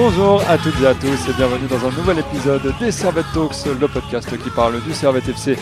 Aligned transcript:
Bonjour 0.00 0.40
à 0.48 0.56
toutes 0.56 0.80
et 0.80 0.86
à 0.86 0.94
tous 0.94 1.28
et 1.28 1.32
bienvenue 1.36 1.66
dans 1.66 1.84
un 1.84 1.90
nouvel 1.90 2.20
épisode 2.20 2.72
des 2.78 2.92
Servette 2.92 3.26
Talks, 3.34 3.66
le 3.80 3.88
podcast 3.88 4.30
qui 4.40 4.48
parle 4.50 4.80
du 4.80 4.92
Servette 4.92 5.28
FC 5.28 5.56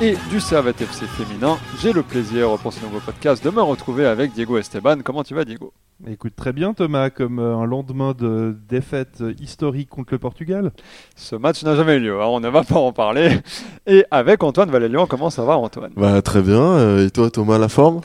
et 0.00 0.14
du 0.30 0.38
Servette 0.38 0.80
FC 0.80 1.06
féminin. 1.06 1.58
J'ai 1.82 1.92
le 1.92 2.04
plaisir 2.04 2.56
pour 2.58 2.72
ce 2.72 2.80
nouveau 2.84 3.00
podcast 3.00 3.44
de 3.44 3.50
me 3.50 3.60
retrouver 3.60 4.06
avec 4.06 4.32
Diego 4.32 4.58
Esteban. 4.58 4.98
Comment 5.02 5.24
tu 5.24 5.34
vas 5.34 5.44
Diego? 5.44 5.72
Écoute 6.08 6.34
très 6.36 6.52
bien 6.52 6.72
Thomas, 6.72 7.10
comme 7.10 7.40
euh, 7.40 7.56
un 7.56 7.66
lendemain 7.66 8.14
de 8.16 8.56
défaite 8.68 9.24
historique 9.40 9.88
contre 9.88 10.14
le 10.14 10.20
Portugal. 10.20 10.70
Ce 11.16 11.34
match 11.34 11.64
n'a 11.64 11.74
jamais 11.74 11.96
eu 11.96 12.00
lieu, 12.00 12.22
hein, 12.22 12.26
on 12.28 12.38
ne 12.38 12.48
va 12.48 12.62
pas 12.62 12.78
en 12.78 12.92
parler. 12.92 13.40
Et 13.88 14.04
avec 14.12 14.44
Antoine 14.44 14.70
Valélian, 14.70 15.06
comment 15.06 15.30
ça 15.30 15.42
va 15.42 15.58
Antoine? 15.58 15.90
Bah 15.96 16.22
très 16.22 16.42
bien, 16.42 16.62
euh, 16.62 17.06
et 17.08 17.10
toi 17.10 17.28
Thomas, 17.28 17.58
la 17.58 17.68
forme? 17.68 18.02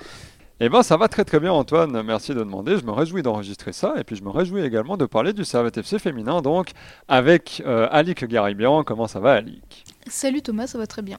Eh 0.62 0.70
bien, 0.70 0.84
ça 0.84 0.96
va 0.96 1.10
très 1.10 1.26
très 1.26 1.42
bien, 1.42 1.52
Antoine. 1.52 2.02
Merci 2.02 2.34
de 2.34 2.40
demander. 2.40 2.78
Je 2.78 2.86
me 2.86 2.92
réjouis 2.92 3.22
d'enregistrer 3.22 3.74
ça. 3.74 3.96
Et 3.98 4.06
puis, 4.06 4.16
je 4.16 4.24
me 4.24 4.30
réjouis 4.30 4.62
également 4.62 4.96
de 4.96 5.06
parler 5.06 5.34
du 5.34 5.44
Servette 5.44 5.78
FC 5.78 6.00
féminin, 6.00 6.42
donc 6.42 6.72
avec 7.10 7.62
euh, 7.66 7.90
Alic 7.92 8.24
Garibian. 8.24 8.86
Comment 8.86 9.08
ça 9.08 9.20
va, 9.20 9.34
Alic 9.34 9.84
Salut 10.08 10.42
Thomas, 10.42 10.68
ça 10.68 10.78
va 10.78 10.88
très 10.88 11.02
bien. 11.02 11.18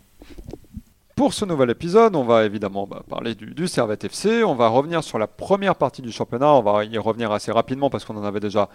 Pour 1.16 1.34
ce 1.34 1.44
nouvel 1.44 1.68
épisode, 1.70 2.16
on 2.16 2.24
va 2.24 2.44
évidemment 2.44 2.86
bah, 2.86 3.02
parler 3.08 3.34
du, 3.34 3.52
du, 3.52 3.68
Servette 3.68 4.04
FC. 4.04 4.42
On 4.42 4.54
va 4.54 4.68
revenir 4.68 5.04
sur 5.04 5.18
la 5.18 5.26
première 5.26 5.74
partie 5.74 6.00
du 6.00 6.12
championnat. 6.12 6.52
On 6.54 6.62
va 6.62 6.84
y 6.84 6.96
revenir 6.96 7.30
assez 7.30 7.52
rapidement 7.52 7.90
parce 7.90 8.06
qu'on 8.06 8.16
en 8.16 8.24
avait 8.24 8.40
déjà 8.40 8.70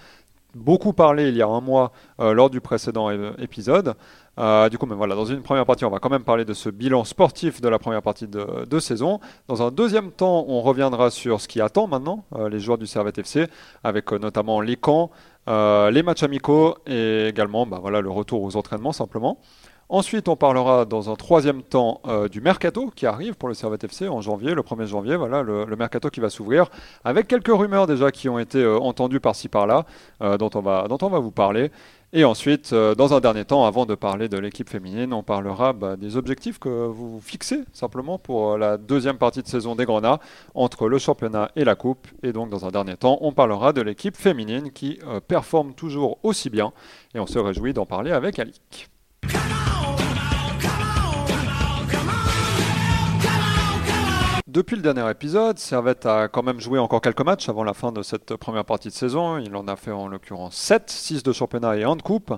beaucoup 0.56 0.94
parlé 0.94 1.30
il 1.30 1.36
y 1.36 1.42
a 1.42 1.48
un 1.48 1.62
mois 1.62 1.92
euh, 2.20 2.34
lors 2.34 2.50
du 2.50 2.62
précédent 2.62 3.10
épisode. 3.38 3.96
Euh, 4.40 4.70
du 4.70 4.78
coup, 4.78 4.86
mais 4.86 4.96
voilà, 4.96 5.16
dans 5.16 5.26
une 5.26 5.42
première 5.42 5.66
partie, 5.66 5.86
on 5.86 5.90
va 5.90 6.00
quand 6.00 6.10
même 6.10 6.24
parler 6.24 6.46
de 6.46 6.54
ce 6.54 6.70
bilan 6.70 7.04
sportif 7.04 7.60
de 7.62 7.68
la 7.68 7.80
première 7.80 8.02
partie 8.02 8.28
de, 8.28 8.80
saison. 8.80 9.20
Dans 9.48 9.62
un 9.62 9.72
deuxième 9.72 10.12
temps, 10.12 10.46
on 10.48 10.62
reviendra 10.62 11.12
sur 11.12 11.42
ce 11.42 11.48
qui 11.48 11.62
attend 11.62 11.88
maintenant 11.88 12.24
euh, 12.36 12.50
les 12.50 12.60
joueurs 12.60 12.78
du 12.78 12.88
Servette 12.88 13.18
FC, 13.18 13.48
avec 13.84 14.12
euh, 14.12 14.18
notamment 14.18 14.62
les 14.62 14.78
camps, 14.78 15.12
les 15.48 16.04
matchs 16.04 16.24
amicaux 16.24 16.76
et 16.88 17.28
également 17.28 17.66
bah, 17.66 17.80
voilà, 17.82 18.00
le 18.00 18.10
retour 18.10 18.42
aux 18.44 18.56
entraînements 18.56 18.94
simplement. 18.94 19.40
Ensuite, 19.90 20.30
on 20.30 20.38
parlera 20.38 20.86
dans 20.86 21.10
un 21.12 21.16
troisième 21.16 21.64
temps 21.64 22.02
du 22.32 22.40
mercato 22.40 22.90
qui 22.96 23.06
arrive 23.06 23.34
pour 23.36 23.50
le 23.50 23.54
Servette 23.54 23.84
FC 23.84 24.08
en 24.08 24.22
janvier, 24.22 24.54
le 24.54 24.62
1er 24.62 24.86
janvier, 24.86 25.18
voilà, 25.18 25.42
le, 25.42 25.66
mercato 25.76 26.10
qui 26.10 26.22
va 26.22 26.30
s'ouvrir, 26.30 26.70
avec 27.04 27.28
quelques 27.28 27.54
rumeurs 27.54 27.88
déjà 27.88 28.10
qui 28.10 28.30
ont 28.30 28.40
été 28.40 28.66
entendues 28.66 29.20
par-ci 29.20 29.50
par-là, 29.50 29.86
dont, 30.22 30.48
dont 30.48 30.98
on 31.02 31.10
va 31.10 31.20
vous 31.20 31.32
parler. 31.32 31.72
Et 32.14 32.26
ensuite, 32.26 32.74
euh, 32.74 32.94
dans 32.94 33.14
un 33.14 33.22
dernier 33.22 33.46
temps, 33.46 33.66
avant 33.66 33.86
de 33.86 33.96
parler 33.96 34.28
de 34.28 34.38
l'équipe 34.38 34.70
féminine, 34.70 35.14
on 35.14 35.24
parlera 35.24 35.72
bah, 35.72 35.96
des 35.96 36.18
objectifs 36.18 36.60
que 36.60 36.68
vous 36.88 37.22
fixez 37.22 37.62
simplement 37.72 38.20
pour 38.20 38.52
euh, 38.52 38.58
la 38.58 38.78
deuxième 38.78 39.18
partie 39.18 39.42
de 39.42 39.48
saison 39.48 39.76
des 39.76 39.86
Grenats 39.86 40.20
entre 40.54 40.90
le 40.90 40.98
championnat 40.98 41.52
et 41.56 41.64
la 41.64 41.76
coupe. 41.76 42.08
Et 42.22 42.34
donc, 42.34 42.50
dans 42.50 42.66
un 42.66 42.70
dernier 42.70 42.98
temps, 42.98 43.18
on 43.22 43.32
parlera 43.32 43.72
de 43.72 43.82
l'équipe 43.82 44.18
féminine 44.18 44.72
qui 44.74 45.00
euh, 45.08 45.22
performe 45.22 45.74
toujours 45.74 46.20
aussi 46.24 46.50
bien. 46.50 46.74
Et 47.16 47.20
on 47.20 47.28
se 47.28 47.40
réjouit 47.40 47.72
d'en 47.72 47.86
parler 47.86 48.12
avec 48.12 48.40
Alic. 48.40 48.90
Depuis 54.52 54.76
le 54.76 54.82
dernier 54.82 55.10
épisode, 55.10 55.58
Servette 55.60 56.06
a 56.06 56.28
quand 56.28 56.44
même 56.44 56.60
joué 56.60 56.78
encore 56.78 57.00
quelques 57.00 57.22
matchs 57.22 57.48
avant 57.48 57.64
la 57.64 57.74
fin 57.74 57.94
de 57.94 58.02
cette 58.02 58.36
première 58.36 58.66
partie 58.66 58.90
de 58.90 58.94
saison. 58.94 59.38
Il 59.38 59.56
en 59.56 59.66
a 59.70 59.78
fait 59.78 59.92
en 59.92 60.10
l'occurrence 60.10 60.58
7, 60.58 60.90
6 60.90 61.24
de 61.24 61.32
championnat 61.32 61.78
et 61.78 61.86
1 61.86 61.96
de 61.96 62.02
coupe. 62.02 62.34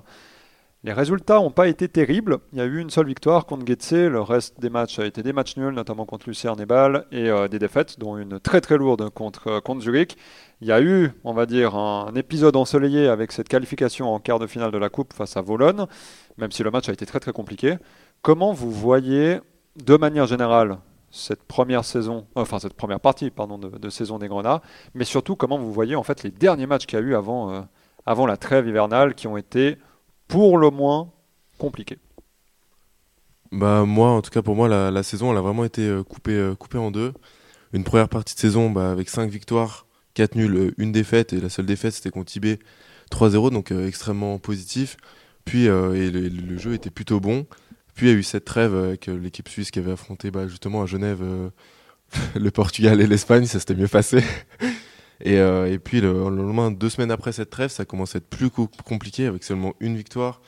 Les 0.84 0.92
résultats 0.92 1.40
n'ont 1.40 1.50
pas 1.50 1.66
été 1.66 1.88
terribles. 1.88 2.38
Il 2.52 2.60
y 2.60 2.62
a 2.62 2.66
eu 2.66 2.78
une 2.78 2.90
seule 2.90 3.08
victoire 3.08 3.46
contre 3.46 3.66
Getse. 3.66 3.94
Le 3.94 4.20
reste 4.20 4.60
des 4.60 4.70
matchs 4.70 5.00
a 5.00 5.06
été 5.06 5.24
des 5.24 5.32
matchs 5.32 5.56
nuls, 5.56 5.74
notamment 5.74 6.06
contre 6.06 6.28
Lucerne 6.28 6.60
et 6.60 6.66
Bâle, 6.66 7.04
et 7.10 7.30
euh, 7.30 7.48
des 7.48 7.58
défaites, 7.58 7.98
dont 7.98 8.16
une 8.16 8.38
très 8.38 8.60
très 8.60 8.76
lourde 8.76 9.10
contre, 9.10 9.48
euh, 9.48 9.60
contre 9.60 9.80
Zurich. 9.80 10.16
Il 10.60 10.68
y 10.68 10.72
a 10.72 10.80
eu, 10.80 11.10
on 11.24 11.34
va 11.34 11.46
dire, 11.46 11.74
un 11.74 12.14
épisode 12.14 12.54
ensoleillé 12.54 13.08
avec 13.08 13.32
cette 13.32 13.48
qualification 13.48 14.14
en 14.14 14.20
quart 14.20 14.38
de 14.38 14.46
finale 14.46 14.70
de 14.70 14.78
la 14.78 14.88
Coupe 14.88 15.14
face 15.14 15.36
à 15.36 15.40
Volone, 15.40 15.88
même 16.38 16.52
si 16.52 16.62
le 16.62 16.70
match 16.70 16.88
a 16.88 16.92
été 16.92 17.06
très 17.06 17.18
très 17.18 17.32
compliqué. 17.32 17.74
Comment 18.22 18.52
vous 18.52 18.70
voyez, 18.70 19.40
de 19.84 19.96
manière 19.96 20.28
générale, 20.28 20.78
cette 21.14 21.44
première 21.44 21.84
saison, 21.84 22.26
enfin 22.34 22.58
cette 22.58 22.74
première 22.74 22.98
partie 22.98 23.30
pardon, 23.30 23.56
de, 23.56 23.90
saison 23.90 24.18
des 24.18 24.26
Grenats, 24.26 24.60
mais 24.94 25.04
surtout 25.04 25.36
comment 25.36 25.56
vous 25.58 25.72
voyez 25.72 25.94
en 25.94 26.02
fait 26.02 26.24
les 26.24 26.30
derniers 26.30 26.66
matchs 26.66 26.86
qu'il 26.86 26.98
y 26.98 27.02
a 27.02 27.04
eu 27.04 27.14
avant, 27.14 27.52
euh, 27.52 27.60
avant 28.04 28.26
la 28.26 28.36
trêve 28.36 28.66
hivernale 28.66 29.14
qui 29.14 29.28
ont 29.28 29.36
été 29.36 29.78
pour 30.26 30.58
le 30.58 30.70
moins 30.70 31.12
compliqués. 31.58 31.98
Bah 33.52 33.84
moi, 33.84 34.10
en 34.10 34.22
tout 34.22 34.30
cas 34.30 34.42
pour 34.42 34.56
moi, 34.56 34.68
la, 34.68 35.02
saison 35.04 35.30
elle 35.30 35.38
a 35.38 35.40
vraiment 35.40 35.64
été 35.64 35.82
euh, 35.82 36.02
coupée, 36.02 36.32
euh, 36.32 36.56
coupée 36.56 36.78
en 36.78 36.90
deux. 36.90 37.12
Une 37.72 37.84
première 37.84 38.08
partie 38.08 38.34
de 38.34 38.40
saison 38.40 38.70
bah, 38.70 38.90
avec 38.90 39.08
5 39.08 39.30
victoires, 39.30 39.86
4 40.14 40.34
nuls, 40.34 40.74
une 40.78 40.90
défaite, 40.90 41.32
et 41.32 41.40
la 41.40 41.48
seule 41.48 41.66
défaite 41.66 41.94
c'était 41.94 42.10
contre 42.10 42.32
Tibet 42.32 42.58
3-0, 43.12 43.52
donc 43.52 43.70
extrêmement 43.70 44.38
positif. 44.38 44.96
Puis 45.44 45.66
et 45.66 46.10
le, 46.10 46.58
jeu 46.58 46.74
était 46.74 46.90
plutôt 46.90 47.20
bon. 47.20 47.46
Puis 47.94 48.06
il 48.06 48.12
y 48.12 48.14
a 48.14 48.18
eu 48.18 48.22
cette 48.22 48.44
trêve 48.44 48.74
avec 48.74 49.08
euh, 49.08 49.16
l'équipe 49.16 49.48
suisse 49.48 49.70
qui 49.70 49.78
avait 49.78 49.92
affronté 49.92 50.30
bah, 50.30 50.48
justement 50.48 50.82
à 50.82 50.86
Genève 50.86 51.20
euh, 51.22 51.50
le 52.34 52.50
Portugal 52.50 53.00
et 53.00 53.06
l'Espagne, 53.06 53.46
ça 53.46 53.60
s'était 53.60 53.74
mieux 53.74 53.88
passé. 53.88 54.22
et, 55.20 55.38
euh, 55.38 55.72
et, 55.72 55.78
puis 55.78 56.00
le, 56.00 56.12
le, 56.12 56.36
lendemain, 56.36 56.70
deux 56.70 56.90
semaines 56.90 57.12
après 57.12 57.32
cette 57.32 57.50
trêve, 57.50 57.70
ça 57.70 57.84
commence 57.84 58.16
à 58.16 58.18
être 58.18 58.28
plus 58.28 58.50
co 58.50 58.68
compliqué 58.84 59.26
avec 59.26 59.44
seulement 59.44 59.74
une 59.80 59.96
victoire, 59.96 60.40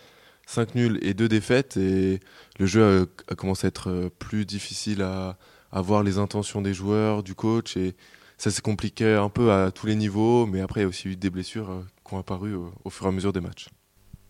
cinq 0.44 0.74
nuls 0.74 0.98
et 1.02 1.14
deux 1.14 1.28
défaites. 1.28 1.76
Et 1.76 2.20
le 2.58 2.66
jeu 2.66 3.08
a, 3.30 3.34
commencé 3.36 3.66
à 3.66 3.68
être 3.68 4.10
plus 4.18 4.44
difficile 4.44 5.02
à, 5.02 5.38
voir 5.72 6.02
les 6.02 6.18
intentions 6.18 6.62
des 6.62 6.74
joueurs, 6.74 7.22
du 7.22 7.34
coach. 7.34 7.76
Et 7.76 7.94
ça 8.38 8.50
s'est 8.50 8.62
compliqué 8.62 9.14
un 9.14 9.28
peu 9.28 9.52
à 9.52 9.70
tous 9.70 9.86
les 9.86 9.94
niveaux. 9.94 10.46
Mais 10.46 10.60
après, 10.60 10.80
il 10.80 10.82
y 10.84 10.86
a 10.86 10.88
aussi 10.88 11.08
eu 11.08 11.16
des 11.16 11.30
blessures 11.30 11.84
qui 12.06 12.14
ont 12.14 12.18
apparu 12.18 12.54
au 12.84 12.90
fur 12.90 13.06
et 13.06 13.08
à 13.10 13.12
mesure 13.12 13.32
des 13.32 13.40
matchs. 13.40 13.68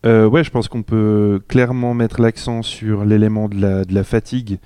Euh, 0.05 0.27
ouais, 0.27 0.43
je 0.43 0.51
pense 0.51 0.67
qu'on 0.67 0.83
peut 0.83 1.41
clairement 1.47 1.93
mettre 1.93 2.21
l'accent 2.21 2.61
sur 2.61 3.03
l'élément 3.03 3.49
de 3.49 3.59
la, 3.59 3.83
de 3.83 3.93
la 3.93 4.03
fatigue, 4.03 4.59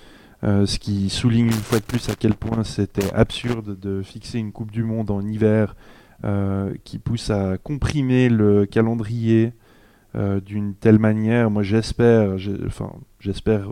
euh, 0.43 0.65
ce 0.65 0.77
qui 0.77 1.09
souligne 1.09 1.45
une 1.45 1.51
fois 1.51 1.79
de 1.79 1.83
plus 1.83 2.09
à 2.09 2.15
quel 2.15 2.33
point 2.33 2.63
c'était 2.63 3.13
absurde 3.13 3.79
de 3.79 4.01
fixer 4.01 4.39
une 4.39 4.51
Coupe 4.51 4.71
du 4.71 4.83
Monde 4.83 5.09
en 5.09 5.21
hiver 5.21 5.75
euh, 6.25 6.73
qui 6.83 6.99
pousse 6.99 7.29
à 7.29 7.57
comprimer 7.57 8.29
le 8.29 8.65
calendrier 8.65 9.53
d'une 10.45 10.73
telle 10.75 10.99
manière. 10.99 11.49
Moi, 11.49 11.63
j'espère, 11.63 12.35
enfin, 12.67 12.91
j'espère 13.21 13.69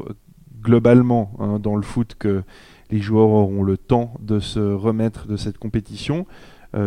globalement 0.61 1.33
hein, 1.37 1.59
dans 1.59 1.75
le 1.75 1.81
foot 1.81 2.15
que 2.17 2.43
les 2.91 3.01
joueurs 3.01 3.27
auront 3.27 3.61
le 3.61 3.75
temps 3.75 4.13
de 4.21 4.39
se 4.39 4.61
remettre 4.61 5.27
de 5.27 5.35
cette 5.35 5.57
compétition. 5.57 6.25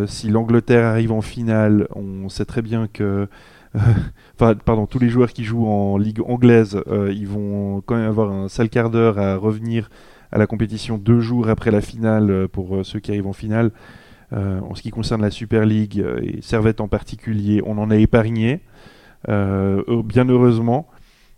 Si 0.07 0.31
l'Angleterre 0.31 0.87
arrive 0.87 1.13
en 1.13 1.21
finale, 1.21 1.87
on 1.95 2.31
sait 2.31 2.47
très 2.47 2.63
bien 2.63 2.89
que 2.91 3.29
enfin, 4.35 4.55
pardon, 4.55 4.87
tous 4.87 4.99
les 4.99 5.09
joueurs 5.09 5.33
qui 5.33 5.45
jouent 5.45 5.67
en 5.67 5.97
ligue 5.97 6.21
anglaise, 6.27 6.81
euh, 6.89 7.13
ils 7.13 7.27
vont 7.27 7.83
quand 7.85 7.97
même 7.97 8.09
avoir 8.09 8.31
un 8.31 8.49
sale 8.49 8.69
quart 8.69 8.91
d'heure 8.91 9.19
à 9.19 9.37
revenir 9.37 9.91
à 10.31 10.39
la 10.39 10.47
compétition 10.47 10.99
deux 10.99 11.21
jours 11.21 11.49
après 11.49 11.71
la 11.71 11.81
finale 11.81 12.31
euh, 12.31 12.49
pour 12.49 12.77
euh, 12.77 12.85
ceux 12.85 13.01
qui 13.01 13.11
arrivent 13.11 13.27
en 13.27 13.33
finale. 13.33 13.71
En 14.35 14.75
ce 14.75 14.81
qui 14.81 14.89
concerne 14.89 15.21
la 15.21 15.31
Super 15.31 15.67
League 15.67 16.03
et 16.23 16.41
Servette 16.41 16.81
en 16.81 16.89
particulier, 16.89 17.61
on 17.67 17.77
en 17.77 17.91
a 17.91 17.97
épargné, 17.97 18.61
bien 19.29 20.27
heureusement, 20.27 20.89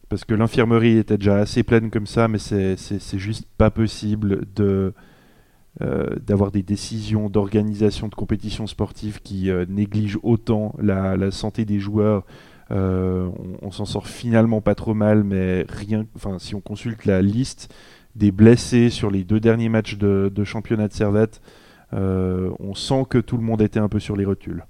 parce 0.08 0.24
que 0.24 0.32
l'infirmerie 0.32 0.98
était 0.98 1.18
déjà 1.18 1.38
assez 1.38 1.64
pleine 1.64 1.90
comme 1.90 2.06
ça, 2.06 2.28
mais 2.28 2.38
c'est 2.38 3.18
juste 3.18 3.48
pas 3.58 3.72
possible 3.72 4.42
de 4.54 4.94
d'avoir 5.80 6.52
des 6.52 6.62
décisions 6.62 7.28
d'organisation 7.28 8.08
de 8.08 8.14
compétitions 8.14 8.66
sportives 8.66 9.20
qui 9.22 9.50
euh, 9.50 9.64
négligent 9.68 10.20
autant 10.22 10.74
la, 10.80 11.30
santé 11.30 11.64
des 11.64 11.80
joueurs. 11.80 12.24
Euh, 12.70 13.28
on, 13.60 13.70
s'en 13.70 13.84
sort 13.84 14.06
finalement 14.06 14.60
pas 14.60 14.74
trop 14.74 14.94
mal, 14.94 15.24
mais 15.24 15.66
rien. 15.68 16.06
Enfin, 16.14 16.38
si 16.38 16.54
on 16.54 16.60
consulte 16.60 17.04
la 17.04 17.22
liste 17.22 17.74
des 18.14 18.30
blessés 18.30 18.88
sur 18.88 19.10
les 19.10 19.24
deux 19.24 19.40
derniers 19.40 19.68
matchs 19.68 19.96
de, 19.96 20.44
championnat 20.44 20.88
de 20.88 20.92
Servette, 20.92 21.42
euh, 21.92 22.50
on 22.60 22.74
sent 22.74 23.06
que 23.10 23.18
tout 23.18 23.36
le 23.36 23.42
monde 23.42 23.60
était 23.60 23.80
un 23.80 23.88
peu 23.88 23.98
sur 23.98 24.16
les 24.16 24.24
rotules. 24.24 24.64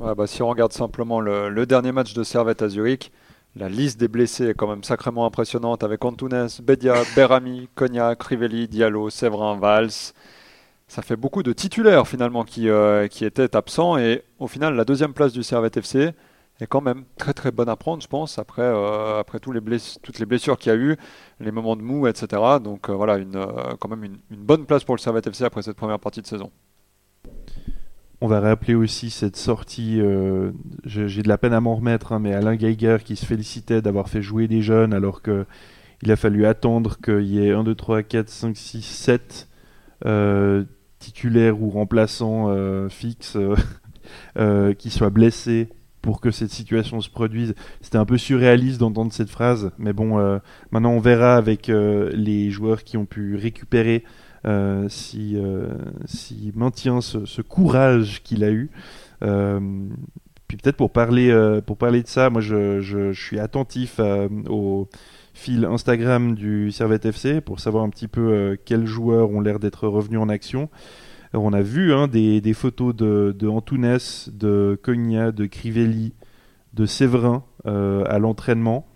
Bah, 0.00 0.26
si 0.26 0.42
on 0.42 0.48
regarde 0.48 0.72
simplement 0.72 1.20
le, 1.20 1.48
le 1.50 1.66
dernier 1.66 1.92
match 1.92 2.14
de 2.14 2.22
Servette 2.22 2.62
à 2.62 2.68
Zurich, 2.68 3.12
la 3.54 3.68
liste 3.68 4.00
des 4.00 4.08
blessés 4.08 4.48
est 4.48 4.54
quand 4.54 4.68
même 4.68 4.82
sacrément 4.82 5.26
impressionnante 5.26 5.84
avec 5.84 6.04
Antunes, 6.04 6.48
Bedia, 6.62 6.94
Berami, 7.14 7.68
Cognac, 7.74 8.22
Rivelli, 8.22 8.66
Diallo, 8.66 9.10
Séverin, 9.10 9.58
Valls. 9.58 10.12
Ça 10.88 11.02
fait 11.02 11.16
beaucoup 11.16 11.42
de 11.42 11.52
titulaires 11.52 12.06
finalement 12.08 12.44
qui, 12.44 12.68
euh, 12.68 13.06
étaient 13.20 13.54
absents 13.56 13.98
et 13.98 14.24
au 14.38 14.46
final 14.48 14.74
la 14.74 14.84
deuxième 14.84 15.12
place 15.12 15.32
du 15.32 15.42
Servette 15.42 15.76
FC 15.76 16.12
est 16.60 16.66
quand 16.66 16.80
même 16.80 17.04
très 17.18 17.32
très 17.32 17.50
bonne 17.50 17.68
à 17.68 17.76
prendre 17.76 18.02
je 18.02 18.08
pense 18.08 18.38
après, 18.38 18.62
euh, 18.62 19.22
toutes 19.40 20.18
les 20.18 20.26
blessures 20.26 20.58
qu'il 20.58 20.72
y 20.72 20.74
a 20.74 20.78
eu, 20.78 20.96
les 21.40 21.50
moments 21.50 21.76
de 21.76 21.82
mou 21.82 22.06
etc. 22.06 22.42
Donc 22.62 22.88
euh, 22.88 22.94
voilà 22.94 23.16
une, 23.16 23.46
quand 23.80 23.88
même 23.88 24.04
une, 24.04 24.18
une 24.30 24.42
bonne 24.42 24.66
place 24.66 24.84
pour 24.84 24.94
le 24.96 25.00
Servette 25.00 25.26
FC 25.26 25.44
après 25.44 25.62
cette 25.62 25.76
première 25.76 25.98
partie 25.98 26.22
de 26.22 26.26
saison. 26.26 26.50
On 28.24 28.28
va 28.28 28.38
rappeler 28.38 28.76
aussi 28.76 29.10
cette 29.10 29.34
sortie, 29.34 30.00
euh, 30.00 30.52
j'ai 30.84 31.24
de 31.24 31.28
la 31.28 31.38
peine 31.38 31.52
à 31.52 31.60
m'en 31.60 31.74
remettre, 31.74 32.12
hein, 32.12 32.20
mais 32.20 32.32
Alain 32.32 32.54
Geiger 32.54 32.98
qui 33.04 33.16
se 33.16 33.26
félicitait 33.26 33.82
d'avoir 33.82 34.08
fait 34.08 34.22
jouer 34.22 34.46
des 34.46 34.62
jeunes 34.62 34.94
alors 34.94 35.22
qu'il 35.22 35.44
a 36.08 36.14
fallu 36.14 36.46
attendre 36.46 36.98
qu'il 37.02 37.26
y 37.26 37.44
ait 37.44 37.50
1, 37.50 37.64
2, 37.64 37.74
3, 37.74 38.04
4, 38.04 38.28
5, 38.28 38.56
6, 38.56 38.82
7 38.82 39.48
euh, 40.06 40.62
titulaires 41.00 41.60
ou 41.60 41.68
remplaçants 41.68 42.46
euh, 42.50 42.88
fixes 42.88 43.36
euh, 44.36 44.72
qui 44.78 44.90
soit 44.90 45.10
blessé 45.10 45.68
pour 46.00 46.20
que 46.20 46.30
cette 46.30 46.50
situation 46.50 47.00
se 47.00 47.10
produise. 47.10 47.56
C'était 47.80 47.98
un 47.98 48.06
peu 48.06 48.18
surréaliste 48.18 48.78
d'entendre 48.78 49.12
cette 49.12 49.30
phrase, 49.30 49.72
mais 49.78 49.92
bon, 49.92 50.40
maintenant 50.70 50.92
on 50.92 51.00
verra 51.00 51.34
avec 51.36 51.66
les 51.66 52.50
joueurs 52.50 52.84
qui 52.84 52.96
ont 52.96 53.06
pu 53.06 53.34
récupérer 53.34 54.04
euh, 54.44 54.88
si, 54.88 55.36
euh, 55.36 55.68
s'il 56.04 56.52
maintient 56.56 57.00
ce, 57.00 57.42
courage 57.42 58.22
qu'il 58.22 58.44
a 58.44 58.50
eu. 58.50 58.70
Euh, 59.22 59.60
puis 60.48 60.56
peut-être 60.56 60.76
pour 60.76 60.90
parler, 60.90 61.32
pour 61.66 61.78
parler 61.78 62.02
de 62.02 62.08
ça, 62.08 62.28
moi 62.28 62.42
je, 62.42 63.12
suis 63.14 63.38
attentif 63.38 64.00
au 64.48 64.88
fil 65.32 65.64
Instagram 65.64 66.34
du 66.34 66.70
Servette 66.72 67.06
FC 67.06 67.40
pour 67.40 67.58
savoir 67.58 67.84
un 67.84 67.88
petit 67.88 68.08
peu 68.08 68.58
quels 68.66 68.84
joueurs 68.84 69.30
ont 69.30 69.40
l'air 69.40 69.58
d'être 69.58 69.88
revenus 69.88 70.20
en 70.20 70.28
action. 70.28 70.68
On 71.32 71.54
a 71.54 71.62
vu 71.62 71.94
hein, 71.94 72.06
des, 72.06 72.52
photos 72.52 72.94
de, 72.94 73.34
de 73.38 73.48
Antunes, 73.48 73.98
de 74.30 74.78
Cogna, 74.82 75.32
de 75.32 75.46
Crivelli, 75.46 76.12
de 76.74 76.84
Séverin 76.84 77.44
à 77.64 78.18
l'entraînement. 78.18 78.86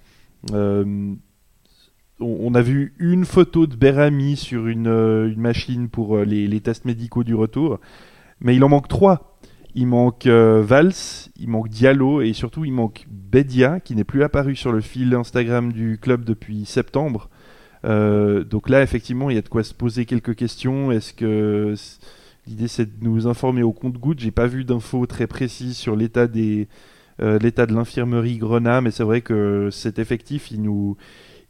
On, 2.21 2.55
a 2.55 2.63
vu 2.63 2.95
une 2.99 3.25
photo 3.25 3.67
de 3.67 3.77
Berami 3.77 4.37
sur 4.37 4.67
une, 4.67 4.87
euh, 4.89 5.33
machine 5.37 5.89
pour 5.89 6.17
euh, 6.17 6.25
les, 6.25 6.61
tests 6.61 6.85
médicaux 6.85 7.25
du 7.25 7.35
retour, 7.35 7.79
mais 8.41 8.57
il 8.57 8.65
en 8.65 8.69
manque 8.69 8.89
trois. 8.89 9.39
Il 9.75 9.89
manque 9.89 10.27
euh, 10.27 10.65
il 11.39 11.51
manque 11.51 11.69
Diallo 11.69 12.23
et 12.23 12.33
surtout 12.33 12.65
il 12.65 12.73
manque 12.73 13.05
Bedia 13.11 13.79
qui 13.81 13.95
n'est 13.95 14.05
plus 14.05 14.23
apparu 14.23 14.57
sur 14.57 14.73
le 14.73 14.81
fil 14.81 15.13
Instagram 15.15 15.71
du 15.71 15.99
club 16.01 16.25
depuis 16.25 16.65
septembre. 16.65 17.29
Euh, 17.85 18.43
donc 18.43 18.71
là, 18.71 18.83
effectivement, 18.83 19.29
il 19.29 19.37
y 19.37 19.39
a 19.39 19.43
de 19.43 19.49
quoi 19.51 19.63
se 19.63 19.75
poser 19.75 20.07
quelques 20.07 20.35
questions. 20.35 20.91
Est-ce 20.93 21.13
que 21.13 21.75
l'idée 22.47 22.69
c'est 22.69 22.99
de 22.99 23.05
nous 23.05 23.27
informer 23.27 23.63
au 23.63 23.73
compte-goutte 23.73 24.21
J'ai 24.21 24.31
pas 24.31 24.47
vu 24.47 24.65
d'infos 24.65 25.05
très 25.05 25.27
précises 25.27 25.77
sur 25.77 25.95
l'état 25.95 26.27
l'état 27.19 27.67
de 27.67 27.75
l'infirmerie 27.75 28.39
Grenat, 28.39 28.81
mais 28.81 28.91
c'est 28.91 29.05
vrai 29.05 29.21
que 29.21 29.69
cet 29.71 29.99
effectif, 29.99 30.51
il 30.51 30.63
nous 30.63 30.97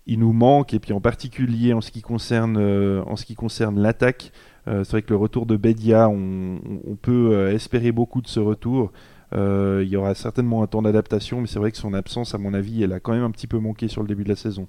il 0.06 0.20
nous 0.20 0.32
manque 0.32 0.72
et 0.72 0.78
puis 0.78 0.92
en 0.92 1.00
particulier 1.00 1.72
en 1.72 1.80
ce 1.80 1.90
qui 1.90 2.00
concerne 2.00 2.56
euh, 2.58 3.02
en 3.06 3.16
ce 3.16 3.24
qui 3.24 3.34
concerne 3.34 3.80
l'attaque. 3.80 4.32
euh, 4.68 4.84
c'est 4.84 4.92
vrai 4.92 5.02
que 5.02 5.10
le 5.10 5.16
retour 5.16 5.46
de 5.46 5.56
Bedia, 5.56 6.08
on, 6.08 6.58
peut 7.00 7.30
euh, 7.32 7.52
espérer 7.52 7.92
beaucoup 7.92 8.22
de 8.22 8.28
ce 8.28 8.40
retour. 8.40 8.92
Il 9.32 9.88
y 9.88 9.96
aura 9.96 10.14
certainement 10.14 10.62
un 10.62 10.66
temps 10.66 10.82
d'adaptation, 10.82 11.40
mais 11.40 11.46
c'est 11.46 11.58
vrai 11.58 11.70
que 11.70 11.76
son 11.76 11.92
absence, 11.92 12.34
à 12.34 12.38
mon 12.38 12.54
avis, 12.54 12.82
elle 12.82 12.92
a 12.92 13.00
quand 13.00 13.12
même 13.12 13.24
un 13.24 13.30
petit 13.30 13.46
peu 13.46 13.58
manqué 13.58 13.86
sur 13.88 14.00
le 14.00 14.08
début 14.08 14.24
de 14.24 14.30
la 14.30 14.36
saison. 14.36 14.66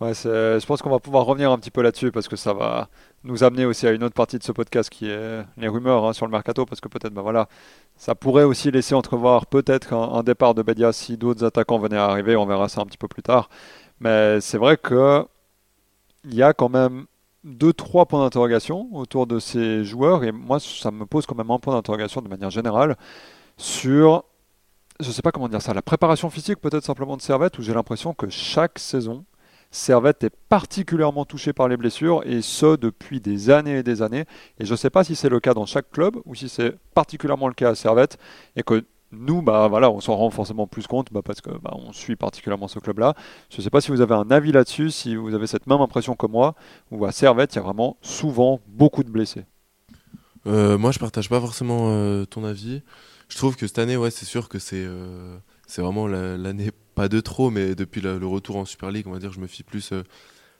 Ouais, 0.00 0.14
je 0.14 0.64
pense 0.66 0.80
qu'on 0.80 0.90
va 0.90 1.00
pouvoir 1.00 1.26
revenir 1.26 1.50
un 1.52 1.58
petit 1.58 1.70
peu 1.70 1.82
là-dessus 1.82 2.10
parce 2.12 2.28
que 2.28 2.36
ça 2.36 2.52
va 2.54 2.88
nous 3.24 3.44
amener 3.44 3.66
aussi 3.66 3.86
à 3.86 3.92
une 3.92 4.04
autre 4.04 4.14
partie 4.14 4.38
de 4.38 4.44
ce 4.44 4.52
podcast 4.52 4.90
qui 4.90 5.08
est 5.08 5.44
les 5.56 5.68
rumeurs 5.68 6.04
hein, 6.06 6.12
sur 6.12 6.24
le 6.26 6.30
mercato 6.30 6.64
parce 6.66 6.80
que 6.80 6.88
peut-être 6.88 7.12
bah 7.12 7.22
voilà, 7.22 7.48
ça 7.96 8.14
pourrait 8.14 8.44
aussi 8.44 8.70
laisser 8.70 8.94
entrevoir 8.94 9.46
peut-être 9.46 9.92
un, 9.92 10.14
un 10.14 10.22
départ 10.22 10.54
de 10.54 10.62
Bedia 10.62 10.92
si 10.92 11.16
d'autres 11.16 11.44
attaquants 11.44 11.78
venaient 11.78 11.96
à 11.96 12.04
arriver, 12.04 12.36
on 12.36 12.46
verra 12.46 12.68
ça 12.68 12.80
un 12.80 12.86
petit 12.86 12.98
peu 12.98 13.08
plus 13.08 13.22
tard. 13.22 13.48
Mais 14.00 14.40
c'est 14.40 14.58
vrai 14.58 14.76
que 14.76 15.26
il 16.24 16.34
y 16.34 16.42
a 16.42 16.52
quand 16.52 16.68
même 16.68 17.06
deux 17.44 17.72
trois 17.72 18.06
points 18.06 18.20
d'interrogation 18.24 18.88
autour 18.92 19.26
de 19.26 19.38
ces 19.38 19.84
joueurs 19.84 20.24
et 20.24 20.32
moi 20.32 20.60
ça 20.60 20.90
me 20.90 21.06
pose 21.06 21.26
quand 21.26 21.36
même 21.36 21.50
un 21.50 21.58
point 21.58 21.74
d'interrogation 21.74 22.20
de 22.20 22.28
manière 22.28 22.50
générale 22.50 22.96
sur 23.56 24.24
je 25.00 25.10
sais 25.10 25.22
pas 25.22 25.30
comment 25.30 25.48
dire 25.48 25.62
ça, 25.62 25.72
la 25.74 25.82
préparation 25.82 26.28
physique 26.30 26.60
peut-être 26.60 26.84
simplement 26.84 27.16
de 27.16 27.22
Servette 27.22 27.58
où 27.58 27.62
j'ai 27.62 27.72
l'impression 27.72 28.14
que 28.14 28.28
chaque 28.28 28.78
saison 28.78 29.24
Servette 29.70 30.24
est 30.24 30.34
particulièrement 30.48 31.24
touché 31.24 31.52
par 31.52 31.68
les 31.68 31.76
blessures 31.76 32.22
et 32.24 32.42
ce 32.42 32.76
depuis 32.76 33.20
des 33.20 33.50
années 33.50 33.78
et 33.78 33.82
des 33.82 34.00
années. 34.00 34.24
Et 34.58 34.64
je 34.64 34.70
ne 34.70 34.76
sais 34.76 34.88
pas 34.88 35.04
si 35.04 35.14
c'est 35.14 35.28
le 35.28 35.40
cas 35.40 35.52
dans 35.52 35.66
chaque 35.66 35.90
club 35.90 36.16
ou 36.24 36.34
si 36.34 36.48
c'est 36.48 36.74
particulièrement 36.94 37.48
le 37.48 37.54
cas 37.54 37.70
à 37.70 37.74
Servette 37.74 38.18
et 38.56 38.62
que 38.62 38.84
nous, 39.10 39.40
bah 39.42 39.68
voilà, 39.68 39.90
on 39.90 40.00
s'en 40.00 40.16
rend 40.16 40.30
forcément 40.30 40.66
plus 40.66 40.86
compte 40.86 41.12
bah, 41.12 41.22
parce 41.24 41.40
que 41.40 41.50
bah, 41.50 41.72
on 41.74 41.92
suit 41.92 42.16
particulièrement 42.16 42.68
ce 42.68 42.78
club-là. 42.78 43.14
Je 43.50 43.58
ne 43.58 43.62
sais 43.62 43.70
pas 43.70 43.80
si 43.80 43.90
vous 43.90 44.00
avez 44.00 44.14
un 44.14 44.30
avis 44.30 44.52
là-dessus, 44.52 44.90
si 44.90 45.16
vous 45.16 45.34
avez 45.34 45.46
cette 45.46 45.66
même 45.66 45.80
impression 45.80 46.14
que 46.14 46.26
moi, 46.26 46.54
où 46.90 47.04
à 47.06 47.12
Servette, 47.12 47.54
il 47.54 47.56
y 47.56 47.58
a 47.58 47.62
vraiment 47.62 47.96
souvent 48.02 48.60
beaucoup 48.68 49.02
de 49.04 49.10
blessés. 49.10 49.46
Euh, 50.46 50.78
moi, 50.78 50.92
je 50.92 50.98
partage 50.98 51.28
pas 51.28 51.40
forcément 51.40 51.90
euh, 51.90 52.24
ton 52.24 52.44
avis. 52.44 52.82
Je 53.28 53.36
trouve 53.36 53.56
que 53.56 53.66
cette 53.66 53.78
année, 53.78 53.96
ouais, 53.96 54.10
c'est 54.10 54.24
sûr 54.26 54.48
que 54.48 54.58
c'est 54.58 54.84
euh, 54.84 55.36
vraiment 55.76 56.06
la- 56.06 56.36
l'année 56.36 56.70
pas 56.94 57.08
de 57.08 57.20
trop, 57.20 57.50
mais 57.50 57.74
depuis 57.74 58.00
le 58.00 58.16
retour 58.26 58.56
en 58.56 58.64
Super 58.64 58.90
League, 58.90 59.06
on 59.06 59.12
va 59.12 59.18
dire, 59.18 59.32
je 59.32 59.40
me 59.40 59.46
fie 59.46 59.62
plus 59.62 59.92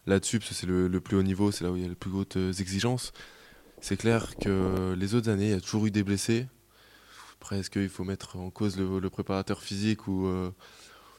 là-dessus 0.07 0.39
parce 0.39 0.51
que 0.51 0.55
c'est 0.55 0.67
le, 0.67 0.89
le 0.89 1.01
plus 1.01 1.17
haut 1.17 1.23
niveau, 1.23 1.51
c'est 1.51 1.65
là 1.65 1.71
où 1.71 1.77
il 1.77 1.83
y 1.83 1.85
a 1.85 1.89
les 1.89 1.95
plus 1.95 2.11
hautes 2.13 2.37
exigences. 2.61 3.13
C'est 3.81 3.97
clair 3.97 4.37
que 4.37 4.95
les 4.99 5.15
autres 5.15 5.29
années, 5.31 5.47
il 5.47 5.51
y 5.51 5.55
a 5.55 5.61
toujours 5.61 5.87
eu 5.87 5.91
des 5.91 6.03
blessés. 6.03 6.47
Après, 7.41 7.61
est-ce 7.61 7.71
qu'il 7.71 7.89
faut 7.89 8.05
mettre 8.05 8.37
en 8.37 8.51
cause 8.51 8.77
le, 8.79 9.11
préparateur 9.11 9.63
physique 9.63 10.09
ou 10.09 10.27
euh, 10.27 10.51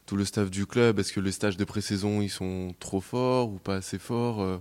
tout 0.06 0.18
le 0.18 0.26
staff 0.26 0.52
du 0.52 0.66
club? 0.66 1.00
Est-ce 1.00 1.14
que 1.14 1.22
les 1.22 1.32
stages 1.32 1.56
de 1.58 1.64
pré-saison, 1.64 2.22
ils 2.22 2.30
sont 2.30 2.76
trop 2.80 3.00
forts 3.02 3.50
ou 3.50 3.58
pas 3.58 3.78
assez 3.78 4.00
forts 4.00 4.42
Euh, 4.42 4.58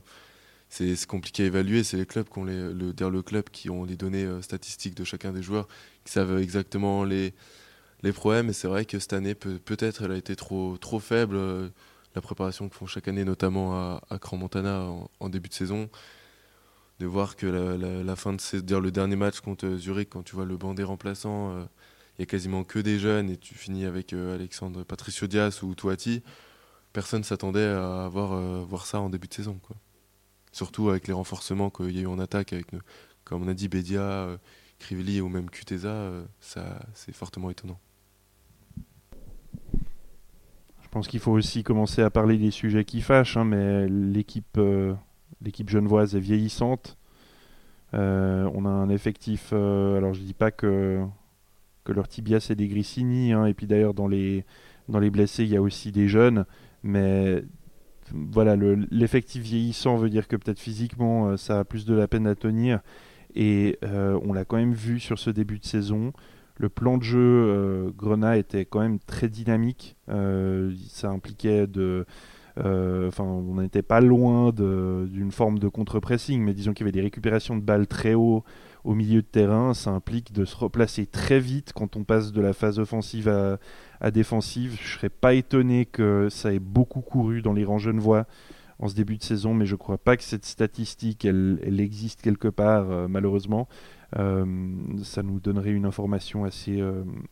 c'est 0.70 1.06
compliqué 1.06 1.44
à 1.44 1.46
évaluer. 1.46 1.82
C'est 1.84 1.96
les 1.96 2.06
clubs 2.06 2.28
qui 2.28 2.38
ont 2.38 2.44
les, 2.44 2.72
le, 2.72 2.92
le 2.92 3.22
club 3.22 3.48
qui 3.50 3.70
ont 3.70 3.84
les 3.84 3.96
données 3.96 4.24
euh, 4.24 4.42
statistiques 4.42 4.94
de 4.94 5.04
chacun 5.04 5.32
des 5.32 5.42
joueurs, 5.42 5.66
qui 6.04 6.12
savent 6.12 6.38
exactement 6.38 7.04
les, 7.04 7.34
problèmes. 8.14 8.50
Et 8.50 8.52
c'est 8.52 8.68
vrai 8.68 8.84
que 8.84 8.98
cette 8.98 9.12
année, 9.12 9.34
peut, 9.34 9.58
peut-être, 9.58 10.02
elle 10.04 10.12
a 10.12 10.16
été 10.16 10.36
trop, 10.36 10.78
faible. 11.00 11.38
la 12.14 12.20
préparation 12.22 12.68
qu'ils 12.68 12.78
font 12.78 12.86
chaque 12.86 13.08
année, 13.08 13.24
notamment 13.24 13.74
à, 13.74 14.02
à 14.10 14.18
Crans-Montana 14.18 14.82
en, 14.82 15.10
en 15.20 15.28
début 15.28 15.48
de 15.48 15.54
saison. 15.54 15.90
De 16.98 17.06
voir 17.06 17.36
que 17.36 17.46
la, 17.46 18.16
fin 18.16 18.32
de 18.32 18.60
dire 18.60 18.80
le 18.80 18.90
dernier 18.90 19.16
match 19.16 19.40
contre 19.40 19.76
Zurich, 19.76 20.10
quand 20.10 20.24
tu 20.24 20.34
vois 20.34 20.44
le 20.44 20.56
banc 20.56 20.74
des 20.74 20.82
remplaçants, 20.82 21.52
euh, 21.52 21.64
il 22.18 22.22
y 22.22 22.24
a 22.24 22.26
quasiment 22.26 22.64
que 22.64 22.80
des 22.80 22.98
jeunes 22.98 23.30
et 23.30 23.36
tu 23.36 23.54
finis 23.54 23.84
avec 23.84 24.12
euh, 24.12 24.34
Alexandre 24.34 24.82
Patricio 24.82 25.28
Dias 25.28 25.60
ou 25.62 25.76
Touati. 25.76 26.22
Personne 26.92 27.22
s'attendait 27.22 27.66
à 27.66 28.08
voir, 28.10 28.32
euh, 28.32 28.64
voir 28.64 28.86
ça 28.86 29.00
en 29.00 29.10
début 29.10 29.28
de 29.28 29.34
saison. 29.34 29.60
Quoi. 29.62 29.76
Surtout 30.52 30.88
avec 30.88 31.06
les 31.06 31.12
renforcements 31.12 31.70
qu'il 31.70 31.90
y 31.90 31.98
a 31.98 32.02
eu 32.02 32.06
en 32.06 32.18
attaque, 32.18 32.52
avec, 32.52 32.66
comme 33.24 33.42
on 33.42 33.48
a 33.48 33.54
dit, 33.54 33.68
Bedia, 33.68 34.00
euh, 34.00 34.36
Crivelli 34.78 35.20
ou 35.20 35.28
même 35.28 35.48
euh, 35.84 36.24
ça, 36.40 36.80
c'est 36.94 37.14
fortement 37.14 37.50
étonnant. 37.50 37.78
Je 40.82 40.88
pense 40.90 41.06
qu'il 41.06 41.20
faut 41.20 41.32
aussi 41.32 41.62
commencer 41.62 42.00
à 42.02 42.10
parler 42.10 42.38
des 42.38 42.50
sujets 42.50 42.84
qui 42.84 43.02
fâchent, 43.02 43.36
hein, 43.36 43.44
mais 43.44 43.86
l'équipe 43.88 44.58
l'équipe 45.42 45.68
genevoise 45.68 46.14
est 46.14 46.20
vieillissante. 46.20 46.96
Euh, 47.94 48.50
on 48.54 48.64
a 48.66 48.68
un 48.68 48.88
effectif, 48.90 49.50
euh, 49.52 49.96
alors 49.96 50.12
je 50.12 50.20
dis 50.20 50.34
pas 50.34 50.50
que, 50.50 51.00
que 51.84 51.92
leur 51.92 52.06
tibia 52.08 52.38
c'est 52.38 52.54
des 52.54 52.68
Grissini, 52.68 53.32
hein, 53.32 53.46
et 53.46 53.54
puis 53.54 53.66
d'ailleurs 53.66 53.94
dans 53.94 54.08
les, 54.08 54.44
dans 54.88 54.98
les 54.98 55.10
blessés 55.10 55.44
il 55.44 55.50
y 55.50 55.56
a 55.56 55.62
aussi 55.62 55.90
des 55.90 56.06
jeunes, 56.06 56.44
mais 56.82 57.44
voilà, 58.12 58.56
le- 58.56 58.86
l'effectif 58.90 59.42
vieillissant 59.42 59.96
veut 59.96 60.10
dire 60.10 60.28
que 60.28 60.36
peut-être 60.36 60.60
physiquement 60.60 61.28
euh, 61.28 61.36
ça 61.36 61.60
a 61.60 61.64
plus 61.64 61.86
de 61.86 61.94
la 61.94 62.08
peine 62.08 62.26
à 62.26 62.34
tenir, 62.34 62.80
et 63.34 63.78
on 63.82 64.32
l'a 64.32 64.44
quand 64.44 64.56
même 64.56 64.72
vu 64.74 64.98
sur 64.98 65.18
ce 65.18 65.30
début 65.30 65.58
de 65.58 65.64
saison. 65.64 66.12
Le 66.56 66.68
plan 66.68 66.98
de 66.98 67.04
jeu 67.04 67.92
Grenat 67.96 68.36
était 68.38 68.64
quand 68.64 68.80
même 68.80 68.98
très 68.98 69.28
dynamique. 69.28 69.96
Ça 70.08 71.10
impliquait 71.10 71.68
de. 71.68 72.04
Euh, 72.64 73.08
Enfin, 73.08 73.24
on 73.24 73.60
n'était 73.60 73.82
pas 73.82 74.00
loin 74.00 74.52
d'une 74.52 75.32
forme 75.32 75.58
de 75.58 75.68
contre-pressing, 75.68 76.42
mais 76.42 76.54
disons 76.54 76.72
qu'il 76.72 76.84
y 76.84 76.88
avait 76.88 76.92
des 76.92 77.00
récupérations 77.00 77.56
de 77.56 77.62
balles 77.62 77.86
très 77.86 78.14
haut 78.14 78.44
au 78.84 78.94
milieu 78.94 79.22
de 79.22 79.26
terrain. 79.26 79.74
Ça 79.74 79.90
implique 79.90 80.32
de 80.32 80.44
se 80.44 80.56
replacer 80.56 81.06
très 81.06 81.40
vite 81.40 81.72
quand 81.74 81.96
on 81.96 82.04
passe 82.04 82.32
de 82.32 82.40
la 82.40 82.52
phase 82.52 82.78
offensive 82.78 83.28
à, 84.00 84.10
défensive. 84.10 84.78
Je 84.82 84.94
serais 84.94 85.08
pas 85.08 85.34
étonné 85.34 85.86
que 85.86 86.28
ça 86.30 86.52
ait 86.52 86.58
beaucoup 86.58 87.00
couru 87.00 87.42
dans 87.42 87.52
les 87.52 87.64
rangs 87.64 87.78
genevois 87.78 88.26
en 88.80 88.86
ce 88.86 88.94
début 88.94 89.16
de 89.16 89.24
saison, 89.24 89.54
mais 89.54 89.66
je 89.66 89.74
crois 89.74 89.98
pas 89.98 90.16
que 90.16 90.22
cette 90.22 90.44
statistique, 90.44 91.24
elle, 91.24 91.80
existe 91.80 92.22
quelque 92.22 92.46
part, 92.46 92.90
euh, 92.90 93.08
malheureusement. 93.08 93.68
Euh, 94.18 94.46
ça 95.02 95.22
nous 95.22 95.40
donnerait 95.40 95.72
une 95.72 95.84
information 95.84 96.44
assez 96.44 96.82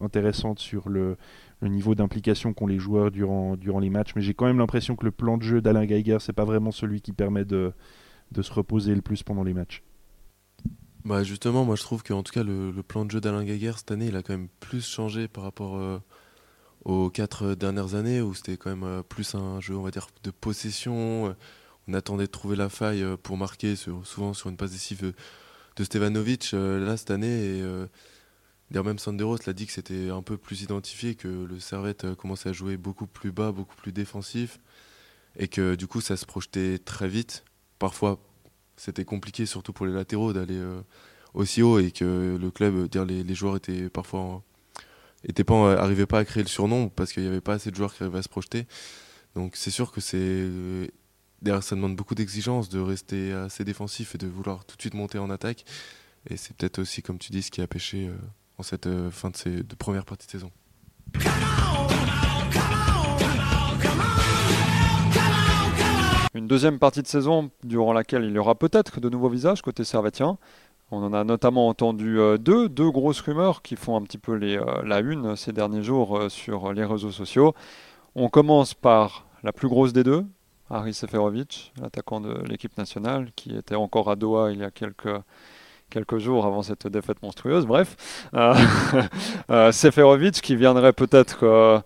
intéressante 0.00 0.59
sur 0.59 0.88
le, 0.88 1.16
le 1.60 1.68
niveau 1.68 1.94
d'implication 1.94 2.52
qu'ont 2.52 2.66
les 2.66 2.78
joueurs 2.78 3.10
durant, 3.10 3.56
durant 3.56 3.78
les 3.78 3.90
matchs. 3.90 4.12
Mais 4.14 4.22
j'ai 4.22 4.34
quand 4.34 4.46
même 4.46 4.58
l'impression 4.58 4.96
que 4.96 5.04
le 5.04 5.10
plan 5.10 5.38
de 5.38 5.42
jeu 5.42 5.60
d'Alain 5.60 5.86
Geiger, 5.86 6.18
c'est 6.20 6.32
pas 6.32 6.44
vraiment 6.44 6.70
celui 6.70 7.00
qui 7.00 7.12
permet 7.12 7.44
de, 7.44 7.72
de 8.32 8.42
se 8.42 8.52
reposer 8.52 8.94
le 8.94 9.02
plus 9.02 9.22
pendant 9.22 9.44
les 9.44 9.54
matchs. 9.54 9.82
Bah 11.04 11.22
justement, 11.22 11.64
moi 11.64 11.76
je 11.76 11.82
trouve 11.82 12.02
qu'en 12.02 12.22
tout 12.25 12.32
cas 12.32 12.42
le, 12.42 12.72
plan 12.82 13.04
de 13.04 13.10
jeu 13.12 13.20
d'Alain 13.20 13.44
Gaguer 13.44 13.72
cette 13.76 13.92
année, 13.92 14.06
il 14.06 14.16
a 14.16 14.22
quand 14.22 14.32
même 14.32 14.48
plus 14.58 14.84
changé 14.84 15.28
par 15.28 15.44
rapport 15.44 15.76
euh, 15.76 16.00
aux 16.84 17.10
quatre 17.10 17.54
dernières 17.54 17.94
années 17.94 18.20
où 18.20 18.34
c'était 18.34 18.56
quand 18.56 18.70
même 18.70 18.82
euh, 18.82 19.02
plus 19.04 19.36
un 19.36 19.60
jeu, 19.60 19.76
on 19.76 19.82
va 19.82 19.92
dire, 19.92 20.08
de 20.25 20.32
possession. 20.32 21.28
euh, 21.28 21.32
on 21.88 21.94
attendait 21.94 22.26
de 22.26 22.30
trouver 22.30 22.56
la 22.56 22.68
faille 22.68 23.02
euh, 23.02 23.16
pour 23.16 23.36
marquer, 23.36 23.76
souvent 23.76 24.34
sur 24.34 24.50
une 24.50 24.56
passe 24.56 24.72
décisive 24.72 25.14
de, 25.76 25.84
Stevanovic. 25.84 26.50
Euh, 26.54 26.84
là 26.84 26.96
cette 26.96 27.10
année, 27.10 27.26
et, 27.58 27.62
euh, 27.62 27.86
d'ailleurs 28.70 28.85
même 28.85 28.99
Sanderos 28.99 29.38
l'a 29.46 29.52
dit 29.52 29.66
que 29.66 29.73
c'était 29.73 30.11
un 30.11 30.23
peu 30.23 30.37
plus 30.37 30.62
identifié, 30.62 31.14
que 31.14 31.28
le 31.28 31.61
Servette 31.61 32.04
euh, 32.04 32.14
commençait 32.14 32.49
à 32.49 32.52
jouer 32.52 32.76
beaucoup 32.76 33.06
plus 33.06 33.32
bas, 33.32 33.52
beaucoup 33.52 33.76
plus 33.76 33.92
défensif, 33.92 34.58
et 35.38 35.49
que 35.49 35.75
du 35.75 35.87
coup 35.87 36.00
ça 36.00 36.16
se 36.16 36.26
projetait 36.26 36.78
très 36.78 37.08
vite. 37.08 37.44
Parfois 37.78 38.18
c'était 38.76 39.04
compliqué, 39.04 39.46
surtout 39.46 39.73
pour 39.73 39.87
les 39.87 39.92
latéraux, 39.92 40.32
d'aller 40.32 40.56
euh, 40.56 40.80
aussi 41.35 41.62
haut 41.62 41.78
et 41.78 41.90
que 41.92 42.37
le 42.40 42.50
club, 42.50 42.88
dire 42.88 43.04
les, 43.04 43.35
joueurs 43.35 43.56
étaient 43.56 43.88
parfois 43.88 44.42
étaient 45.25 45.44
pas 45.44 45.76
pas 46.08 46.18
à 46.18 46.25
créer 46.25 46.42
le 46.42 46.49
surnom 46.49 46.88
parce 46.88 47.12
qu'il 47.12 47.23
n'y 47.23 47.28
avait 47.28 47.40
pas 47.40 47.54
assez 47.54 47.70
de 47.70 47.76
joueurs 47.76 47.94
qui 47.94 48.02
arrivaient 48.02 48.18
à 48.18 48.23
se 48.23 48.28
projeter. 48.28 48.66
Donc 49.35 49.56
c'est 49.56 49.70
sûr 49.70 49.92
que 49.92 50.00
c'est 50.00 50.49
derrière 51.42 51.62
ça 51.62 51.76
demande 51.76 51.96
beaucoup 51.96 52.14
d'exigence 52.14 52.68
de 52.68 52.80
rester 52.80 53.32
assez 53.32 53.64
défensif 53.64 54.14
et 54.14 54.18
de 54.18 54.26
vouloir 54.26 54.64
tout 54.64 54.76
de 54.76 54.82
suite 54.82 54.94
monter 54.94 55.18
en 55.18 55.30
attaque. 55.30 55.64
Et 56.28 56.37
c'est 56.37 56.56
peut-être 56.56 56.80
aussi, 56.80 57.02
comme 57.02 57.18
tu 57.18 57.30
dis, 57.32 57.42
ce 57.42 57.50
qui 57.50 57.61
a 57.61 57.66
pêché 57.66 58.11
en 58.58 58.62
cette 58.62 58.88
fin 59.10 59.30
de, 59.30 59.36
ces, 59.36 59.62
de 59.62 59.75
première 59.75 60.04
partie 60.04 60.26
de 60.26 60.32
saison. 60.32 60.50
Une 66.36 66.48
deuxième 66.48 66.78
partie 66.78 67.00
de 67.00 67.06
saison 67.06 67.50
durant 67.64 67.94
laquelle 67.94 68.22
il 68.22 68.32
y 68.32 68.38
aura 68.38 68.54
peut-être 68.54 69.00
de 69.00 69.08
nouveaux 69.08 69.30
visages 69.30 69.62
côté 69.62 69.84
servétien. 69.84 70.36
On 70.90 71.02
en 71.02 71.14
a 71.14 71.25
notamment 71.25 71.66
entendu 71.66 72.20
euh, 72.20 72.36
deux, 72.36 72.68
deux 72.68 72.90
grosses 72.90 73.20
rumeurs 73.22 73.62
qui 73.62 73.75
font 73.75 73.96
un 73.96 74.02
petit 74.02 74.18
peu 74.18 74.38
euh, 74.40 74.82
la 74.84 75.00
une 75.00 75.34
ces 75.34 75.52
derniers 75.52 75.82
jours 75.82 76.16
euh, 76.18 76.28
sur 76.28 76.75
les 76.75 76.84
réseaux 76.84 77.10
sociaux. 77.10 77.54
On 78.14 78.28
commence 78.28 78.75
par 78.75 79.25
la 79.42 79.52
plus 79.52 79.66
grosse 79.66 79.94
des 79.94 80.04
deux, 80.04 80.26
Harry 80.68 80.92
Seferovic, 80.92 81.72
l'attaquant 81.80 82.20
de 82.20 82.34
l'équipe 82.46 82.76
nationale, 82.76 83.30
qui 83.34 83.56
était 83.56 83.75
encore 83.75 84.10
à 84.10 84.16
Doha 84.16 84.52
il 84.52 84.58
y 84.58 84.64
a 84.64 84.70
quelques, 84.70 85.08
quelques 85.90 86.18
jours 86.18 86.46
avant 86.46 86.62
cette 86.62 86.86
défaite 86.86 87.22
monstrueuse. 87.22 87.66
Bref, 87.66 87.96
Seferovic 89.48 90.40
qui 90.40 90.56
viendrait 90.56 90.92
peut-être 90.92 91.82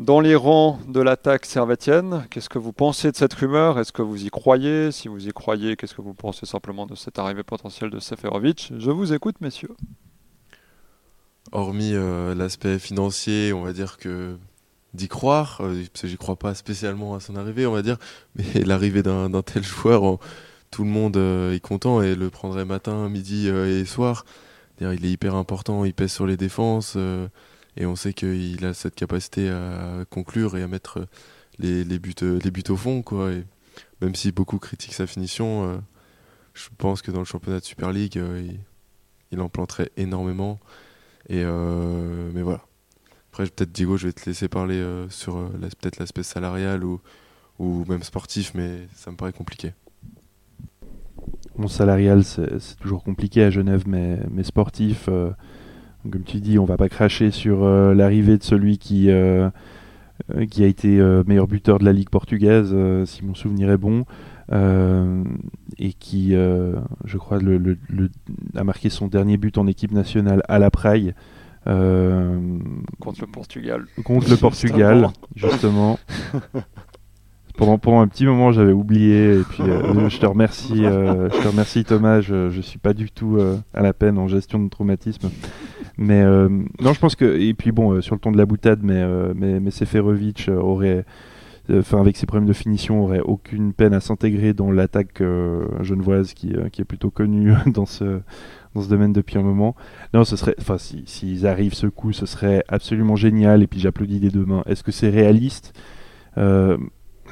dans 0.00 0.20
les 0.20 0.34
rangs 0.34 0.78
de 0.88 1.00
l'attaque 1.00 1.44
servétienne, 1.44 2.26
qu'est-ce 2.30 2.48
que 2.48 2.58
vous 2.58 2.72
pensez 2.72 3.12
de 3.12 3.16
cette 3.16 3.34
rumeur? 3.34 3.78
Est-ce 3.78 3.92
que 3.92 4.00
vous 4.00 4.24
y 4.24 4.30
croyez? 4.30 4.92
Si 4.92 5.08
vous 5.08 5.28
y 5.28 5.30
croyez, 5.30 5.76
qu'est-ce 5.76 5.94
que 5.94 6.00
vous 6.00 6.14
pensez 6.14 6.46
simplement 6.46 6.86
de 6.86 6.94
cette 6.94 7.18
arrivée 7.18 7.42
potentielle 7.42 7.90
de 7.90 8.00
Seferovic? 8.00 8.72
Je 8.78 8.90
vous 8.90 9.12
écoute, 9.12 9.36
messieurs. 9.42 9.76
Hormis 11.52 11.92
euh, 11.92 12.34
l'aspect 12.34 12.78
financier, 12.78 13.52
on 13.52 13.60
va 13.62 13.74
dire 13.74 13.98
que 13.98 14.38
d'y 14.94 15.08
croire, 15.08 15.60
euh, 15.60 15.84
parce 15.92 16.02
que 16.02 16.08
j'y 16.08 16.16
crois 16.16 16.36
pas 16.36 16.54
spécialement 16.54 17.14
à 17.14 17.20
son 17.20 17.36
arrivée, 17.36 17.66
on 17.66 17.72
va 17.72 17.82
dire, 17.82 17.98
mais 18.36 18.44
l'arrivée 18.64 19.02
d'un 19.02 19.42
tel 19.42 19.62
joueur, 19.62 20.18
tout 20.70 20.84
le 20.84 20.90
monde 20.90 21.16
euh, 21.16 21.54
est 21.54 21.60
content 21.60 22.02
et 22.02 22.14
le 22.14 22.30
prendrait 22.30 22.64
matin, 22.64 23.08
midi 23.08 23.48
et 23.48 23.84
soir. 23.84 24.24
Il 24.80 25.04
est 25.04 25.10
hyper 25.10 25.34
important, 25.34 25.84
il 25.84 25.92
pèse 25.92 26.12
sur 26.12 26.26
les 26.26 26.38
défenses. 26.38 26.96
Et 27.76 27.86
on 27.86 27.96
sait 27.96 28.14
qu'il 28.14 28.64
a 28.64 28.72
cette 28.72 28.94
capacité 28.94 29.50
à 29.50 30.04
conclure 30.08 30.56
et 30.56 30.62
à 30.62 30.68
mettre 30.68 31.06
les, 31.58 31.84
buts, 31.98 32.14
les 32.20 32.50
buts 32.50 32.64
au 32.70 32.76
fond. 32.76 33.02
Quoi. 33.02 33.32
Même 34.00 34.14
si 34.14 34.32
beaucoup 34.32 34.58
critiquent 34.58 34.94
sa 34.94 35.06
finition, 35.06 35.64
euh, 35.64 35.78
je 36.54 36.68
pense 36.78 37.02
que 37.02 37.10
dans 37.10 37.18
le 37.18 37.24
championnat 37.24 37.60
de 37.60 37.64
Super 37.64 37.92
League, 37.92 38.18
euh, 38.18 38.50
il, 39.30 39.40
en 39.40 39.48
planterait 39.48 39.90
énormément. 39.96 40.58
Et 41.28 41.42
euh, 41.44 42.30
mais 42.34 42.42
voilà. 42.42 42.64
Après, 43.30 43.44
peut-être 43.44 43.70
Diego, 43.70 43.96
je 43.96 44.08
vais 44.08 44.12
te 44.12 44.26
laisser 44.26 44.48
parler 44.48 44.82
sur 45.08 45.50
peut-être 45.52 45.98
l'aspect 45.98 46.24
salarial 46.24 46.82
ou, 46.82 47.00
ou 47.60 47.84
même 47.86 48.02
sportif, 48.02 48.52
mais 48.54 48.88
ça 48.96 49.12
me 49.12 49.16
paraît 49.16 49.32
compliqué. 49.32 49.72
Mon 51.60 51.68
salarial, 51.68 52.24
c'est 52.24 52.78
toujours 52.80 53.04
compliqué 53.04 53.44
à 53.44 53.50
Genève, 53.50 53.84
mais, 53.86 54.18
mais 54.32 54.44
sportif, 54.44 55.10
comme 56.10 56.22
tu 56.22 56.40
dis, 56.40 56.58
on 56.58 56.64
va 56.64 56.76
pas 56.76 56.88
cracher 56.88 57.30
sur 57.30 57.64
euh, 57.64 57.94
l'arrivée 57.94 58.38
de 58.38 58.42
celui 58.42 58.78
qui, 58.78 59.10
euh, 59.10 59.50
euh, 60.34 60.46
qui 60.46 60.64
a 60.64 60.66
été 60.66 60.88
meilleur 61.26 61.46
buteur 61.46 61.78
de 61.78 61.84
la 61.84 61.92
Ligue 61.92 62.08
portugaise, 62.08 62.74
si 63.04 63.24
mon 63.24 63.34
souvenir 63.34 63.70
est 63.70 63.76
bon, 63.76 64.04
et 64.52 65.92
qui, 65.92 66.32
je 66.32 67.16
crois, 67.18 67.38
le, 67.38 67.78
a 68.54 68.64
marqué 68.64 68.88
son 68.88 69.08
dernier 69.08 69.36
but 69.36 69.58
en 69.58 69.66
équipe 69.66 69.92
nationale 69.92 70.42
à 70.48 70.58
la 70.58 70.70
Praille. 70.70 71.14
contre 71.64 73.20
le 73.20 73.26
Portugal. 73.26 73.84
Contre 74.04 74.30
le 74.30 74.36
Portugal, 74.38 75.08
justement. 75.36 75.98
pendant, 77.56 78.00
un 78.00 78.08
petit 78.08 78.26
moment, 78.26 78.52
j'avais 78.52 78.72
oublié. 78.72 79.34
Et 79.38 79.42
puis, 79.42 79.62
euh, 79.62 80.08
je 80.08 80.18
te 80.18 80.26
remercie, 80.26 80.84
euh, 80.84 81.28
je 81.30 81.42
te 81.42 81.48
remercie 81.48 81.84
Thomas. 81.84 82.20
Je, 82.20 82.50
je 82.50 82.60
suis 82.60 82.78
pas 82.78 82.92
du 82.92 83.10
tout 83.10 83.36
euh, 83.38 83.56
à 83.74 83.82
la 83.82 83.92
peine 83.92 84.18
en 84.18 84.28
gestion 84.28 84.62
de 84.62 84.68
traumatisme. 84.68 85.30
Mais 85.98 86.24
non, 86.24 86.94
je 86.94 86.98
pense 86.98 87.14
que 87.14 87.38
et 87.38 87.52
puis 87.52 87.72
bon, 87.72 88.00
sur 88.00 88.14
le 88.14 88.20
ton 88.20 88.32
de 88.32 88.38
la 88.38 88.46
boutade, 88.46 88.80
mais 88.82 89.04
mais, 89.34 89.60
mais 89.60 89.70
Seferovic 89.70 90.48
aurait, 90.48 91.04
enfin 91.70 92.00
avec 92.00 92.16
ses 92.16 92.24
problèmes 92.24 92.48
de 92.48 92.54
finition, 92.54 93.04
aurait 93.04 93.20
aucune 93.20 93.74
peine 93.74 93.92
à 93.92 94.00
s'intégrer 94.00 94.54
dans 94.54 94.70
l'attaque 94.70 95.22
genevoise 95.82 96.32
qui, 96.32 96.54
qui 96.72 96.80
est 96.80 96.86
plutôt 96.86 97.10
connue 97.10 97.52
dans 97.66 97.84
ce 97.84 98.22
dans 98.74 98.80
ce 98.80 98.88
domaine 98.88 99.12
depuis 99.12 99.36
un 99.36 99.42
moment. 99.42 99.76
Non, 100.14 100.24
ce 100.24 100.36
serait, 100.36 100.54
enfin, 100.58 100.76
s'ils 100.78 101.46
arrivent 101.46 101.74
ce 101.74 101.86
coup, 101.86 102.12
ce 102.12 102.24
serait 102.24 102.64
absolument 102.68 103.16
génial. 103.16 103.62
Et 103.62 103.66
puis 103.66 103.80
j'applaudis 103.80 104.20
des 104.20 104.30
deux 104.30 104.46
mains. 104.46 104.62
Est-ce 104.64 104.82
que 104.82 104.92
c'est 104.92 105.10
réaliste? 105.10 105.78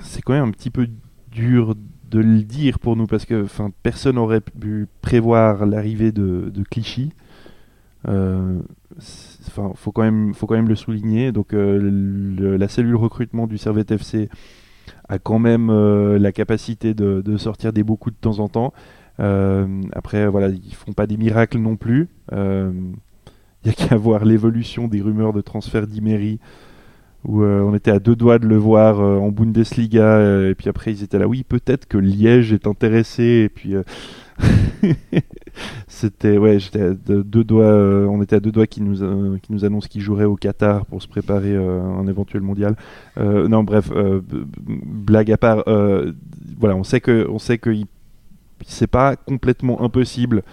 C'est 0.03 0.23
quand 0.23 0.33
même 0.33 0.49
un 0.49 0.51
petit 0.51 0.71
peu 0.71 0.89
dur 1.31 1.75
de 2.11 2.21
le 2.21 2.43
dire 2.43 2.79
pour 2.79 2.97
nous 2.97 3.07
parce 3.07 3.27
que 3.27 3.47
personne 3.83 4.17
n'aurait 4.17 4.41
pu 4.41 4.87
prévoir 5.03 5.67
l'arrivée 5.67 6.13
de, 6.13 6.51
Clichy. 6.71 7.13
Euh, 8.09 8.61
faut 9.49 9.93
quand 9.93 10.03
même, 10.03 10.33
faut 10.35 10.47
quand 10.47 10.55
même 10.55 10.69
le 10.69 10.77
souligner. 10.77 11.33
Donc, 11.33 11.53
euh, 11.53 12.57
la 12.57 12.69
cellule 12.69 12.97
recrutement 12.97 13.47
du 13.47 13.59
Servette 13.59 13.91
FC 13.91 14.29
a 15.09 15.19
quand 15.19 15.39
même 15.39 15.71
euh, 15.71 16.19
la 16.19 16.33
capacité 16.33 16.95
de, 16.95 17.21
de, 17.21 17.37
sortir 17.37 17.73
des 17.73 17.83
beaux 17.83 17.97
coups 17.97 18.15
de 18.17 18.21
temps 18.21 18.39
en 18.39 18.49
temps. 18.49 18.73
après, 19.19 20.27
voilà, 20.29 20.49
ils 20.49 20.75
font 20.75 20.93
pas 20.93 21.07
des 21.07 21.17
miracles 21.17 21.59
non 21.59 21.77
plus. 21.77 22.09
Il 22.33 23.67
y 23.67 23.71
a 23.71 23.73
qu'à 23.73 23.97
voir 23.97 24.25
l'évolution 24.25 24.89
des 24.89 25.03
rumeurs 25.03 25.33
de 25.33 25.41
transfert 25.41 25.87
d'Imery 25.87 26.39
où 27.25 27.43
euh, 27.43 27.63
on 27.63 27.75
était 27.75 27.91
à 27.91 27.99
deux 27.99 28.15
doigts 28.15 28.39
de 28.39 28.47
le 28.47 28.57
voir 28.57 29.01
euh, 29.01 29.19
en 29.19 29.31
Bundesliga 29.31 30.03
euh, 30.03 30.51
et 30.51 30.55
puis 30.55 30.69
après 30.69 30.93
ils 30.93 31.03
étaient 31.03 31.19
là. 31.19 31.27
Oui 31.27 31.43
peut-être 31.43 31.87
que 31.87 31.99
Liège 31.99 32.53
est 32.53 32.67
intéressé 32.67 33.23
et 33.45 33.49
puis 33.49 33.75
c'était 35.89 36.39
ouais 36.39 36.61
j'étais 36.61 36.95
deux 36.95 37.45
doigts 37.45 37.75
on 38.09 38.23
était 38.23 38.37
à 38.37 38.41
deux 38.41 38.53
doigts 38.53 38.69
qui 38.69 38.81
nous 38.83 39.39
qui 39.41 39.53
nous 39.53 39.65
annonce 39.65 39.89
qu'il 39.89 40.01
jouerait 40.01 40.27
au 40.27 40.37
Qatar 40.37 40.87
pour 40.87 41.03
se 41.03 41.09
préparer 41.09 41.57
un 41.57 42.07
éventuel 42.07 42.43
mondial. 42.43 42.77
Non 43.17 43.65
bref 43.65 43.91
blague 43.91 45.33
à 45.33 45.37
part 45.37 45.65
voilà 45.67 46.77
on 46.77 46.85
sait 46.85 47.01
que 47.01 47.27
on 47.29 47.41
sait 47.41 47.59
que 47.59 47.75
c'est 48.65 48.87
pas 48.87 49.17
complètement 49.17 49.83
impossible 49.83 50.45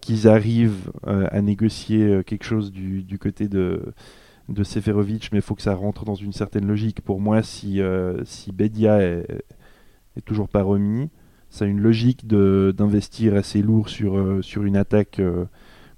qu'ils 0.00 0.28
arrivent 0.28 0.92
à 1.04 1.42
négocier 1.42 2.22
quelque 2.24 2.44
chose 2.44 2.70
du 2.70 3.18
côté 3.18 3.48
de 3.48 3.92
de 4.52 4.64
Seferovic, 4.64 5.30
mais 5.32 5.38
il 5.38 5.42
faut 5.42 5.54
que 5.54 5.62
ça 5.62 5.74
rentre 5.74 6.04
dans 6.04 6.14
une 6.14 6.32
certaine 6.32 6.66
logique. 6.66 7.00
Pour 7.00 7.20
moi, 7.20 7.42
si, 7.42 7.80
euh, 7.80 8.24
si 8.24 8.52
Bedia 8.52 9.00
est, 9.00 9.26
toujours 10.24 10.48
pas 10.48 10.62
remis, 10.62 11.10
ça 11.50 11.64
a 11.64 11.68
une 11.68 11.80
logique 11.80 12.26
d'investir 12.26 13.34
assez 13.34 13.62
lourd 13.62 13.88
sur, 13.88 14.16
euh, 14.16 14.42
sur 14.42 14.64
une 14.64 14.76
attaque 14.76 15.18
euh, 15.18 15.44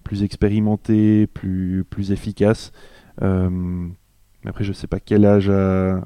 plus 0.03 0.23
expérimentée, 0.23 1.27
plus, 1.27 1.85
plus 1.89 2.13
efficace. 2.13 2.73
après, 3.19 4.65
je 4.65 4.73
sais 4.73 4.87
pas 4.87 5.01
quel 5.01 5.25
âge 5.25 5.49
a, 5.51 6.05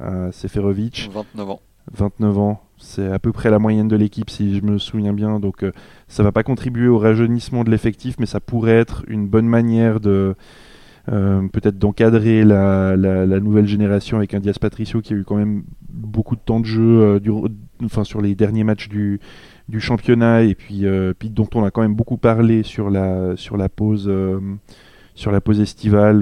a 0.00 0.32
Seferovic. 0.32 1.10
29 1.12 1.50
ans. 1.50 1.60
29 1.92 2.38
ans, 2.38 2.62
c'est 2.78 3.12
à 3.12 3.18
peu 3.18 3.30
près 3.30 3.50
la 3.50 3.58
moyenne 3.58 3.88
de 3.88 3.96
l'équipe 3.96 4.30
si 4.30 4.56
je 4.56 4.62
me 4.62 4.78
souviens 4.78 5.12
bien. 5.12 5.38
Donc 5.38 5.64
ça 6.08 6.22
va 6.22 6.32
pas 6.32 6.42
contribuer 6.42 6.88
au 6.88 6.98
rajeunissement 6.98 7.62
de 7.62 7.70
l'effectif, 7.70 8.16
mais 8.18 8.26
ça 8.26 8.40
pourrait 8.40 8.72
être 8.72 9.04
une 9.06 9.28
bonne 9.28 9.46
manière 9.46 10.00
de 10.00 10.34
euh, 11.12 11.46
peut-être 11.48 11.78
d'encadrer 11.78 12.44
la, 12.44 12.96
nouvelle 13.40 13.66
génération 13.66 14.16
avec 14.16 14.32
un 14.32 14.40
Diaz 14.40 14.58
Patricio 14.58 15.02
qui 15.02 15.12
a 15.12 15.16
eu 15.16 15.24
quand 15.24 15.36
même 15.36 15.64
beaucoup 15.90 16.34
de 16.34 16.40
temps 16.40 16.60
de 16.60 16.64
jeu 16.64 16.82
euh, 16.82 17.20
enfin, 17.84 18.04
sur 18.04 18.22
les 18.22 18.34
derniers 18.34 18.64
matchs 18.64 18.88
du, 18.88 19.20
championnat 19.78 20.42
et 20.44 20.54
puis, 20.54 20.86
euh, 20.86 21.12
puis 21.18 21.28
dont 21.28 21.48
on 21.54 21.64
a 21.64 21.70
quand 21.70 21.82
même 21.82 21.94
beaucoup 21.94 22.16
parlé 22.16 22.62
sur 22.62 22.88
la, 22.88 23.34
pause 23.68 24.08
estivale 25.60 26.20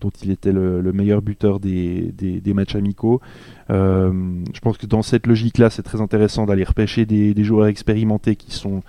dont 0.00 0.10
il 0.22 0.30
était 0.30 0.52
le, 0.52 0.92
meilleur 0.94 1.20
buteur 1.20 1.60
des, 1.60 2.42
matchs 2.54 2.76
amicaux. 2.76 3.20
je 3.68 4.60
pense 4.62 4.78
que 4.78 4.86
dans 4.86 5.02
cette 5.02 5.26
logique-là, 5.26 5.68
c'est 5.68 5.82
très 5.82 6.00
intéressant 6.00 6.46
d'aller 6.46 6.64
repêcher 6.64 7.04
des, 7.04 7.44
joueurs 7.44 7.66
expérimentés 7.66 8.36
qui 8.36 8.52
sont 8.52 8.82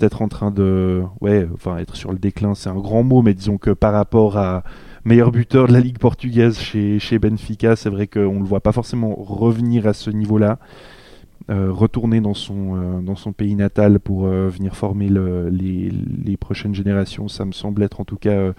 peut-être 0.00 0.22
en 0.22 0.28
train 0.28 0.50
de, 0.50 1.02
ouais, 1.20 1.46
enfin 1.52 1.76
être 1.76 1.94
sur 1.94 2.10
le 2.10 2.18
déclin, 2.18 2.54
c'est 2.54 2.70
un 2.70 2.74
grand 2.74 3.02
mot, 3.02 3.20
mais 3.20 3.34
disons 3.34 3.58
que 3.58 3.70
par 3.70 3.92
rapport 3.92 4.38
à 4.38 4.64
meilleur 5.04 5.30
buteur 5.30 5.68
de 5.68 5.72
la 5.74 5.80
Ligue 5.80 5.98
portugaise 5.98 6.58
chez, 6.58 6.98
chez 6.98 7.18
Benfica, 7.18 7.76
c'est 7.76 7.90
vrai 7.90 8.06
qu'on 8.06 8.34
ne 8.34 8.38
le 8.38 8.46
voit 8.46 8.60
pas 8.60 8.72
forcément 8.72 9.14
revenir 9.14 9.86
à 9.86 9.92
ce 9.92 10.10
niveau-là. 10.10 10.58
Euh, 11.50 11.72
retourner 11.72 12.20
dans 12.20 12.34
son, 12.34 12.76
euh, 12.76 13.00
dans 13.00 13.16
son 13.16 13.32
pays 13.32 13.54
natal 13.56 13.98
pour 13.98 14.26
euh, 14.26 14.48
venir 14.48 14.76
former 14.76 15.08
les, 15.08 15.90
les, 15.90 16.36
prochaines 16.36 16.74
générations, 16.74 17.28
ça 17.28 17.44
me 17.44 17.52
semble 17.52 17.82
être 17.82 18.00
en 18.00 18.04
tout 18.04 18.18
cas 18.18 18.52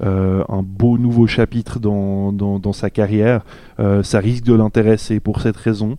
un 0.00 0.62
beau 0.62 0.96
nouveau 0.96 1.26
chapitre 1.26 1.80
dans, 1.80 2.32
dans 2.32 2.72
sa 2.72 2.88
carrière. 2.88 3.44
ça 3.78 4.20
risque 4.20 4.44
de 4.44 4.54
l'intéresser 4.54 5.20
pour 5.20 5.40
cette 5.40 5.56
raison. 5.56 5.98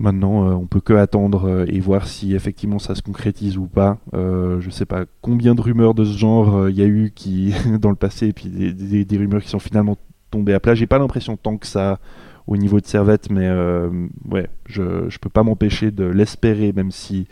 Maintenant, 0.00 0.48
euh, 0.48 0.54
on 0.54 0.66
peut 0.66 0.80
que 0.80 0.94
attendre 0.94 1.46
euh, 1.46 1.66
et 1.68 1.78
voir 1.78 2.08
si 2.08 2.34
effectivement 2.34 2.78
ça 2.78 2.94
se 2.94 3.02
concrétise 3.02 3.58
ou 3.58 3.66
pas. 3.66 3.98
Euh, 4.14 4.58
je 4.60 4.70
sais 4.70 4.86
pas 4.86 5.04
combien 5.20 5.54
de 5.54 5.60
rumeurs 5.60 5.92
de 5.92 6.06
ce 6.06 6.16
genre 6.16 6.56
euh, 6.56 6.70
il 6.70 6.78
y 6.78 6.82
a 6.82 6.86
eu 6.86 7.12
qui 7.14 7.52
dans 7.78 7.90
le 7.90 7.96
passé, 7.96 8.28
et 8.28 8.32
puis 8.32 8.48
des, 8.48 9.18
rumeurs 9.18 9.42
qui 9.42 9.50
sont 9.50 9.58
finalement 9.58 9.98
tombées 10.30 10.54
à 10.54 10.60
plat. 10.60 10.74
J'ai 10.74 10.86
pas 10.86 10.98
l'impression 10.98 11.36
tant 11.36 11.58
que 11.58 11.66
ça 11.66 12.00
au 12.46 12.56
niveau 12.56 12.80
de 12.80 12.86
Servette, 12.86 13.30
mais 13.30 13.46
euh, 13.46 13.90
ouais, 14.30 14.48
je, 14.64 15.10
je 15.10 15.18
peux 15.18 15.28
pas 15.28 15.42
m'empêcher 15.42 15.90
de 15.90 16.04
l'espérer, 16.04 16.72
même 16.72 16.92
si 16.92 17.28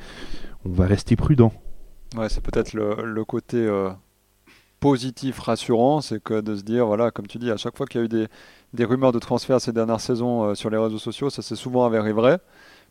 on 0.67 0.71
va 0.71 0.85
rester 0.85 1.17
prudent. 1.17 1.55
Ouais, 2.19 2.29
c'est 2.29 2.43
peut-être 2.43 2.75
le, 2.75 3.03
le 3.03 3.25
côté 3.25 3.57
euh, 3.57 3.89
positif, 4.81 5.39
rassurant, 5.41 6.01
c'est 6.01 6.23
que 6.23 6.41
de 6.41 6.57
se 6.57 6.63
dire, 6.63 6.87
voilà, 6.87 7.11
comme 7.11 7.27
tu 7.27 7.39
dis, 7.39 7.51
à 7.51 7.57
chaque 7.57 7.77
fois 7.77 7.87
qu'il 7.87 8.01
y 8.01 8.05
a 8.05 8.07
eu 8.07 8.29
des, 8.75 8.85
rumeurs 8.85 9.13
de 9.13 9.19
transfert 9.19 9.61
ces 9.61 9.73
dernières 9.73 10.01
saisons 10.01 10.45
euh, 10.45 10.55
sur 10.55 10.71
les 10.71 10.79
réseaux 10.79 10.99
sociaux, 10.99 11.31
ça 11.31 11.43
s'est 11.43 11.57
souvent 11.57 11.85
avéré 11.85 12.13
vrai. 12.13 12.39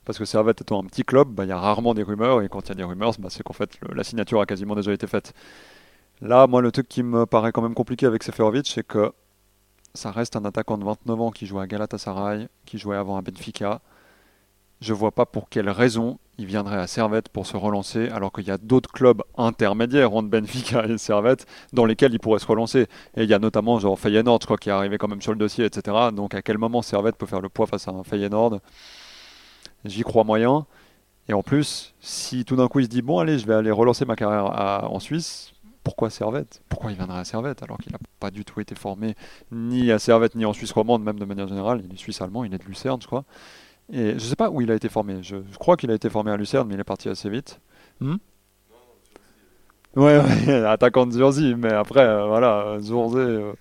Parce 0.06 0.18
que 0.18 0.26
Servette 0.26 0.62
étant 0.62 0.82
un 0.82 0.86
petit 0.86 1.04
club, 1.04 1.30
bah, 1.30 1.44
il 1.46 1.50
y 1.50 1.52
a 1.52 1.60
rarement 1.60 1.94
des 1.94 2.04
rumeurs, 2.04 2.42
et 2.42 2.50
quand 2.50 2.62
il 2.62 2.70
y 2.70 2.72
a 2.72 2.76
des 2.76 2.84
rumeurs, 2.84 3.14
bah, 3.20 3.30
c'est 3.30 3.44
qu'en 3.44 3.54
fait 3.54 3.78
la 3.94 4.04
signature 4.04 4.40
a 4.42 4.46
quasiment 4.46 4.76
déjà 4.76 4.94
été 4.94 5.08
faite. 5.08 5.34
Là, 6.22 6.48
moi, 6.48 6.62
le 6.62 6.72
truc 6.72 6.88
qui 6.88 7.04
me 7.04 7.26
paraît 7.26 7.52
quand 7.52 7.62
même 7.62 7.76
compliqué 7.76 8.06
avec 8.06 8.24
Seferovic, 8.24 8.68
c'est 8.68 8.86
que 8.86 9.12
ça 9.94 10.12
reste 10.12 10.36
un 10.36 10.46
attaquant 10.46 10.78
de 10.78 10.86
29 10.86 11.22
ans 11.22 11.32
qui 11.32 11.46
jouait 11.46 11.62
à 11.62 11.68
Galatasaray, 11.68 12.48
qui 12.66 12.78
jouait 12.78 12.96
avant 12.96 13.18
à 13.18 13.22
Benfica. 13.22 13.82
Je 14.82 14.94
vois 14.94 15.12
pas 15.12 15.26
pour 15.26 15.50
quelle 15.50 15.70
raison 15.70 16.20
il 16.38 16.46
viendrait 16.46 16.78
à 16.78 16.88
Servette 16.88 17.30
pour 17.30 17.48
se 17.48 17.58
relancer, 17.58 18.10
alors 18.10 18.32
qu'il 18.32 18.48
y 18.48 18.52
a 18.52 18.58
d'autres 18.58 18.92
clubs 18.92 19.24
intermédiaires 19.38 20.14
entre 20.14 20.30
Benfica 20.30 20.86
et 20.86 20.98
Servette 20.98 21.46
dans 21.74 21.86
lesquels 21.86 22.14
il 22.14 22.20
pourrait 22.20 22.40
se 22.40 22.46
relancer. 22.46 22.88
Et 23.16 23.24
il 23.24 23.30
y 23.30 23.34
a 23.34 23.40
notamment 23.40 23.80
genre 23.80 24.00
Feyenoord, 24.00 24.40
je 24.42 24.46
crois, 24.46 24.58
qui 24.58 24.70
est 24.70 24.72
arrivé 24.72 24.98
quand 24.98 25.08
même 25.08 25.22
sur 25.22 25.32
le 25.32 25.40
dossier, 25.40 25.66
etc. 25.66 25.98
Donc 26.14 26.36
à 26.36 26.42
quel 26.42 26.58
moment 26.58 26.82
Servette 26.82 27.18
peut 27.18 27.26
faire 27.26 27.42
le 27.42 27.50
poids 27.50 27.66
face 27.66 27.88
à 27.88 27.92
un 27.92 28.04
Feyenoord? 28.04 28.60
J'y 29.86 30.04
crois 30.04 30.24
moyen. 30.24 30.66
Et 31.28 31.34
en 31.34 31.44
plus, 31.44 31.94
si 32.00 32.46
tout 32.46 32.56
d'un 32.56 32.68
coup 32.68 32.80
il 32.80 32.86
se 32.86 32.90
dit 32.90 33.02
bon 33.02 33.20
allez, 33.20 33.40
je 33.40 33.46
vais 33.48 33.56
aller 33.56 33.72
relancer 33.72 34.06
ma 34.06 34.16
carrière 34.16 34.46
en 34.92 35.00
Suisse, 35.00 35.52
pourquoi 35.84 36.10
Servette? 36.10 36.62
Pourquoi 36.70 36.92
il 36.92 36.98
viendrait 36.98 37.20
à 37.20 37.26
Servette 37.26 37.64
alors 37.64 37.78
qu'il 37.78 37.92
n'a 37.92 38.00
pas 38.20 38.30
du 38.30 38.46
tout 38.46 38.60
été 38.60 38.76
formé 38.76 39.16
ni 39.52 39.92
à 39.92 40.00
Servette 40.00 40.36
ni 40.36 40.46
en 40.46 40.54
Suisse 40.54 40.72
romande, 40.72 41.04
même 41.04 41.18
de 41.18 41.26
manière 41.26 41.48
générale? 41.48 41.82
Il 41.86 41.94
est 41.94 41.98
suisse 41.98 42.22
allemand, 42.22 42.44
il 42.44 42.54
est 42.54 42.58
de 42.58 42.66
Lucerne, 42.66 43.02
je 43.02 43.08
crois. 43.08 43.24
Et 43.92 44.14
je 44.14 44.20
sais 44.20 44.36
pas 44.36 44.50
où 44.50 44.62
il 44.62 44.72
a 44.72 44.76
été 44.76 44.90
formé. 44.90 45.24
Je, 45.24 45.38
je 45.52 45.58
crois 45.58 45.78
qu'il 45.78 45.92
a 45.92 45.94
été 45.94 46.10
formé 46.10 46.32
à 46.32 46.38
Lucerne, 46.38 46.68
mais 46.68 46.76
il 46.76 46.80
est 46.80 46.84
parti 46.84 47.10
assez 47.10 47.30
vite. 47.30 47.60
Hmm 48.00 48.18
ouais, 49.96 50.20
ouais, 50.20 50.54
attaquant 50.66 51.06
de 51.06 51.12
Zurzi, 51.12 51.56
mais 51.56 51.74
après, 51.74 52.02
euh, 52.02 52.28
voilà, 52.28 52.78
Zurzé, 52.80 53.20
euh, 53.20 53.54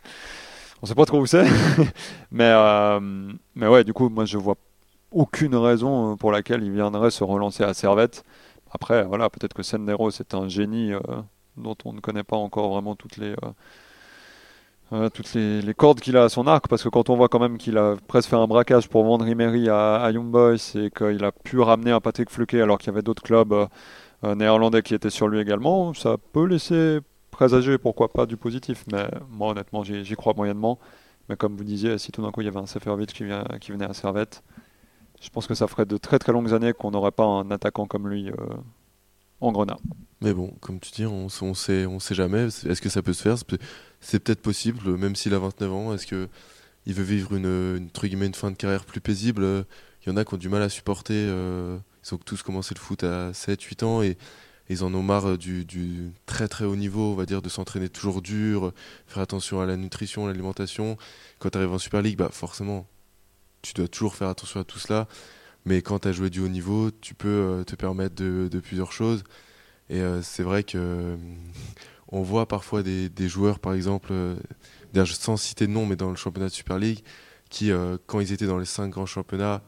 on 0.82 0.86
sait 0.86 0.94
pas 0.94 1.06
trop 1.06 1.20
où 1.20 1.26
c'est. 1.26 1.46
mais, 2.30 2.50
euh, 2.54 3.00
mais 3.54 3.68
ouais, 3.68 3.84
du 3.84 3.92
coup, 3.92 4.08
moi 4.08 4.24
je 4.24 4.38
vois 4.38 4.56
aucune 5.10 5.54
raison 5.56 6.12
euh, 6.12 6.16
pour 6.16 6.32
laquelle 6.32 6.62
il 6.62 6.72
viendrait 6.72 7.10
se 7.10 7.24
relancer 7.24 7.64
à 7.64 7.74
Servette. 7.74 8.24
Après, 8.70 9.04
voilà, 9.04 9.30
peut-être 9.30 9.54
que 9.54 9.62
Sendero 9.62 10.10
c'est 10.10 10.34
un 10.34 10.48
génie 10.48 10.92
euh, 10.92 11.00
dont 11.56 11.76
on 11.84 11.92
ne 11.92 12.00
connaît 12.00 12.24
pas 12.24 12.36
encore 12.36 12.70
vraiment 12.70 12.94
toutes 12.94 13.16
les, 13.16 13.34
euh, 14.92 15.08
toutes 15.08 15.34
les, 15.34 15.74
cordes 15.74 16.00
qu'il 16.00 16.16
a 16.16 16.24
à 16.24 16.28
son 16.28 16.46
arc, 16.46 16.68
parce 16.68 16.82
que 16.82 16.88
quand 16.88 17.10
on 17.10 17.16
voit 17.16 17.28
quand 17.28 17.40
même 17.40 17.58
qu'il 17.58 17.76
a 17.76 17.96
presque 18.06 18.30
fait 18.30 18.36
un 18.36 18.46
braquage 18.46 18.88
pour 18.88 19.04
vendre 19.04 19.24
Rimery 19.24 19.68
à, 19.68 20.10
Young 20.12 20.30
Boys 20.30 20.76
et 20.76 20.90
qu'il 20.90 21.24
a 21.24 21.32
pu 21.32 21.60
ramener 21.60 21.90
un 21.90 22.00
Patrick 22.00 22.30
Fluquet 22.30 22.60
alors 22.60 22.78
qu'il 22.78 22.88
y 22.88 22.90
avait 22.90 23.02
d'autres 23.02 23.22
clubs 23.22 23.52
euh, 23.52 23.66
euh, 24.24 24.34
néerlandais 24.34 24.82
qui 24.82 24.94
étaient 24.94 25.10
sur 25.10 25.28
lui 25.28 25.40
également, 25.40 25.92
ça 25.94 26.16
peut 26.32 26.46
laisser 26.46 27.00
présager, 27.30 27.78
pourquoi 27.78 28.12
pas, 28.12 28.26
du 28.26 28.36
positif. 28.36 28.84
Mais 28.92 29.08
moi, 29.30 29.50
honnêtement, 29.50 29.82
j'y 29.82 30.04
j'y 30.04 30.14
crois 30.14 30.34
moyennement. 30.34 30.78
Mais 31.28 31.36
comme 31.36 31.56
vous 31.56 31.64
disiez, 31.64 31.98
si 31.98 32.12
tout 32.12 32.22
d'un 32.22 32.30
coup 32.30 32.40
il 32.42 32.44
y 32.44 32.48
avait 32.48 32.58
un 32.58 32.66
Seferovic 32.66 33.12
qui, 33.12 33.24
vient, 33.24 33.44
qui 33.60 33.72
venait 33.72 33.84
à 33.84 33.92
Servette, 33.92 34.42
je 35.20 35.30
pense 35.30 35.46
que 35.46 35.54
ça 35.54 35.66
ferait 35.66 35.86
de 35.86 35.96
très 35.96 36.18
très 36.18 36.32
longues 36.32 36.52
années 36.52 36.72
qu'on 36.72 36.90
n'aurait 36.90 37.10
pas 37.10 37.24
un 37.24 37.50
attaquant 37.50 37.86
comme 37.86 38.08
lui 38.08 38.28
euh, 38.28 38.34
en 39.40 39.52
Grenat. 39.52 39.78
Mais 40.22 40.32
bon, 40.32 40.52
comme 40.60 40.80
tu 40.80 40.90
dis, 40.92 41.06
on, 41.06 41.26
on 41.42 41.54
sait, 41.54 41.86
jamais. 42.14 42.44
Est-ce 42.46 42.80
que 42.80 42.88
ça 42.88 43.02
peut 43.02 43.12
se 43.12 43.22
faire? 43.22 43.36
C'est 43.38 43.46
peut- 43.46 43.58
C'est 44.00 44.18
peut-être 44.20 44.40
possible, 44.42 44.96
même 44.96 45.14
s'il 45.16 45.34
a 45.34 45.38
29 45.38 45.72
ans. 45.72 45.94
Est-ce 45.94 46.06
que 46.06 46.28
il 46.86 46.94
veut 46.94 47.02
vivre 47.04 47.34
une, 47.34 47.90
une, 48.02 48.34
fin 48.34 48.50
de 48.50 48.56
carrière 48.56 48.84
plus 48.84 49.00
paisible? 49.00 49.66
Il 50.06 50.10
y 50.10 50.12
en 50.12 50.16
a 50.16 50.24
qui 50.24 50.34
ont 50.34 50.38
du 50.38 50.48
mal 50.48 50.62
à 50.62 50.68
supporter. 50.68 51.14
euh, 51.16 51.78
ils 52.04 52.14
ont 52.14 52.18
tous 52.18 52.42
commencé 52.42 52.74
le 52.74 52.80
foot 52.80 53.02
à 53.04 53.32
7-8 53.32 53.84
ans 53.84 54.02
et, 54.02 54.16
ils 54.68 54.82
en 54.82 54.92
ont 54.94 55.02
marre 55.02 55.26
euh, 55.30 55.36
du, 55.38 55.64
du 55.64 56.10
très 56.26 56.48
très 56.48 56.64
haut 56.64 56.74
niveau, 56.76 57.12
on 57.12 57.14
va 57.14 57.24
dire, 57.26 57.40
de 57.42 57.48
s'entraîner 57.48 57.88
toujours 57.88 58.20
dur, 58.20 58.72
faire 59.06 59.22
attention 59.22 59.60
à 59.60 59.66
la 59.66 59.76
nutrition, 59.76 60.24
à 60.24 60.28
l'alimentation. 60.28 60.96
Quand 61.38 61.50
tu 61.50 61.58
arrives 61.58 61.72
en 61.72 61.78
Super 61.78 62.02
League, 62.02 62.16
bah 62.18 62.30
forcément, 62.32 62.86
tu 63.62 63.74
dois 63.74 63.88
toujours 63.88 64.14
faire 64.16 64.28
attention 64.28 64.60
à 64.60 64.64
tout 64.64 64.78
cela. 64.80 65.06
Mais 65.66 65.82
quand 65.82 65.98
tu 65.98 66.08
as 66.08 66.12
joué 66.12 66.30
du 66.30 66.40
haut 66.40 66.48
niveau, 66.48 66.90
tu 66.92 67.14
peux 67.14 67.28
euh, 67.28 67.64
te 67.64 67.74
permettre 67.74 68.14
de, 68.14 68.60
plusieurs 68.60 68.92
choses. 68.92 69.24
Et 69.90 70.00
euh, 70.00 70.22
c'est 70.22 70.44
vrai 70.44 70.62
que 70.62 70.78
euh, 70.78 71.16
on 72.08 72.22
voit 72.22 72.46
parfois 72.46 72.84
des, 72.84 73.10
joueurs, 73.28 73.58
par 73.58 73.74
exemple, 73.74 74.12
sans 75.06 75.36
citer 75.36 75.66
de 75.66 75.72
nom, 75.72 75.84
mais 75.84 75.96
dans 75.96 76.10
le 76.10 76.16
championnat 76.16 76.48
de 76.48 76.52
Super 76.52 76.78
League, 76.78 77.00
qui, 77.50 77.72
quand 78.06 78.20
ils 78.20 78.32
étaient 78.32 78.46
dans 78.46 78.58
les 78.58 78.64
cinq 78.64 78.90
grands 78.90 79.06
championnats, 79.06 79.62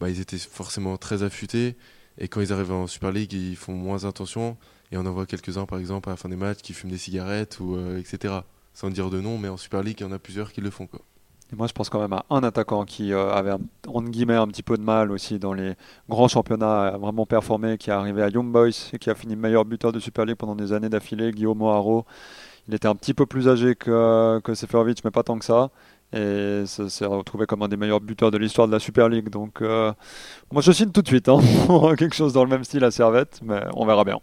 bah, 0.00 0.08
ils 0.08 0.20
étaient 0.20 0.38
forcément 0.38 0.96
très 0.96 1.22
affûtés. 1.22 1.76
Et 2.16 2.28
quand 2.28 2.40
ils 2.40 2.52
arrivent 2.52 2.72
en 2.72 2.86
Super 2.86 3.12
League, 3.12 3.32
ils 3.34 3.56
font 3.56 3.74
moins 3.74 4.04
attention. 4.06 4.56
Et 4.92 4.96
on 4.96 5.04
en 5.04 5.12
voit 5.12 5.26
quelques-uns, 5.26 5.66
par 5.66 5.78
exemple, 5.78 6.08
à 6.08 6.12
la 6.12 6.16
fin 6.16 6.30
des 6.30 6.36
matchs, 6.36 6.62
qui 6.62 6.72
fument 6.72 6.90
des 6.90 6.98
cigarettes, 6.98 7.60
ou, 7.60 7.78
etc. 7.98 8.40
Sans 8.72 8.88
dire 8.88 9.10
de 9.10 9.20
nom, 9.20 9.36
mais 9.36 9.48
en 9.48 9.58
Super 9.58 9.82
League, 9.82 9.98
il 10.00 10.04
y 10.04 10.06
en 10.06 10.12
a 10.12 10.18
plusieurs 10.18 10.52
qui 10.52 10.62
le 10.62 10.70
font. 10.70 10.88
Et 11.52 11.56
moi, 11.56 11.66
je 11.66 11.72
pense 11.72 11.88
quand 11.88 12.00
même 12.00 12.12
à 12.12 12.24
un 12.30 12.42
attaquant 12.42 12.84
qui 12.84 13.12
euh, 13.12 13.30
avait, 13.32 13.52
un- 13.52 13.60
entre 13.86 14.10
guillemets, 14.10 14.34
un 14.36 14.46
petit 14.48 14.62
peu 14.62 14.76
de 14.76 14.82
mal 14.82 15.10
aussi 15.10 15.38
dans 15.38 15.54
les 15.54 15.74
grands 16.08 16.28
championnats, 16.28 16.88
a 16.88 16.98
vraiment 16.98 17.24
performé, 17.24 17.78
qui 17.78 17.88
est 17.90 17.92
arrivé 17.94 18.22
à 18.22 18.28
Young 18.28 18.52
Boys 18.52 18.68
et 18.92 18.98
qui 18.98 19.08
a 19.10 19.14
fini 19.14 19.34
meilleur 19.34 19.64
buteur 19.64 19.92
de 19.92 19.98
Super 19.98 20.26
League 20.26 20.36
pendant 20.36 20.54
des 20.54 20.72
années 20.74 20.90
d'affilée, 20.90 21.32
Guillaume 21.32 21.62
Haro. 21.62 22.04
Il 22.68 22.74
était 22.74 22.88
un 22.88 22.94
petit 22.96 23.14
peu 23.14 23.26
plus 23.26 23.48
âgé 23.48 23.76
que, 23.76 24.40
que 24.44 24.54
Seferovic, 24.54 25.04
mais 25.04 25.10
pas 25.10 25.22
tant 25.24 25.38
que 25.38 25.44
ça. 25.46 25.70
Et 26.12 26.64
ça 26.66 26.88
s'est 26.90 27.06
retrouvé 27.06 27.46
comme 27.46 27.62
un 27.62 27.68
des 27.68 27.76
meilleurs 27.78 28.00
buteurs 28.00 28.30
de 28.30 28.38
l'histoire 28.38 28.66
de 28.68 28.72
la 28.72 28.78
Super 28.80 29.08
League. 29.08 29.30
Donc, 29.30 29.62
euh, 29.62 29.92
moi, 30.52 30.62
je 30.62 30.72
signe 30.72 30.90
tout 30.92 31.02
de 31.02 31.08
suite 31.08 31.28
hein, 31.28 31.38
quelque 31.98 32.14
chose 32.16 32.32
dans 32.34 32.44
le 32.44 32.50
même 32.50 32.64
style 32.64 32.84
à 32.84 32.90
Servette, 32.90 33.40
mais 33.42 33.62
on 33.74 33.86
verra 33.86 34.04
bien. 34.04 34.18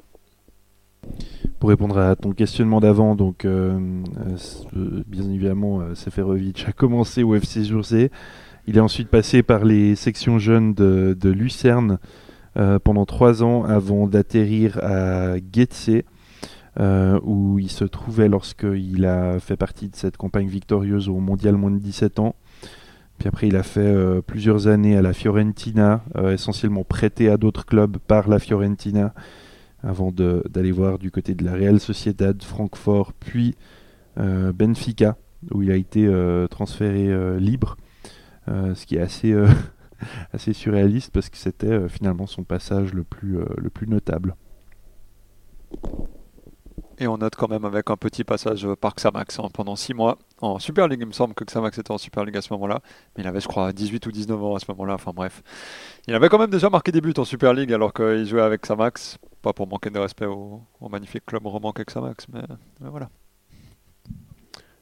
Pour 1.65 1.71
répondre 1.71 1.97
à 1.97 2.15
ton 2.15 2.31
questionnement 2.31 2.79
d'avant, 2.79 3.15
donc 3.15 3.43
euh, 3.43 3.79
euh, 4.19 4.37
euh, 4.77 5.03
bien 5.07 5.23
évidemment, 5.23 5.81
Seferovic 5.95 6.65
a 6.67 6.71
commencé 6.71 7.23
au 7.23 7.33
FC 7.33 7.63
Zurzé. 7.63 8.11
Il 8.67 8.77
est 8.77 8.81
ensuite 8.81 9.09
passé 9.09 9.41
par 9.41 9.65
les 9.65 9.95
sections 9.95 10.37
jeunes 10.37 10.75
de, 10.75 11.29
Lucerne 11.31 11.97
pendant 12.83 13.05
trois 13.05 13.41
ans 13.41 13.63
avant 13.63 14.05
d'atterrir 14.05 14.77
à 14.83 15.37
Getse, 15.37 16.03
où 17.23 17.57
il 17.57 17.71
se 17.71 17.83
trouvait 17.83 18.29
lorsqu'il 18.29 19.03
a 19.07 19.39
fait 19.39 19.57
partie 19.57 19.89
de 19.89 19.95
cette 19.95 20.17
campagne 20.17 20.47
victorieuse 20.47 21.09
au 21.09 21.17
Mondial 21.17 21.55
moins 21.55 21.71
de 21.71 21.79
17 21.79 22.19
ans. 22.19 22.35
Puis 23.17 23.27
après, 23.27 23.47
il 23.47 23.55
a 23.55 23.63
fait 23.63 24.21
plusieurs 24.27 24.67
années 24.67 24.95
à 24.95 25.01
la 25.01 25.13
Fiorentina, 25.13 26.03
essentiellement 26.29 26.83
prêté 26.83 27.27
à 27.27 27.37
d'autres 27.37 27.65
clubs 27.65 27.97
par 27.97 28.29
la 28.29 28.37
Fiorentina 28.37 29.15
avant 29.85 30.11
d'aller 30.11 30.71
voir 30.71 30.97
du 30.97 31.11
côté 31.11 31.35
de 31.35 31.45
la 31.45 31.53
Real 31.53 31.79
Sociedad, 31.79 32.41
Francfort, 32.43 33.13
puis 33.13 33.55
euh, 34.17 34.51
Benfica, 34.51 35.15
où 35.51 35.61
il 35.61 35.71
a 35.71 35.75
été 35.75 36.05
euh, 36.07 36.47
transféré 36.47 37.07
euh, 37.07 37.39
libre, 37.39 37.77
ce 38.47 38.85
qui 38.85 38.95
est 38.95 39.01
assez, 39.01 39.33
assez 40.33 40.53
surréaliste 40.53 41.11
parce 41.11 41.29
que 41.29 41.37
c'était 41.37 41.89
finalement 41.89 42.27
son 42.27 42.43
passage 42.43 42.93
le 42.93 43.03
plus, 43.03 43.39
le 43.57 43.69
plus 43.71 43.87
notable. 43.87 44.35
Et 46.97 47.07
on 47.07 47.17
note 47.17 47.35
quand 47.35 47.49
même 47.49 47.65
avec 47.65 47.89
un 47.89 47.97
petit 47.97 48.23
passage 48.23 48.67
par 48.79 48.95
Xamax 48.95 49.39
hein, 49.39 49.49
pendant 49.53 49.75
6 49.75 49.93
mois 49.93 50.17
en 50.39 50.59
Super 50.59 50.87
League. 50.87 50.99
Il 51.01 51.07
me 51.07 51.11
semble 51.11 51.33
que 51.33 51.43
Xamax 51.43 51.77
était 51.77 51.91
en 51.91 51.97
Super 51.97 52.23
League 52.23 52.37
à 52.37 52.41
ce 52.41 52.53
moment-là. 52.53 52.79
Mais 53.15 53.23
il 53.23 53.27
avait, 53.27 53.41
je 53.41 53.47
crois, 53.47 53.73
18 53.73 54.05
ou 54.05 54.11
19 54.11 54.41
ans 54.41 54.55
à 54.55 54.59
ce 54.59 54.65
moment-là. 54.69 54.93
Enfin 54.93 55.11
bref. 55.13 55.43
Il 56.07 56.13
avait 56.13 56.29
quand 56.29 56.39
même 56.39 56.49
déjà 56.49 56.69
marqué 56.69 56.93
des 56.93 57.01
buts 57.01 57.13
en 57.17 57.25
Super 57.25 57.53
League 57.53 57.73
alors 57.73 57.93
qu'il 57.93 58.25
jouait 58.25 58.41
avec 58.41 58.61
Xamax. 58.61 59.17
Pas 59.45 59.53
pour 59.53 59.67
manquer 59.67 59.91
de 59.91 59.99
respect 59.99 60.25
au, 60.25 60.63
au 60.81 60.89
magnifique 60.89 61.23
club 61.23 61.45
roman 61.45 61.71
qu'est 61.71 61.85
Xamax. 61.85 62.25
Mais, 62.33 62.41
mais 62.81 62.89
voilà. 62.89 63.09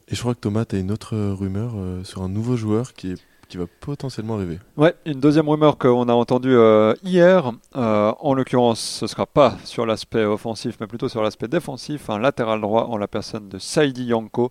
Et 0.08 0.14
je 0.14 0.20
crois 0.22 0.34
que 0.34 0.40
Thomas, 0.40 0.64
tu 0.64 0.76
as 0.76 0.78
une 0.78 0.90
autre 0.90 1.14
rumeur 1.14 1.72
euh, 1.76 2.02
sur 2.02 2.22
un 2.22 2.30
nouveau 2.30 2.56
joueur 2.56 2.94
qui, 2.94 3.12
est, 3.12 3.22
qui 3.50 3.58
va 3.58 3.66
potentiellement 3.80 4.36
arriver. 4.36 4.58
Ouais, 4.78 4.94
une 5.04 5.20
deuxième 5.20 5.50
rumeur 5.50 5.76
qu'on 5.76 6.08
a 6.08 6.14
entendue 6.14 6.56
euh, 6.56 6.94
hier, 7.02 7.52
euh, 7.76 8.14
en 8.18 8.32
l'occurrence, 8.32 8.80
ce 8.80 9.06
sera 9.06 9.26
pas 9.26 9.58
sur 9.64 9.84
l'aspect 9.84 10.24
offensif, 10.24 10.78
mais 10.80 10.86
plutôt 10.86 11.10
sur 11.10 11.22
l'aspect 11.22 11.48
défensif, 11.48 12.08
un 12.08 12.18
latéral 12.18 12.62
droit 12.62 12.84
en 12.84 12.96
la 12.96 13.06
personne 13.06 13.50
de 13.50 13.58
Saidi 13.58 14.06
Yanko. 14.06 14.50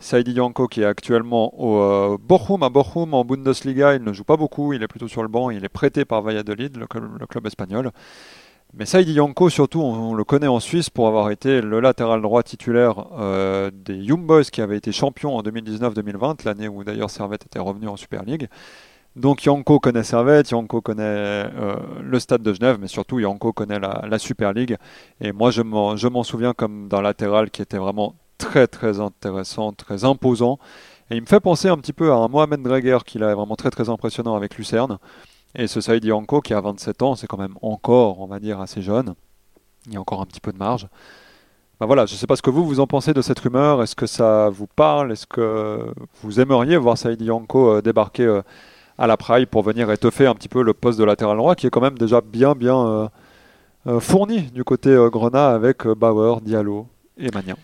Saidi 0.00 0.32
Yanko 0.32 0.66
qui 0.66 0.80
est 0.80 0.86
actuellement 0.86 1.54
au 1.56 2.18
Bochum, 2.18 2.64
à 2.64 2.68
Bochum 2.68 3.14
en 3.14 3.24
Bundesliga, 3.24 3.94
il 3.94 4.02
ne 4.02 4.12
joue 4.12 4.24
pas 4.24 4.36
beaucoup, 4.36 4.72
il 4.72 4.82
est 4.82 4.88
plutôt 4.88 5.06
sur 5.06 5.22
le 5.22 5.28
banc, 5.28 5.50
il 5.50 5.64
est 5.64 5.68
prêté 5.68 6.04
par 6.04 6.20
Valladolid, 6.22 6.76
le 6.76 6.88
club, 6.88 7.04
le 7.20 7.26
club 7.28 7.46
espagnol. 7.46 7.92
Mais 8.74 8.86
Saidi 8.86 9.12
Yanko, 9.12 9.50
surtout, 9.50 9.80
on, 9.82 10.14
le 10.14 10.24
connaît 10.24 10.46
en 10.46 10.58
Suisse 10.58 10.88
pour 10.88 11.06
avoir 11.06 11.30
été 11.30 11.60
le 11.60 11.80
latéral 11.80 12.22
droit 12.22 12.42
titulaire 12.42 13.06
euh, 13.18 13.70
des 13.70 13.96
Young 13.96 14.24
Boys 14.24 14.44
qui 14.44 14.62
avait 14.62 14.78
été 14.78 14.92
champion 14.92 15.36
en 15.36 15.42
2019-2020, 15.42 16.46
l'année 16.46 16.68
où 16.68 16.82
d'ailleurs 16.82 17.10
Servette 17.10 17.44
était 17.44 17.58
revenu 17.58 17.88
en 17.88 17.96
Super 17.96 18.22
League. 18.22 18.48
Donc 19.14 19.44
Yanko 19.44 19.78
connaît 19.78 20.04
Servette, 20.04 20.50
Yanko 20.50 20.80
connaît 20.80 21.02
euh, 21.04 21.76
le 22.02 22.18
stade 22.18 22.40
de 22.42 22.54
Genève, 22.54 22.78
mais 22.80 22.86
surtout 22.86 23.20
Yanko 23.20 23.52
connaît 23.52 23.78
la, 23.78 24.18
Super 24.18 24.54
League. 24.54 24.78
Et 25.20 25.32
moi, 25.32 25.50
je 25.50 25.60
m'en 25.60 26.22
souviens 26.22 26.54
comme 26.54 26.88
d'un 26.88 27.02
latéral 27.02 27.50
qui 27.50 27.60
était 27.60 27.76
vraiment 27.76 28.14
très 28.38 28.66
très 28.66 29.00
intéressant, 29.00 29.72
très 29.72 30.04
imposant. 30.04 30.58
Et 31.10 31.16
il 31.16 31.20
me 31.20 31.26
fait 31.26 31.40
penser 31.40 31.68
un 31.68 31.76
petit 31.76 31.92
peu 31.92 32.10
à 32.10 32.14
un 32.14 32.28
Mohamed 32.28 32.62
Dreger 32.62 33.04
qui 33.04 33.18
est 33.18 33.34
vraiment 33.34 33.56
très 33.56 33.70
très 33.70 33.90
impressionnant 33.90 34.34
avec 34.34 34.56
Lucerne. 34.56 34.98
Et 35.54 35.66
ce 35.66 35.80
Saïd 35.80 36.04
Yanko 36.04 36.40
qui 36.40 36.54
a 36.54 36.60
27 36.60 37.02
ans, 37.02 37.14
c'est 37.14 37.26
quand 37.26 37.38
même 37.38 37.56
encore, 37.60 38.20
on 38.20 38.26
va 38.26 38.38
dire, 38.38 38.60
assez 38.60 38.80
jeune. 38.80 39.14
Il 39.86 39.94
y 39.94 39.96
a 39.96 40.00
encore 40.00 40.22
un 40.22 40.26
petit 40.26 40.40
peu 40.40 40.52
de 40.52 40.58
marge. 40.58 40.88
Ben 41.82 41.86
voilà, 41.86 42.06
je 42.06 42.14
ne 42.14 42.16
sais 42.16 42.28
pas 42.28 42.36
ce 42.36 42.42
que 42.42 42.50
vous, 42.50 42.64
vous 42.64 42.78
en 42.78 42.86
pensez 42.86 43.12
de 43.12 43.20
cette 43.22 43.40
rumeur. 43.40 43.82
Est-ce 43.82 43.96
que 43.96 44.06
ça 44.06 44.48
vous 44.50 44.68
parle? 44.68 45.10
Est-ce 45.10 45.26
que 45.26 45.92
vous 46.22 46.38
aimeriez 46.38 46.76
voir 46.76 46.96
Saïd 46.96 47.20
Yanko 47.20 47.70
euh, 47.70 47.82
débarquer 47.82 48.24
euh, 48.24 48.42
à 48.98 49.08
la 49.08 49.16
Praille 49.16 49.46
pour 49.46 49.62
venir 49.62 49.90
étoffer 49.90 50.26
un 50.26 50.34
petit 50.36 50.48
peu 50.48 50.62
le 50.62 50.74
poste 50.74 50.98
de 51.00 51.04
latéral 51.04 51.36
droit 51.36 51.56
qui 51.56 51.66
est 51.66 51.70
quand 51.70 51.80
même 51.80 51.98
déjà 51.98 52.20
bien 52.20 52.54
bien 52.54 53.10
euh, 53.88 53.98
fourni 53.98 54.42
du 54.52 54.62
côté 54.62 54.94
Grenat 55.10 55.48
avec 55.48 55.88
Bauer, 55.88 56.40
Diallo 56.40 56.86
et 57.18 57.30
Magnan 57.34 57.56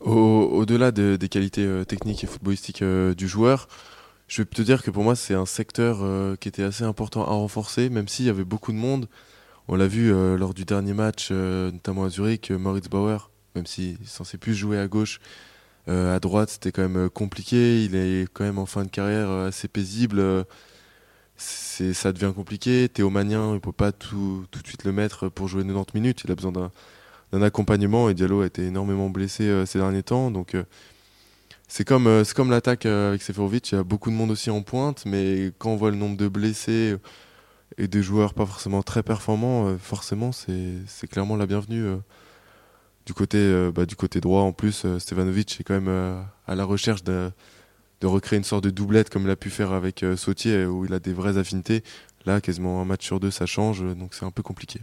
Au-delà 0.00 0.90
des 0.90 1.28
qualités 1.28 1.68
techniques 1.86 2.24
et 2.24 2.26
footballistiques 2.26 2.82
du 2.82 3.28
joueur, 3.28 3.68
je 4.30 4.42
vais 4.42 4.46
te 4.46 4.62
dire 4.62 4.84
que 4.84 4.92
pour 4.92 5.02
moi, 5.02 5.16
c'est 5.16 5.34
un 5.34 5.44
secteur 5.44 5.98
euh, 6.02 6.36
qui 6.36 6.46
était 6.46 6.62
assez 6.62 6.84
important 6.84 7.24
à 7.24 7.30
renforcer, 7.30 7.90
même 7.90 8.06
s'il 8.06 8.26
y 8.26 8.28
avait 8.28 8.44
beaucoup 8.44 8.70
de 8.70 8.76
monde. 8.76 9.08
On 9.66 9.74
l'a 9.74 9.88
vu 9.88 10.12
euh, 10.12 10.38
lors 10.38 10.54
du 10.54 10.64
dernier 10.64 10.94
match, 10.94 11.30
euh, 11.32 11.72
notamment 11.72 12.04
à 12.04 12.10
Zurich, 12.10 12.52
Moritz 12.52 12.88
Bauer, 12.88 13.28
même 13.56 13.66
s'il 13.66 13.94
est 13.94 14.06
censé 14.06 14.38
plus 14.38 14.54
jouer 14.54 14.78
à 14.78 14.86
gauche, 14.86 15.20
à 15.88 16.20
droite, 16.20 16.50
c'était 16.50 16.70
quand 16.70 16.88
même 16.88 17.10
compliqué. 17.10 17.84
Il 17.84 17.96
est 17.96 18.28
quand 18.32 18.44
même 18.44 18.58
en 18.58 18.66
fin 18.66 18.84
de 18.84 18.88
carrière 18.88 19.28
assez 19.28 19.66
paisible. 19.66 20.22
Ça 21.36 22.12
devient 22.12 22.32
compliqué. 22.32 22.88
Théo 22.88 23.10
Magnin, 23.10 23.48
il 23.48 23.54
ne 23.54 23.58
peut 23.58 23.72
pas 23.72 23.90
tout, 23.90 24.46
tout, 24.52 24.62
de 24.62 24.66
suite 24.68 24.84
le 24.84 24.92
mettre 24.92 25.28
pour 25.28 25.48
jouer 25.48 25.64
90 25.64 25.94
minutes. 25.94 26.22
Il 26.24 26.30
a 26.30 26.36
besoin 26.36 26.52
d'un 26.52 27.42
accompagnement 27.42 28.08
et 28.08 28.14
Diallo 28.14 28.42
a 28.42 28.46
été 28.46 28.66
énormément 28.66 29.10
blessé 29.10 29.66
ces 29.66 29.80
derniers 29.80 30.04
temps. 30.04 30.30
Donc 30.30 30.54
c'est 31.70 31.84
comme, 31.84 32.08
euh, 32.08 32.24
c'est 32.24 32.34
comme 32.34 32.50
l'attaque 32.50 32.84
euh, 32.84 33.10
avec 33.10 33.22
Seferovic, 33.22 33.70
il 33.70 33.74
y 33.76 33.78
a 33.78 33.84
beaucoup 33.84 34.10
de 34.10 34.16
monde 34.16 34.32
aussi 34.32 34.50
en 34.50 34.60
pointe, 34.60 35.04
mais 35.06 35.52
quand 35.58 35.70
on 35.70 35.76
voit 35.76 35.92
le 35.92 35.96
nombre 35.96 36.16
de 36.16 36.26
blessés 36.26 36.96
et 37.78 37.86
des 37.86 38.02
joueurs 38.02 38.34
pas 38.34 38.44
forcément 38.44 38.82
très 38.82 39.04
performants, 39.04 39.68
euh, 39.68 39.78
forcément 39.78 40.32
c'est 40.32 41.06
clairement 41.08 41.36
la 41.36 41.46
bienvenue. 41.46 41.96
Du 43.06 43.14
côté, 43.14 43.70
bah, 43.74 43.86
du 43.86 43.96
côté 43.96 44.20
droit, 44.20 44.42
en 44.42 44.52
plus, 44.52 44.84
Stevanovic 44.98 45.60
est 45.60 45.64
quand 45.64 45.80
même 45.80 46.24
à 46.46 46.54
la 46.54 46.64
recherche 46.64 47.02
de, 47.02 47.30
de 48.00 48.06
recréer 48.06 48.38
une 48.38 48.44
sorte 48.44 48.64
de 48.64 48.70
doublette 48.70 49.10
comme 49.10 49.24
il 49.24 49.30
a 49.30 49.36
pu 49.36 49.50
faire 49.50 49.72
avec 49.72 50.04
Sautier, 50.16 50.66
où 50.66 50.84
il 50.84 50.92
a 50.92 50.98
des 50.98 51.12
vraies 51.12 51.38
affinités. 51.38 51.82
Là, 52.26 52.40
quasiment 52.40 52.80
un 52.80 52.84
match 52.84 53.06
sur 53.06 53.20
deux, 53.20 53.30
ça 53.30 53.46
change, 53.46 53.82
donc 53.96 54.14
c'est 54.14 54.24
un 54.24 54.30
peu 54.30 54.42
compliqué. 54.42 54.80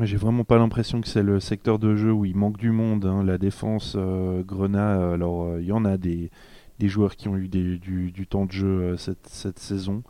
J'ai 0.00 0.16
vraiment 0.16 0.42
pas 0.42 0.58
l'impression 0.58 1.00
que 1.00 1.06
c'est 1.06 1.22
le 1.22 1.38
secteur 1.38 1.78
de 1.78 1.94
jeu 1.94 2.10
où 2.10 2.24
il 2.24 2.34
manque 2.34 2.56
du 2.56 2.72
monde. 2.72 3.06
Hein. 3.06 3.22
La 3.22 3.38
défense, 3.38 3.94
euh, 3.96 4.42
Grenat, 4.42 4.98
euh, 4.98 5.14
alors 5.14 5.44
euh, 5.44 5.60
il 5.60 5.68
y 5.68 5.72
en 5.72 5.84
a 5.84 5.96
des, 5.96 6.32
des, 6.80 6.88
joueurs 6.88 7.14
qui 7.14 7.28
ont 7.28 7.36
eu 7.36 7.46
du, 7.46 7.78
du, 7.78 8.26
temps 8.26 8.44
de 8.44 8.50
jeu 8.50 8.96
cette, 8.96 9.28
cette, 9.28 9.60
saison. 9.60 10.02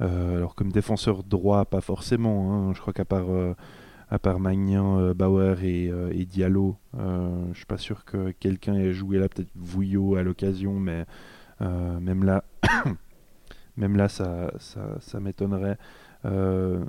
alors 0.00 0.56
comme 0.56 0.72
défenseur 0.72 1.22
droit, 1.22 1.64
pas 1.64 1.80
forcément. 1.80 2.52
Hein. 2.70 2.72
Je 2.74 2.80
crois 2.80 2.92
qu'à 2.92 3.04
part, 3.04 3.28
à 4.10 4.18
part 4.18 4.40
Magnin, 4.40 5.12
Bauer 5.14 5.62
et, 5.62 5.92
et 6.10 6.24
Diallo, 6.24 6.76
je 6.98 7.54
suis 7.54 7.66
pas 7.66 7.78
sûr 7.78 8.04
que 8.04 8.32
quelqu'un 8.32 8.74
ait 8.74 8.92
joué 8.92 9.18
là, 9.20 9.28
peut-être 9.28 9.50
Vouillot 9.54 10.16
à 10.16 10.24
l'occasion, 10.24 10.72
mais 10.80 11.06
même 11.60 12.24
là, 12.24 12.42
même 13.76 13.96
là 13.96 14.08
ça, 14.08 14.52
ça, 14.58 14.96
ça 14.98 15.20
m'étonnerait. 15.20 15.78
Euh, 16.24 16.84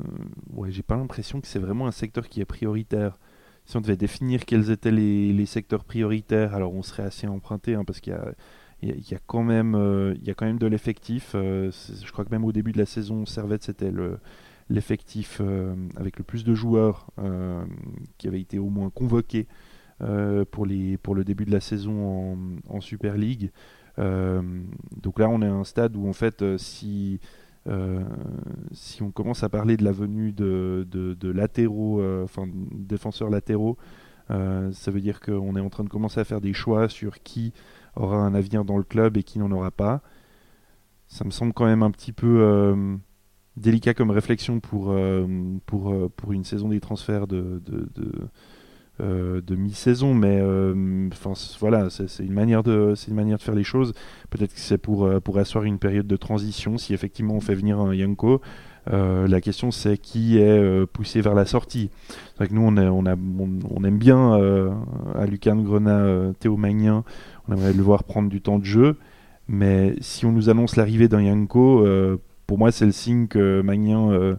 ouais, 0.54 0.72
j'ai 0.72 0.84
pas 0.84 0.96
l'impression 0.96 1.41
que 1.41 1.48
c'est 1.48 1.60
vraiment 1.60 1.88
un 1.88 1.91
secteur 1.91 2.28
qui 2.30 2.41
est 2.41 2.46
prioritaire. 2.46 3.17
Si 3.65 3.78
on 3.78 3.82
devait 3.82 3.98
définir 3.98 4.46
quels 4.46 4.72
étaient 4.72 4.91
les, 4.91 5.32
les 5.34 5.46
secteurs 5.46 5.84
prioritaires, 5.84 6.56
alors 6.56 6.74
on 6.74 6.82
serait 6.82 7.04
assez 7.04 7.28
emprunté 7.28 7.76
hein, 7.76 7.84
parce 7.86 8.00
qu'il 8.00 8.13
y 8.13 8.15
a, 8.15 8.34
il 8.82 9.12
y, 9.12 9.13
a 9.13 9.20
quand 9.28 9.44
même, 9.44 9.76
euh, 9.76 10.15
il 10.17 10.28
y 10.28 10.32
a 10.32 10.34
quand 10.34 10.46
même 10.46 10.58
de 10.58 10.67
l'effectif. 10.67 11.34
Euh, 11.36 11.72
je 11.72 12.12
crois 12.12 12.26
que 12.26 12.32
même 12.32 12.44
au 12.44 12.52
début 12.52 12.72
de 12.72 12.80
la 12.80 12.88
saison, 12.88 13.26
Servette 13.26 13.63
c'était 13.63 13.91
le 13.91 14.20
l'effectif 14.70 15.41
avec 15.98 16.17
le 16.17 16.24
plus 16.24 16.46
de 16.46 16.54
joueurs 16.54 17.08
qui 18.17 18.30
avait 18.30 18.39
été 18.39 18.58
au 18.58 18.70
moins 18.70 18.89
convoqué 18.89 19.48
pour, 20.50 20.65
les, 20.65 20.98
pour 20.98 21.13
le 21.13 21.26
début 21.26 21.44
de 21.44 21.52
la 21.52 21.60
saison 21.60 22.32
en, 22.32 22.38
en 22.70 22.80
Super 22.80 23.17
League. 23.17 23.52
donc 23.98 25.20
là, 25.20 25.28
on 25.28 25.41
est 25.41 25.48
à 25.48 25.52
un 25.52 25.65
stade 25.65 25.98
où 25.98 26.08
en 26.08 26.13
fait, 26.13 26.58
si 26.58 27.20
euh, 27.67 28.04
si 28.71 29.04
on 29.04 29.12
commence 29.12 29.43
à 29.43 29.50
parler 29.50 29.78
de 29.78 29.84
la 29.84 29.91
venue 29.91 30.32
de, 30.32 31.17
latéraux, 31.24 32.02
euh, 32.02 32.24
enfin 32.24 32.47
défenseurs 32.71 33.30
latéraux, 33.30 33.78
euh, 34.32 34.71
ça 34.71 34.91
veut 34.91 35.02
dire 35.02 35.19
qu'on 35.19 35.56
est 35.56 35.60
en 35.60 35.69
train 35.69 35.84
de 35.84 35.89
commencer 35.89 36.19
à 36.19 36.24
faire 36.24 36.41
des 36.41 36.54
choix 36.54 36.89
sur 36.89 37.21
qui 37.21 37.54
aura 37.95 38.17
un 38.17 38.34
avenir 38.34 38.65
dans 38.65 38.78
le 38.78 38.84
club 38.84 39.17
et 39.17 39.24
qui 39.24 39.39
n'en 39.39 39.52
aura 39.52 39.71
pas. 39.71 40.02
Ça 41.08 41.26
me 41.26 41.32
semble 41.32 41.54
quand 41.54 41.65
même 41.65 41.84
un 41.84 41.91
petit 41.91 42.13
peu 42.13 42.97
délicat 43.58 43.93
comme 43.93 44.12
réflexion 44.12 44.62
pour, 44.62 44.95
pour, 45.65 46.12
pour 46.12 46.32
une 46.32 46.45
saison 46.45 46.69
des 46.69 46.80
transferts 46.80 47.28
de, 47.28 47.62
euh, 49.02 49.42
de 49.42 49.56
mi-saison, 49.56 50.14
mais 50.14 50.40
euh, 50.40 51.10
enfin 51.12 51.34
voilà, 51.60 51.90
c'est 51.90 52.24
une 52.24 52.34
manière 52.34 52.62
de 52.62 52.94
c'est 52.96 53.08
une 53.08 53.16
manière 53.16 53.38
de 53.38 53.42
faire 53.42 53.56
les 53.56 53.64
choses. 53.64 53.94
Peut-être 54.30 54.54
que 54.54 54.60
c'est 54.60 54.78
pour 54.78 55.06
euh, 55.06 55.20
pour 55.20 55.40
asseoir 55.40 55.64
une 55.64 55.80
période 55.80 56.06
de 56.06 56.16
transition. 56.16 56.78
Si 56.78 56.94
effectivement 56.94 57.34
on 57.34 57.40
fait 57.40 57.56
venir 57.56 57.80
un 57.80 57.96
Yanko, 57.96 58.42
la 58.88 59.42
question 59.42 59.72
c'est 59.72 59.98
qui 59.98 60.38
est 60.38 60.86
poussé 60.88 61.22
vers 61.22 61.34
la 61.34 61.46
sortie. 61.46 61.90
C'est 62.10 62.38
vrai 62.38 62.48
que 62.48 62.54
nous 62.54 62.62
on, 62.62 62.78
on, 62.78 63.06
a, 63.06 63.16
on, 63.16 63.84
aime 63.84 63.98
bien 63.98 64.34
à 65.16 65.26
Lucarne 65.26 65.64
Grenat, 65.64 66.34
Théo 66.40 66.56
Magnin, 66.58 67.04
on 67.48 67.54
aimerait 67.54 67.74
le 67.74 67.84
voir 67.84 68.04
prendre 68.04 68.30
du 68.30 68.42
temps 68.42 68.60
de 68.60 68.66
jeu, 68.66 68.98
mais 69.48 69.96
si 70.02 70.26
on 70.26 70.32
nous 70.32 70.50
annonce 70.50 70.76
l'arrivée 70.76 71.08
d'un 71.08 71.22
Yanko, 71.22 71.88
pour 72.46 72.58
moi 72.58 72.72
c'est 72.72 72.86
le 72.86 72.92
signe 72.92 73.28
que 73.28 73.62
Magnin 73.62 74.38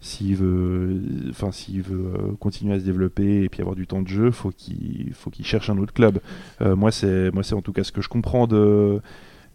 s'il 0.00 0.36
veut, 0.36 1.00
enfin 1.30 1.50
s'il 1.50 1.82
veut 1.82 2.12
euh, 2.14 2.32
continuer 2.38 2.74
à 2.74 2.80
se 2.80 2.84
développer 2.84 3.42
et 3.42 3.48
puis 3.48 3.60
avoir 3.60 3.74
du 3.74 3.86
temps 3.86 4.02
de 4.02 4.08
jeu, 4.08 4.30
faut 4.30 4.50
qu'il 4.50 5.12
faut 5.12 5.30
qu'il 5.30 5.44
cherche 5.44 5.70
un 5.70 5.78
autre 5.78 5.92
club. 5.92 6.20
Euh, 6.60 6.76
moi 6.76 6.92
c'est 6.92 7.30
moi 7.32 7.42
c'est 7.42 7.54
en 7.54 7.62
tout 7.62 7.72
cas 7.72 7.84
ce 7.84 7.92
que 7.92 8.00
je 8.00 8.08
comprends 8.08 8.46
de 8.46 9.00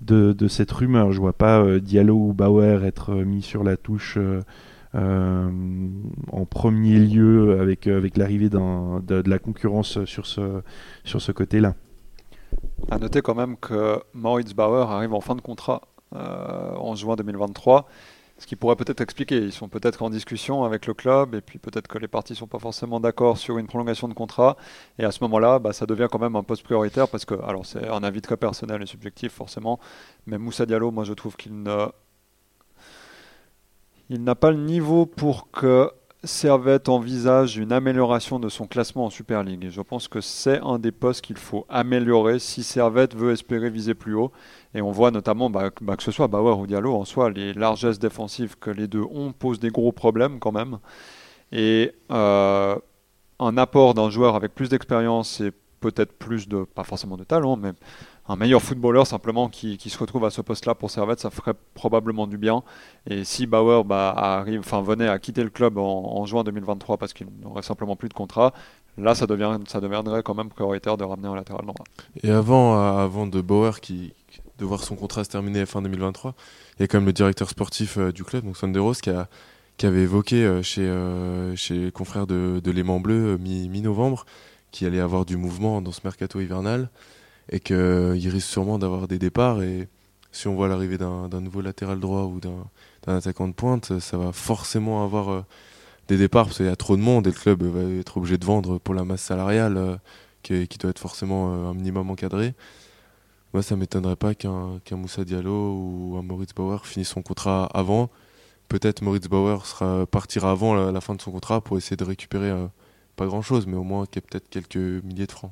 de, 0.02 0.48
cette 0.50 0.72
rumeur. 0.72 1.14
Je 1.14 1.22
vois 1.22 1.32
pas 1.32 1.62
euh, 1.62 1.80
Diallo 1.80 2.16
ou 2.16 2.34
Bauer 2.34 2.84
être 2.84 3.14
mis 3.14 3.42
sur 3.42 3.64
la 3.64 3.78
touche. 3.78 4.18
en 4.94 6.46
premier 6.50 7.00
lieu 7.00 7.60
avec, 7.60 7.88
avec 7.88 8.18
l'arrivée 8.18 8.50
de, 8.50 9.02
de, 9.02 9.30
la 9.30 9.40
concurrence 9.40 10.04
sur 10.04 10.26
ce, 10.26 10.62
sur 11.06 11.22
ce 11.22 11.32
côté-là. 11.32 11.76
À 12.92 13.00
noter 13.00 13.22
quand 13.22 13.34
même 13.34 13.56
que 13.56 14.00
Moritz 14.14 14.54
Bauer 14.54 14.92
arrive 14.92 15.14
en 15.14 15.22
fin 15.22 15.36
de 15.36 15.42
contrat 15.42 15.82
en 16.12 16.94
juin 16.96 17.16
2023 17.16 17.88
ce 18.44 18.48
qui 18.48 18.58
pourrait 18.58 18.76
peut-être 18.76 19.00
expliquer. 19.00 19.38
Ils 19.38 19.54
sont 19.54 19.70
peut-être 19.70 20.04
en 20.04 20.10
discussion 20.10 20.66
avec 20.66 20.86
le 20.86 20.94
club 20.94 21.34
et 21.34 21.40
puis 21.40 21.60
peut-être 21.60 21.88
que 21.88 21.98
les 21.98 22.10
parties 22.10 22.34
ne 22.34 22.38
sont 22.38 22.48
pas 22.48 22.60
forcément 22.60 23.00
d'accord 23.00 23.38
sur 23.38 23.58
une 23.58 23.68
prolongation 23.68 24.10
de 24.10 24.14
contrat. 24.14 24.58
Et 25.00 25.06
à 25.06 25.12
ce 25.12 25.24
moment-là, 25.24 25.60
bah, 25.60 25.72
ça 25.72 25.86
devient 25.86 26.10
quand 26.12 26.20
même 26.20 26.36
un 26.36 26.44
poste 26.44 26.64
prioritaire 26.64 27.08
parce 27.08 27.24
que, 27.24 27.36
alors 27.36 27.66
c'est 27.66 27.88
un 27.88 28.04
avis 28.04 28.22
très 28.22 28.36
personnel 28.36 28.82
et 28.82 28.86
subjectif 28.86 29.32
forcément, 29.32 29.80
mais 30.28 30.38
Moussa 30.38 30.66
Diallo, 30.66 30.92
moi 30.92 31.06
je 31.06 31.14
trouve 31.14 31.38
qu'il 31.38 31.64
n'a 31.64 31.94
pas 34.36 34.52
le 34.52 34.58
niveau 34.58 35.06
pour 35.06 35.50
que 35.50 35.90
Servette 36.26 36.90
envisage 36.90 37.58
une 37.58 37.72
amélioration 37.72 38.40
de 38.40 38.50
son 38.50 38.68
classement 38.68 39.06
en 39.06 39.10
Super 39.10 39.44
League. 39.44 39.64
Et 39.64 39.70
je 39.70 39.82
pense 39.82 40.10
que 40.10 40.20
c'est 40.20 40.60
un 40.60 40.80
des 40.80 40.92
postes 40.92 41.22
qu'il 41.22 41.38
faut 41.38 41.66
améliorer 41.70 42.40
si 42.40 42.62
Servette 42.64 43.16
veut 43.16 43.32
espérer 43.32 43.70
viser 43.70 43.94
plus 43.94 44.16
haut. 44.16 44.34
Et 44.76 44.82
on 44.82 44.92
voit 44.92 45.12
notamment 45.12 45.50
bah, 45.50 45.70
bah, 45.82 45.96
que 45.96 46.04
ce 46.04 46.12
soit 46.12 46.28
Bauer 46.28 46.58
ou 46.58 46.68
Diallo 46.68 46.96
en 46.96 47.06
soi, 47.06 47.30
les 47.30 47.54
largesses 47.54 48.00
défensives 48.00 48.58
que 48.60 48.72
les 48.72 48.88
deux 48.88 49.04
ont 49.12 49.32
posent 49.32 49.60
des 49.60 49.70
gros 49.70 49.92
problèmes 49.92 50.40
quand 50.40 50.52
même. 50.52 50.80
Et 51.52 51.94
euh, 52.12 52.76
un 53.40 53.58
apport 53.58 53.94
d'un 53.94 54.10
joueur 54.10 54.36
avec 54.36 54.56
plus 54.56 54.70
d'expérience 54.70 55.42
et 55.42 55.52
peut-être 55.80 56.14
plus 56.14 56.48
de, 56.48 56.64
pas 56.64 56.84
forcément 56.84 57.18
de 57.18 57.24
talent, 57.24 57.58
mais 57.58 57.72
un 58.30 58.38
meilleur 58.38 58.62
footballeur 58.62 59.06
simplement 59.06 59.50
qui, 59.50 59.78
se 59.78 59.98
retrouve 59.98 60.24
à 60.24 60.30
ce 60.30 60.42
poste-là 60.42 60.76
pour 60.76 60.90
Servette, 60.90 61.20
ça 61.20 61.30
ferait 61.30 61.54
probablement 61.74 62.26
du 62.26 62.38
bien. 62.38 62.64
Et 63.06 63.26
si 63.26 63.46
Bauer 63.46 63.84
bah, 63.84 64.14
arrive, 64.16 64.62
enfin 64.62 64.82
venait 64.82 65.10
à 65.10 65.20
quitter 65.20 65.44
le 65.44 65.50
club 65.50 65.78
en, 65.78 66.26
juin 66.26 66.44
2023 66.46 66.98
parce 66.98 67.12
qu'il 67.12 67.28
n'aurait 67.42 67.64
simplement 67.64 67.98
plus 67.98 68.08
de 68.08 68.14
contrat, 68.14 68.54
là 68.98 69.14
ça, 69.14 69.28
devient, 69.28 69.60
ça 69.68 69.82
deviendrait 69.82 70.24
quand 70.24 70.36
même 70.36 70.50
prioritaire 70.50 70.96
de 70.96 71.04
ramener 71.04 71.28
un 71.28 71.36
latéral 71.36 71.66
droit. 71.66 71.84
Et 72.24 72.32
avant, 72.32 72.78
euh, 72.78 73.04
avant 73.04 73.28
de 73.28 73.42
Bauer 73.42 73.82
qui, 73.82 74.14
de 74.60 74.66
voir 74.66 74.84
son 74.84 74.96
contrat 74.96 75.24
se 75.24 75.30
terminer 75.30 75.66
fin 75.66 75.82
2023, 75.82 76.36
il 76.78 76.82
y 76.82 76.84
a 76.84 76.88
quand 76.88 76.98
même 76.98 77.06
le 77.06 77.14
directeur 77.14 77.50
sportif 77.50 77.98
euh, 77.98 78.12
du 78.12 78.24
club, 78.24 78.44
donc 78.44 78.58
Sonderos, 78.58 78.94
qui, 78.94 79.10
a, 79.10 79.28
qui 79.78 79.86
avait 79.86 80.02
évoqué 80.02 80.44
euh, 80.44 80.62
chez, 80.62 80.92
chez 81.56 81.86
les 81.86 81.92
confrères 81.92 82.28
de, 82.28 82.62
de 82.64 82.72
Léman 82.72 83.00
Bleu 83.00 83.38
mi-novembre 83.38 84.26
qu'il 84.72 84.88
allait 84.88 85.00
avoir 85.00 85.26
du 85.26 85.38
mouvement 85.38 85.82
dans 85.82 85.92
ce 85.92 86.02
mercato 86.04 86.40
hivernal 86.40 86.90
et 87.50 87.60
qu'il 87.60 88.30
risque 88.30 88.48
sûrement 88.48 88.80
d'avoir 88.80 89.08
des 89.08 89.20
départs. 89.20 89.62
Et 89.62 89.88
si 90.32 90.48
on 90.48 90.56
voit 90.56 90.68
l'arrivée 90.68 90.98
d'un 90.98 91.42
nouveau 91.42 91.62
latéral 91.62 92.00
droit 92.00 92.24
ou 92.24 92.40
d'un 92.40 93.18
attaquant 93.18 93.48
de 93.48 93.54
pointe, 93.54 94.00
ça 94.00 94.18
va 94.18 94.32
forcément 94.32 95.04
avoir 95.04 95.46
des 96.08 96.18
départs 96.18 96.46
parce 96.46 96.58
qu'il 96.58 96.66
y 96.66 96.70
a 96.70 96.76
trop 96.76 96.98
de 96.98 97.02
monde 97.04 97.28
et 97.28 97.30
le 97.30 97.36
club 97.36 97.62
va 97.64 97.84
être 98.00 98.18
obligé 98.18 98.40
de 98.40 98.46
vendre 98.46 98.80
pour 98.80 98.96
la 98.96 99.06
masse 99.06 99.22
salariale 99.22 100.00
qui, 100.42 100.68
qui, 100.68 100.80
doit 100.80 100.90
être 100.90 101.00
forcément 101.00 101.70
un 101.70 101.76
minimum 101.76 102.10
encadré. 102.10 102.56
Moi, 103.54 103.62
ça 103.62 103.76
m'étonnerait 103.76 104.16
pas 104.16 104.34
qu'un 104.34 104.80
Moussa 104.94 105.24
Diallo 105.24 105.76
ou 105.76 106.18
un 106.18 106.24
Moritz 106.24 106.54
Bauer 106.56 106.88
finissent 106.88 107.10
son 107.10 107.22
contrat 107.22 107.66
avant. 107.66 108.10
Peut-être 108.68 109.04
Moritz 109.04 109.28
Bauer 109.28 109.64
partira 110.10 110.50
avant 110.50 110.74
la, 110.74 111.02
fin 111.02 111.14
de 111.14 111.22
son 111.22 111.32
contrat 111.32 111.62
pour 111.62 111.78
essayer 111.78 111.96
de 111.96 112.04
récupérer 112.04 112.50
euh, 112.50 112.66
pas 113.16 113.28
grand-chose, 113.28 113.68
mais 113.68 113.78
au 113.78 113.84
moins 113.84 114.06
peut-être 114.06 114.50
quelques 114.50 115.04
milliers 115.04 115.28
de 115.28 115.32
francs. 115.32 115.52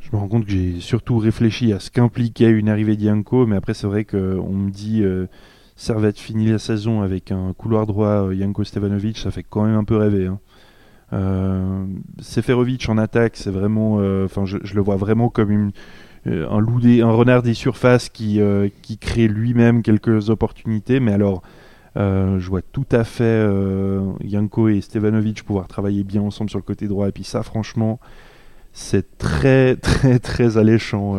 Je 0.00 0.08
me 0.12 0.16
rends 0.16 0.28
compte 0.28 0.46
que 0.46 0.50
j'ai 0.50 0.80
surtout 0.80 1.18
réfléchi 1.18 1.72
à 1.72 1.78
ce 1.78 1.90
qu'impliquait 1.90 2.50
une 2.50 2.68
arrivée 2.68 2.96
d'Yanko, 2.96 3.46
mais 3.46 3.54
après 3.54 3.74
c'est 3.74 3.86
vrai 3.86 4.04
qu'on 4.04 4.52
me 4.52 4.70
dit 4.70 5.02
euh, 5.02 5.26
Servette 5.76 6.18
finit 6.18 6.48
la 6.48 6.58
saison 6.58 7.02
avec 7.02 7.30
un 7.30 7.52
couloir 7.52 7.86
droit 7.86 8.34
Yanko 8.34 8.62
euh, 8.62 8.64
Stevanovic, 8.64 9.18
ça 9.18 9.30
fait 9.30 9.44
quand 9.44 9.64
même 9.64 9.76
un 9.76 9.84
peu 9.84 9.96
rêver. 9.96 10.26
Hein. 10.26 10.40
Euh, 11.12 11.84
Seferovic 12.20 12.88
en 12.88 12.98
attaque, 12.98 13.36
c'est 13.36 13.50
vraiment, 13.50 13.98
euh, 14.00 14.24
enfin, 14.24 14.44
je, 14.46 14.56
le 14.74 14.80
vois 14.80 14.96
vraiment 14.96 15.28
comme 15.28 15.72
euh, 16.26 16.48
un 16.48 16.58
loup 16.58 16.80
un 16.84 17.10
renard 17.10 17.42
des 17.42 17.54
surfaces 17.54 18.08
qui, 18.08 18.40
qui 18.82 18.98
crée 18.98 19.28
lui-même 19.28 19.82
quelques 19.82 20.30
opportunités. 20.30 21.00
Mais 21.00 21.12
alors, 21.12 21.42
je 21.96 22.48
vois 22.48 22.62
tout 22.62 22.86
à 22.90 23.04
fait 23.04 23.46
Yanko 24.22 24.68
et 24.68 24.80
Stevanovic 24.80 25.42
pouvoir 25.42 25.68
travailler 25.68 26.04
bien 26.04 26.22
ensemble 26.22 26.50
sur 26.50 26.58
le 26.58 26.64
côté 26.64 26.88
droit. 26.88 27.08
Et 27.08 27.12
puis 27.12 27.24
ça, 27.24 27.42
franchement, 27.42 28.00
c'est 28.72 29.18
très, 29.18 29.76
très, 29.82 30.18
très 30.18 30.56
alléchant 30.56 31.18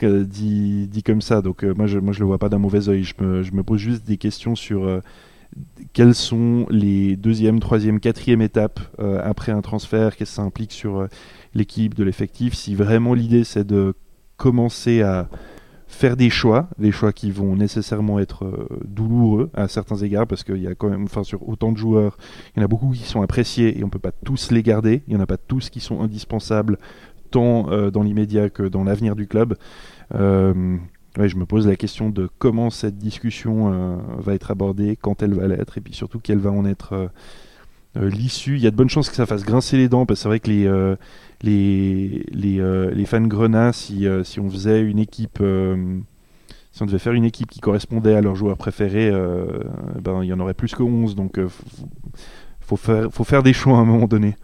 dit, 0.00 1.02
comme 1.04 1.22
ça. 1.22 1.42
Donc 1.42 1.64
moi, 1.64 1.86
je, 1.86 1.98
moi, 1.98 2.12
je 2.12 2.20
le 2.20 2.26
vois 2.26 2.38
pas 2.38 2.48
d'un 2.48 2.58
mauvais 2.58 2.88
oeil. 2.88 3.02
Je 3.02 3.14
me, 3.52 3.62
pose 3.62 3.80
juste 3.80 4.06
des 4.06 4.18
questions 4.18 4.54
sur 4.54 5.00
quelles 5.92 6.14
sont 6.14 6.66
les 6.70 7.16
deuxième, 7.16 7.60
troisième, 7.60 8.00
quatrième 8.00 8.42
étapes 8.42 8.80
euh, 9.00 9.20
après 9.22 9.52
un 9.52 9.62
transfert, 9.62 10.16
qu'est-ce 10.16 10.30
que 10.30 10.36
ça 10.36 10.42
implique 10.42 10.72
sur 10.72 10.98
euh, 10.98 11.06
l'équipe, 11.54 11.94
de 11.94 12.04
l'effectif, 12.04 12.54
si 12.54 12.74
vraiment 12.74 13.14
l'idée 13.14 13.44
c'est 13.44 13.66
de 13.66 13.94
commencer 14.36 15.02
à 15.02 15.28
faire 15.88 16.16
des 16.16 16.28
choix, 16.28 16.68
des 16.78 16.92
choix 16.92 17.12
qui 17.12 17.30
vont 17.30 17.56
nécessairement 17.56 18.18
être 18.18 18.44
euh, 18.44 18.68
douloureux 18.84 19.50
à 19.54 19.68
certains 19.68 19.96
égards, 19.96 20.26
parce 20.26 20.44
qu'il 20.44 20.62
y 20.62 20.66
a 20.66 20.74
quand 20.74 20.90
même, 20.90 21.04
enfin 21.04 21.24
sur 21.24 21.48
autant 21.48 21.72
de 21.72 21.78
joueurs, 21.78 22.18
il 22.54 22.60
y 22.60 22.62
en 22.62 22.64
a 22.64 22.68
beaucoup 22.68 22.90
qui 22.90 23.04
sont 23.04 23.22
appréciés 23.22 23.78
et 23.78 23.82
on 23.82 23.86
ne 23.86 23.90
peut 23.90 23.98
pas 23.98 24.12
tous 24.12 24.50
les 24.50 24.62
garder, 24.62 25.02
il 25.08 25.14
n'y 25.14 25.20
en 25.20 25.22
a 25.22 25.26
pas 25.26 25.38
tous 25.38 25.70
qui 25.70 25.80
sont 25.80 26.00
indispensables 26.00 26.78
tant 27.30 27.90
dans 27.90 28.02
l'immédiat 28.02 28.48
que 28.48 28.62
dans 28.62 28.84
l'avenir 28.84 29.14
du 29.14 29.26
club 29.26 29.54
je 31.16 31.36
me 31.36 31.46
pose 31.46 31.66
la 31.66 31.76
question 31.76 32.10
de 32.10 32.28
comment 32.38 32.70
cette 32.70 32.98
discussion 32.98 33.72
euh, 33.72 33.96
va 34.18 34.34
être 34.34 34.50
abordée, 34.50 34.96
quand 35.00 35.22
elle 35.22 35.34
va 35.34 35.48
l'être, 35.48 35.78
et 35.78 35.80
puis 35.80 35.94
surtout 35.94 36.20
quelle 36.20 36.38
va 36.38 36.50
en 36.50 36.64
être 36.64 36.92
euh, 36.92 37.08
euh, 37.96 38.10
l'issue. 38.10 38.56
Il 38.56 38.62
y 38.62 38.66
a 38.66 38.70
de 38.70 38.76
bonnes 38.76 38.90
chances 38.90 39.08
que 39.08 39.16
ça 39.16 39.26
fasse 39.26 39.44
grincer 39.44 39.76
les 39.76 39.88
dents, 39.88 40.06
parce 40.06 40.20
que 40.20 40.22
c'est 40.22 40.28
vrai 40.28 40.40
que 40.40 40.48
les, 40.48 40.96
les, 41.42 42.24
les, 42.30 42.94
les, 42.94 43.04
fans 43.06 43.26
grenats, 43.26 43.72
si, 43.72 44.06
si 44.24 44.40
on 44.40 44.50
faisait 44.50 44.82
une 44.82 44.98
équipe 44.98 45.42
si 46.70 46.82
on 46.82 46.86
devait 46.86 46.98
faire 46.98 47.14
une 47.14 47.24
équipe 47.24 47.50
qui 47.50 47.58
correspondait 47.58 48.14
à 48.14 48.20
leurs 48.20 48.36
joueurs 48.36 48.56
préférés, 48.56 49.10
ben, 50.00 50.22
il 50.22 50.28
y 50.28 50.32
en 50.32 50.38
aurait 50.38 50.54
plus 50.54 50.74
que 50.74 50.82
11. 50.82 51.16
Donc, 51.16 51.38
il 51.38 51.48
faut, 52.60 52.76
faut 52.76 53.24
faire 53.24 53.42
des 53.42 53.52
choix 53.52 53.78
à 53.78 53.80
un 53.80 53.84
moment 53.84 54.06
donné. 54.06 54.36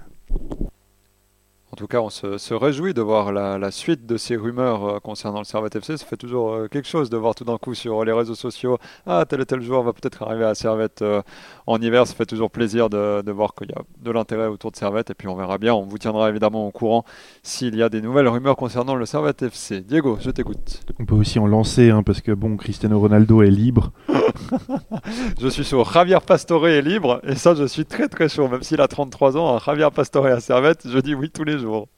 En 1.74 1.76
tout 1.76 1.88
cas, 1.88 1.98
on 1.98 2.08
se, 2.08 2.54
réjouit 2.54 2.94
de 2.94 3.02
voir 3.02 3.32
la, 3.32 3.70
suite 3.72 4.06
de 4.06 4.16
ces 4.16 4.37
rumeurs 4.37 4.84
euh, 4.84 5.00
concernant 5.00 5.40
le 5.40 5.44
Servette 5.44 5.74
FC. 5.74 5.96
Ça 5.96 6.06
fait 6.06 6.16
toujours 6.16 6.52
euh, 6.52 6.68
quelque 6.68 6.87
chose 6.87 7.10
de 7.10 7.16
voir 7.16 7.34
tout 7.34 7.42
d'un 7.42 7.58
coup 7.58 7.74
sur 7.74 8.04
les 8.04 8.12
réseaux 8.12 8.37
sociaux 8.37 8.78
Ah, 9.06 9.24
tel 9.28 9.40
et 9.40 9.44
tel 9.44 9.60
joueur 9.60 9.82
va 9.82 9.92
peut-être 9.92 10.22
arriver 10.22 10.44
à 10.44 10.54
Servette 10.54 11.02
euh, 11.02 11.20
en 11.66 11.81
hiver. 11.81 12.07
Ça 12.07 12.14
fait 12.14 12.27
toujours 12.27 12.50
plaisir 12.50 12.90
de, 12.90 13.31
voir 13.31 13.55
qu'il 13.55 13.70
y 13.70 13.72
a 13.72 13.83
de 14.03 14.11
l'intérêt 14.11 14.46
autour 14.46 14.70
de 14.70 14.77
Servette. 14.77 15.11
Et 15.11 15.14
puis 15.14 15.29
on 15.29 15.37
verra 15.37 15.59
bien. 15.59 15.74
On 15.74 15.83
vous 15.83 15.98
tiendra 15.98 16.29
évidemment 16.29 16.66
au 16.66 16.70
courant 16.70 17.05
s'il 17.42 17.77
y 17.77 17.83
a 17.83 17.88
des 17.88 18.00
nouvelles 18.00 18.29
rumeurs 18.29 18.57
concernant 18.57 18.94
le 18.94 19.07
Servette 19.07 19.42
FC. 19.42 19.81
Diego, 19.81 20.18
je 20.20 20.31
t'écoute. 20.31 20.83
On 20.98 21.05
peut 21.05 21.14
aussi 21.14 21.38
en 21.38 21.46
lancer, 21.46 21.90
hein, 21.90 22.03
parce 22.03 22.20
que 22.20 22.33
bon, 22.33 22.57
Cristiano 22.57 22.98
Ronaldo 22.98 23.42
est 23.42 23.50
libre. 23.50 23.92
je 25.40 25.48
suis 25.48 25.64
sur 25.64 25.90
Javier 25.90 26.18
Pastore 26.27 26.68
est 26.68 26.83
libre. 26.83 27.20
Et 27.24 27.35
ça, 27.35 27.55
je 27.55 27.64
suis 27.64 27.85
très 27.85 28.09
très 28.09 28.29
chaud. 28.29 28.48
Même 28.48 28.62
s'il 28.62 28.81
a 28.81 28.88
33 28.88 29.37
ans, 29.37 29.59
Javier 29.59 29.88
Pastore 29.94 30.27
à 30.27 30.40
Servette, 30.40 30.88
je 30.88 30.98
dis 30.98 31.14
oui 31.14 31.31
tous 31.31 31.44
les 31.44 31.59
jours. 31.59 31.88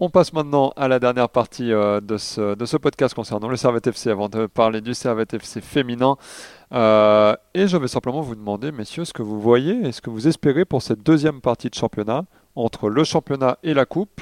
On 0.00 0.10
passe 0.10 0.32
maintenant 0.32 0.72
à 0.76 0.88
la 0.88 0.98
dernière 0.98 1.28
partie 1.28 1.72
euh, 1.72 2.00
de, 2.00 2.16
ce, 2.16 2.76
podcast 2.76 3.14
concernant 3.14 3.46
le 3.46 3.56
Servette 3.56 3.86
FC 3.86 4.10
avant 4.10 4.28
de 4.28 4.46
parler 4.46 4.80
du 4.80 4.92
Servette 4.92 5.34
FC 5.34 5.60
féminin. 5.60 6.16
Euh, 6.72 7.36
et 7.54 7.68
je 7.68 7.76
vais 7.76 7.86
simplement 7.86 8.20
vous 8.20 8.34
demander, 8.34 8.72
messieurs, 8.72 9.04
ce 9.04 9.12
que 9.12 9.22
vous 9.22 9.40
voyez 9.40 9.86
et 9.86 9.92
ce 9.92 10.00
que 10.00 10.10
vous 10.10 10.26
espérez 10.26 10.64
pour 10.64 10.82
cette 10.82 11.04
deuxième 11.04 11.40
partie 11.40 11.70
de 11.70 11.76
championnat 11.76 12.24
entre 12.56 12.88
le 12.88 13.04
championnat 13.04 13.58
et 13.62 13.72
la 13.72 13.86
coupe. 13.86 14.20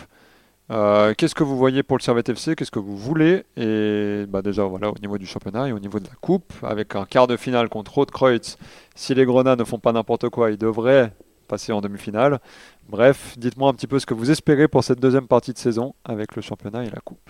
Euh, 0.71 1.15
qu'est-ce 1.17 1.35
que 1.35 1.43
vous 1.43 1.57
voyez 1.57 1.83
pour 1.83 1.97
le 1.97 2.03
Servette 2.03 2.29
FC 2.29 2.55
Qu'est-ce 2.55 2.71
que 2.71 2.79
vous 2.79 2.97
voulez? 2.97 3.45
Et 3.57 4.27
bah 4.29 4.43
déjà, 4.43 4.65
voilà, 4.65 4.91
au 4.91 4.99
niveau 5.01 5.17
du 5.17 5.25
championnat 5.25 5.69
et 5.69 5.73
au 5.73 5.79
niveau 5.79 6.01
de 6.01 6.07
la 6.07 6.15
coupe, 6.21 6.53
avec 6.63 6.97
un 6.97 7.07
quart 7.07 7.27
de 7.27 7.39
finale 7.39 7.71
contre 7.71 7.95
Rotkreutz, 7.95 8.59
si 8.95 9.15
les 9.15 9.25
Grenats 9.25 9.57
ne 9.57 9.65
font 9.65 9.79
pas 9.79 9.93
n'importe 9.93 10.29
quoi, 10.29 10.51
ils 10.51 10.59
devraient 10.59 11.15
passer 11.53 11.71
en 11.71 11.83
demi-finale. 11.83 12.41
Bref, 12.89 13.35
dites-moi 13.37 13.69
un 13.69 13.75
petit 13.75 13.87
peu 13.87 13.99
ce 13.99 14.07
que 14.07 14.15
vous 14.15 14.31
espérez 14.31 14.69
pour 14.69 14.83
cette 14.83 15.01
deuxième 15.01 15.29
partie 15.29 15.53
de 15.53 15.59
saison 15.59 15.95
avec 16.03 16.35
le 16.35 16.41
championnat 16.41 16.83
et 16.87 16.89
la 16.89 17.01
coupe. 17.05 17.29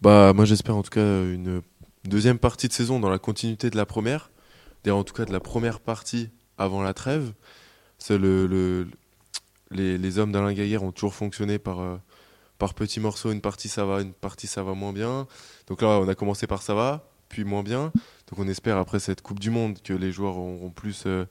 Bah, 0.00 0.32
moi 0.32 0.46
j'espère 0.46 0.74
en 0.74 0.82
tout 0.82 0.88
cas 0.90 1.24
une 1.24 1.60
deuxième 2.04 2.38
partie 2.38 2.68
de 2.68 2.72
saison 2.72 3.00
dans 3.00 3.10
la 3.10 3.18
continuité 3.18 3.68
de 3.68 3.76
la 3.76 3.84
première, 3.84 4.30
en 4.88 5.04
tout 5.04 5.12
cas 5.12 5.26
de 5.26 5.32
la 5.32 5.40
première 5.40 5.78
partie 5.78 6.30
avant 6.56 6.82
la 6.82 6.94
trêve. 6.94 7.34
C'est 7.98 8.16
le 8.16 8.86
les, 9.70 10.18
hommes 10.18 10.32
d'Alain 10.32 10.54
Gaillère 10.54 10.84
ont 10.84 10.92
toujours 10.92 11.14
fonctionné 11.14 11.58
par, 11.58 11.80
euh, 11.80 11.96
par 12.58 12.72
petits 12.72 13.00
morceaux. 13.00 13.30
Une 13.30 13.42
partie 13.42 13.68
ça 13.68 13.84
va, 13.84 14.00
une 14.00 14.14
partie 14.14 14.46
ça 14.46 14.62
va 14.62 14.72
moins 14.72 14.92
bien. 14.92 15.26
Donc 15.66 15.82
là, 15.82 15.88
on 15.88 16.08
a 16.08 16.14
commencé 16.14 16.46
par 16.46 16.62
ça 16.62 16.74
va, 16.74 17.10
puis 17.28 17.44
moins 17.44 17.62
bien. 17.62 17.92
Donc 18.30 18.38
on 18.38 18.48
espère 18.48 18.78
après 18.78 19.00
cette 19.00 19.20
Coupe 19.20 19.40
du 19.40 19.50
Monde 19.50 19.82
que 19.82 19.92
les 19.92 20.12
joueurs 20.12 20.38
auront 20.38 20.70
plus 20.70 21.04
euh, 21.06 21.26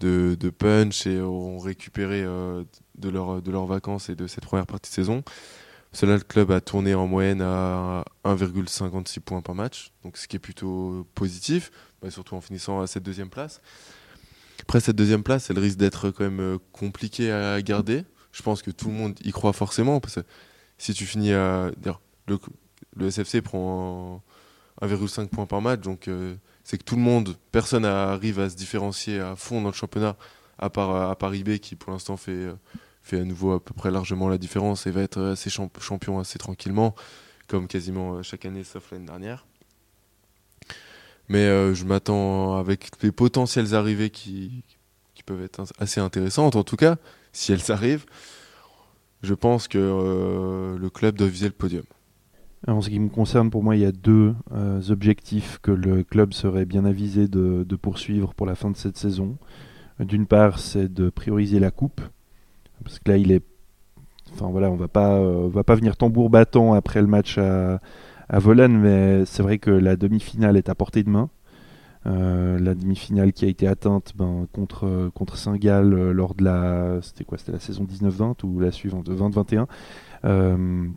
de, 0.00 0.50
punch 0.50 1.06
et 1.06 1.20
auront 1.20 1.58
récupéré 1.58 2.22
euh, 2.22 2.64
de, 2.96 3.08
leur, 3.08 3.40
de 3.40 3.50
leurs 3.50 3.66
vacances 3.66 4.08
et 4.08 4.14
de 4.14 4.26
cette 4.26 4.44
première 4.44 4.66
partie 4.66 4.90
de 4.90 4.94
saison. 4.94 5.22
Cela, 5.92 6.14
le 6.14 6.20
club 6.22 6.50
a 6.50 6.60
tourné 6.60 6.94
en 6.94 7.06
moyenne 7.06 7.42
à 7.42 8.04
1,56 8.24 9.20
points 9.20 9.42
par 9.42 9.54
match, 9.54 9.92
donc 10.02 10.16
ce 10.16 10.26
qui 10.26 10.36
est 10.36 10.40
plutôt 10.40 11.06
positif, 11.14 11.70
bah, 12.00 12.10
surtout 12.10 12.34
en 12.34 12.40
finissant 12.40 12.80
à 12.80 12.86
cette 12.86 13.02
deuxième 13.02 13.28
place. 13.28 13.60
Après, 14.62 14.80
cette 14.80 14.96
deuxième 14.96 15.22
place, 15.22 15.50
elle 15.50 15.58
risque 15.58 15.76
d'être 15.76 16.10
quand 16.10 16.24
même 16.24 16.40
euh, 16.40 16.58
compliquée 16.72 17.30
à 17.30 17.60
garder. 17.62 18.04
Je 18.30 18.42
pense 18.42 18.62
que 18.62 18.70
tout 18.70 18.88
le 18.88 18.94
monde 18.94 19.18
y 19.24 19.32
croit 19.32 19.52
forcément. 19.52 20.00
Parce 20.00 20.14
que 20.16 20.20
si 20.78 20.94
tu 20.94 21.04
finis 21.04 21.32
à. 21.32 21.70
Le, 22.28 22.38
le 22.96 23.10
SFC 23.10 23.42
prend 23.42 24.22
1,5 24.80 25.28
points 25.28 25.46
par 25.46 25.60
match. 25.60 25.80
Donc, 25.80 26.08
euh, 26.08 26.36
c'est 26.64 26.78
que 26.78 26.84
tout 26.84 26.96
le 26.96 27.02
monde, 27.02 27.36
personne 27.50 27.84
arrive 27.84 28.40
à 28.40 28.48
se 28.48 28.56
différencier 28.56 29.20
à 29.20 29.36
fond 29.36 29.60
dans 29.60 29.68
le 29.68 29.74
championnat, 29.74 30.16
à 30.58 30.70
part, 30.70 31.10
à 31.10 31.16
part 31.16 31.34
IB 31.34 31.58
qui, 31.58 31.76
pour 31.76 31.92
l'instant, 31.92 32.16
fait, 32.16 32.32
euh, 32.32 32.54
fait 33.02 33.20
à 33.20 33.24
nouveau 33.24 33.52
à 33.52 33.64
peu 33.64 33.74
près 33.74 33.90
largement 33.90 34.28
la 34.28 34.38
différence 34.38 34.86
et 34.86 34.90
va 34.90 35.02
être 35.02 35.20
assez 35.20 35.50
champion 35.50 36.18
assez 36.20 36.38
tranquillement, 36.38 36.94
comme 37.48 37.66
quasiment 37.66 38.22
chaque 38.22 38.44
année, 38.44 38.64
sauf 38.64 38.92
l'année 38.92 39.06
dernière. 39.06 39.46
Mais 41.28 41.46
euh, 41.46 41.74
je 41.74 41.84
m'attends 41.84 42.56
avec 42.56 42.90
les 43.02 43.12
potentielles 43.12 43.74
arrivées 43.74 44.10
qui, 44.10 44.64
peuvent 45.24 45.42
être 45.44 45.62
assez 45.78 46.00
intéressantes, 46.00 46.56
en 46.56 46.64
tout 46.64 46.74
cas, 46.74 46.96
si 47.32 47.52
elles 47.52 47.70
arrivent, 47.70 48.06
je 49.22 49.34
pense 49.34 49.68
que 49.68 49.78
euh, 49.78 50.76
le 50.76 50.90
club 50.90 51.16
doit 51.16 51.28
viser 51.28 51.46
le 51.46 51.52
podium. 51.52 51.84
En 52.68 52.80
ce 52.80 52.90
qui 52.90 53.00
me 53.00 53.08
concerne, 53.08 53.50
pour 53.50 53.62
moi, 53.62 53.74
il 53.74 53.82
y 53.82 53.84
a 53.84 53.92
deux 53.92 54.34
euh, 54.52 54.80
objectifs 54.90 55.58
que 55.62 55.72
le 55.72 56.04
club 56.04 56.32
serait 56.32 56.64
bien 56.64 56.84
avisé 56.84 57.26
de, 57.26 57.64
poursuivre 57.76 58.34
pour 58.34 58.46
la 58.46 58.54
fin 58.54 58.70
de 58.70 58.76
cette 58.76 58.96
saison. 58.96 59.36
D'une 59.98 60.26
part, 60.26 60.58
c'est 60.58 60.92
de 60.92 61.10
prioriser 61.10 61.58
la 61.58 61.70
coupe, 61.70 62.00
parce 62.84 62.98
que 62.98 63.10
là, 63.10 63.16
il 63.16 63.32
est, 63.32 63.42
enfin 64.32 64.48
voilà, 64.50 64.70
on 64.70 64.76
va 64.76 64.88
pas, 64.88 65.20
va 65.48 65.64
pas 65.64 65.74
venir 65.74 65.96
tambour 65.96 66.30
battant 66.30 66.74
après 66.74 67.00
le 67.00 67.08
match 67.08 67.36
à, 67.38 67.80
à 68.28 68.40
mais 68.68 69.24
c'est 69.26 69.42
vrai 69.42 69.58
que 69.58 69.70
la 69.70 69.96
demi-finale 69.96 70.56
est 70.56 70.68
à 70.68 70.74
portée 70.74 71.02
de 71.02 71.10
main. 71.10 71.28
Euh, 72.06 72.58
la 72.58 72.74
demi-finale 72.74 73.32
qui 73.32 73.44
a 73.44 73.48
été 73.48 73.68
atteinte 73.68 74.14
ben, 74.16 74.48
contre, 74.52 75.36
Saint-Gall 75.36 75.94
euh, 75.94 76.12
lors 76.12 76.34
de 76.34 76.42
la 76.42 76.98
c'était 77.00 77.22
quoi 77.22 77.38
c'était 77.38 77.52
la 77.52 77.60
saison 77.60 77.84
19-20 77.84 78.44
ou 78.44 78.58
la 78.58 78.72
suivante 78.72 79.08
20-21 79.08 79.66
euh, 80.24 80.88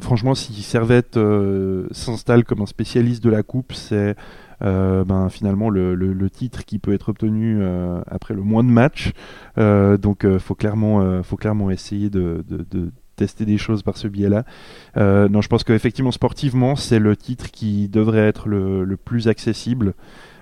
franchement 0.00 0.34
si 0.34 0.52
Servette 0.62 1.18
s'installe 1.90 2.44
comme 2.44 2.62
un 2.62 2.66
spécialiste 2.66 3.22
de 3.22 3.30
la 3.30 3.42
coupe 3.42 3.72
c'est 3.72 4.16
ben, 4.60 5.28
finalement 5.30 5.70
le, 5.70 6.28
titre 6.30 6.64
qui 6.64 6.78
peut 6.78 6.92
être 6.92 7.10
obtenu 7.10 7.62
après 8.06 8.34
le 8.34 8.42
moins 8.42 8.64
de 8.64 8.68
matchs. 8.68 9.12
donc 9.56 10.24
il 10.24 10.38
faut, 10.38 10.54
clairement, 10.54 11.22
faut 11.22 11.36
clairement 11.36 11.70
essayer 11.70 12.10
de, 12.10 12.44
tester 13.16 13.46
des 13.46 13.58
choses 13.58 13.82
par 13.82 13.96
ce 13.96 14.08
biais-là. 14.08 14.44
non, 14.96 15.40
je 15.40 15.48
pense 15.48 15.64
qu'effectivement, 15.64 16.12
sportivement, 16.12 16.76
c'est 16.76 16.98
le 16.98 17.16
titre 17.16 17.50
qui 17.50 17.88
devrait 17.88 18.26
être 18.26 18.48
le, 18.48 18.96
plus 18.96 19.28
accessible. 19.28 19.94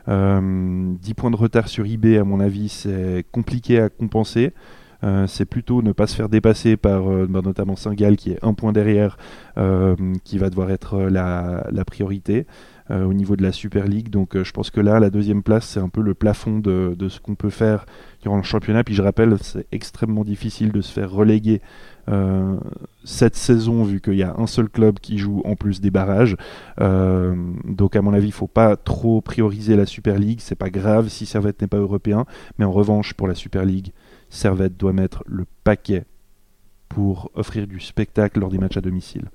10 0.06 1.14
points 1.14 1.30
de 1.30 1.36
retard 1.36 1.68
sur 1.68 1.86
eBay, 1.86 2.18
à 2.18 2.24
mon 2.24 2.40
avis, 2.40 2.68
c'est 2.68 3.24
compliqué 3.32 3.80
à 3.80 3.88
compenser. 3.88 4.52
Euh, 5.04 5.26
c'est 5.26 5.44
plutôt 5.44 5.82
ne 5.82 5.92
pas 5.92 6.06
se 6.06 6.16
faire 6.16 6.28
dépasser 6.28 6.76
par 6.76 7.10
euh, 7.10 7.26
bah, 7.28 7.40
notamment 7.44 7.76
Saint-Gall 7.76 8.16
qui 8.16 8.30
est 8.32 8.38
un 8.42 8.54
point 8.54 8.72
derrière, 8.72 9.18
euh, 9.58 9.96
qui 10.24 10.38
va 10.38 10.48
devoir 10.48 10.70
être 10.70 10.98
la, 10.98 11.64
priorité 11.86 12.46
au 12.90 13.14
niveau 13.14 13.34
de 13.34 13.42
la 13.42 13.52
Super 13.52 13.86
League. 13.86 14.10
Donc 14.10 14.40
je 14.42 14.52
pense 14.52 14.70
que 14.70 14.80
là, 14.80 15.00
la 15.00 15.08
deuxième 15.08 15.42
place, 15.42 15.66
c'est 15.66 15.80
un 15.80 15.88
peu 15.88 16.02
le 16.02 16.12
plafond 16.14 16.58
de, 16.58 17.08
ce 17.08 17.18
qu'on 17.18 17.34
peut 17.34 17.50
faire 17.50 17.86
durant 18.20 18.36
le 18.36 18.42
championnat. 18.42 18.84
Puis 18.84 18.94
je 18.94 19.02
rappelle, 19.02 19.36
c'est 19.40 19.66
extrêmement 19.72 20.24
difficile 20.24 20.70
de 20.70 20.80
se 20.82 20.92
faire 20.92 21.10
reléguer 21.10 21.60
cette 23.04 23.36
saison 23.36 23.84
vu 23.84 24.00
qu'il 24.02 24.16
y 24.16 24.22
a 24.22 24.34
un 24.36 24.46
seul 24.46 24.68
club 24.68 24.98
qui 24.98 25.16
joue 25.16 25.40
en 25.46 25.56
plus 25.56 25.80
des 25.80 25.90
barrages. 25.90 26.36
donc 26.78 27.96
à 27.96 28.02
mon 28.02 28.12
avis, 28.12 28.28
il 28.28 28.32
faut 28.32 28.46
pas 28.46 28.76
trop 28.76 29.20
prioriser 29.22 29.76
la 29.76 29.86
Super 29.86 30.18
League. 30.18 30.40
C'est 30.40 30.54
pas 30.54 30.70
grave 30.70 31.08
si 31.08 31.24
Servette 31.26 31.62
n'est 31.62 31.68
pas 31.68 31.78
européen, 31.78 32.26
mais 32.58 32.64
en 32.64 32.72
revanche 32.72 33.14
pour 33.14 33.28
la 33.28 33.34
Super 33.34 33.64
League, 33.64 33.92
Servette 34.34 34.76
doit 34.76 34.92
mettre 34.92 35.22
le 35.26 35.44
paquet 35.62 36.04
pour 36.88 37.30
offrir 37.34 37.68
du 37.68 37.78
spectacle 37.78 38.40
lors 38.40 38.50
des 38.50 38.58
matchs 38.58 38.76
à 38.76 38.80
domicile. 38.80 39.30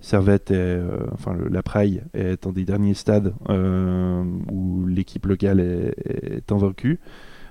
Servette, 0.00 0.52
est, 0.52 0.54
euh, 0.54 1.00
enfin 1.12 1.36
la 1.50 1.64
Praille 1.64 2.02
est 2.14 2.46
un 2.46 2.52
des 2.52 2.64
derniers 2.64 2.94
stades 2.94 3.34
euh, 3.48 4.22
où 4.50 4.86
l'équipe 4.86 5.26
locale 5.26 5.58
est, 5.58 6.52
invaincue. 6.52 7.00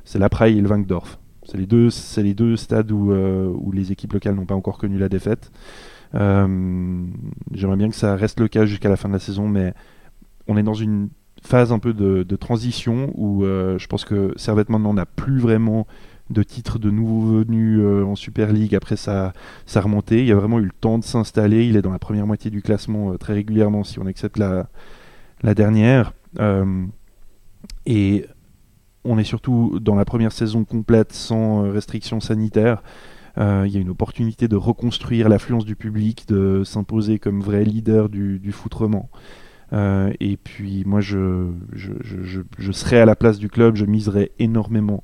C'est 0.06 0.20
la 0.20 0.30
Praille 0.30 0.58
et 0.58 0.62
le 0.62 0.70
Wankdorf. 0.70 1.20
C'est 1.44 1.58
les 1.58 1.66
deux, 1.66 1.90
stades 2.56 2.92
où, 2.92 3.12
euh, 3.12 3.52
où 3.54 3.74
les 3.74 3.92
équipes 3.92 4.14
locales 4.14 4.36
n'ont 4.36 4.46
pas 4.46 4.56
encore 4.56 4.78
connu 4.78 4.98
la 4.98 5.10
défaite. 5.10 5.52
J'aimerais 6.14 7.76
bien 7.76 7.90
que 7.90 7.96
ça 7.96 8.16
reste 8.16 8.40
le 8.40 8.48
cas 8.48 8.66
jusqu'à 8.66 8.88
la 8.88 8.96
fin 8.96 9.10
de 9.10 9.14
la 9.14 9.20
saison, 9.20 9.50
mais 9.50 9.74
on 10.48 10.56
est 10.56 10.64
dans 10.64 10.74
une 10.74 11.10
phase 11.44 11.74
un 11.74 11.80
peu 11.80 11.94
de 11.94 12.36
transition 12.38 13.12
où 13.16 13.44
je 13.44 13.88
pense 13.88 14.06
que 14.06 14.32
Servette 14.38 14.70
maintenant 14.70 14.94
n'a 14.94 15.06
plus 15.06 15.40
vraiment 15.40 15.86
de 16.30 16.44
titres 16.44 16.80
de 16.80 16.90
nouveaux 16.90 17.40
venus 17.40 17.80
euh, 17.82 18.04
en 18.04 18.16
Super 18.16 18.52
League 18.52 18.76
après 18.76 18.96
sa, 18.96 19.34
sa 19.66 19.82
remontée. 19.82 20.26
Il 20.26 20.32
a 20.32 20.36
vraiment 20.36 20.60
eu 20.60 20.66
le 20.66 20.72
temps 20.72 20.98
de 20.98 21.04
s'installer. 21.04 21.66
Il 21.68 21.78
est 21.78 21.82
dans 21.82 21.92
la 21.92 22.00
première 22.00 22.26
moitié 22.26 22.50
du 22.50 22.62
classement 22.62 23.12
euh, 23.12 23.18
très 23.18 23.34
régulièrement 23.34 23.84
si 23.84 24.00
on 24.00 24.06
accepte 24.06 24.38
la, 24.38 24.68
dernière. 25.54 26.14
Euh, 26.40 26.86
et 27.86 28.26
on 29.04 29.20
est 29.20 29.24
surtout 29.24 29.80
dans 29.80 29.94
la 29.94 30.06
première 30.06 30.32
saison 30.32 30.64
complète 30.64 31.14
sans 31.14 31.72
restrictions 31.72 32.20
sanitaires. 32.20 32.82
il 33.38 33.68
y 33.68 33.78
a 33.78 33.80
une 33.80 33.90
opportunité 33.90 34.48
de 34.48 34.56
reconstruire 34.56 35.30
l'affluence 35.30 35.66
du 35.66 35.76
public, 35.76 36.28
de 36.28 36.64
s'imposer 36.64 37.20
comme 37.20 37.42
vrai 37.42 37.64
leader 37.64 38.10
du, 38.10 38.40
du 38.40 38.52
foutrement. 38.52 39.12
et 39.72 40.38
puis 40.44 40.84
moi, 40.88 41.00
je, 41.00 41.52
je, 41.74 41.94
je, 42.02 42.42
je, 42.58 42.72
serai 42.72 43.00
à 43.00 43.06
la 43.06 43.16
place 43.16 43.38
du 43.38 43.50
club, 43.50 43.76
je 43.76 43.86
miserai 43.86 44.32
énormément 44.40 45.04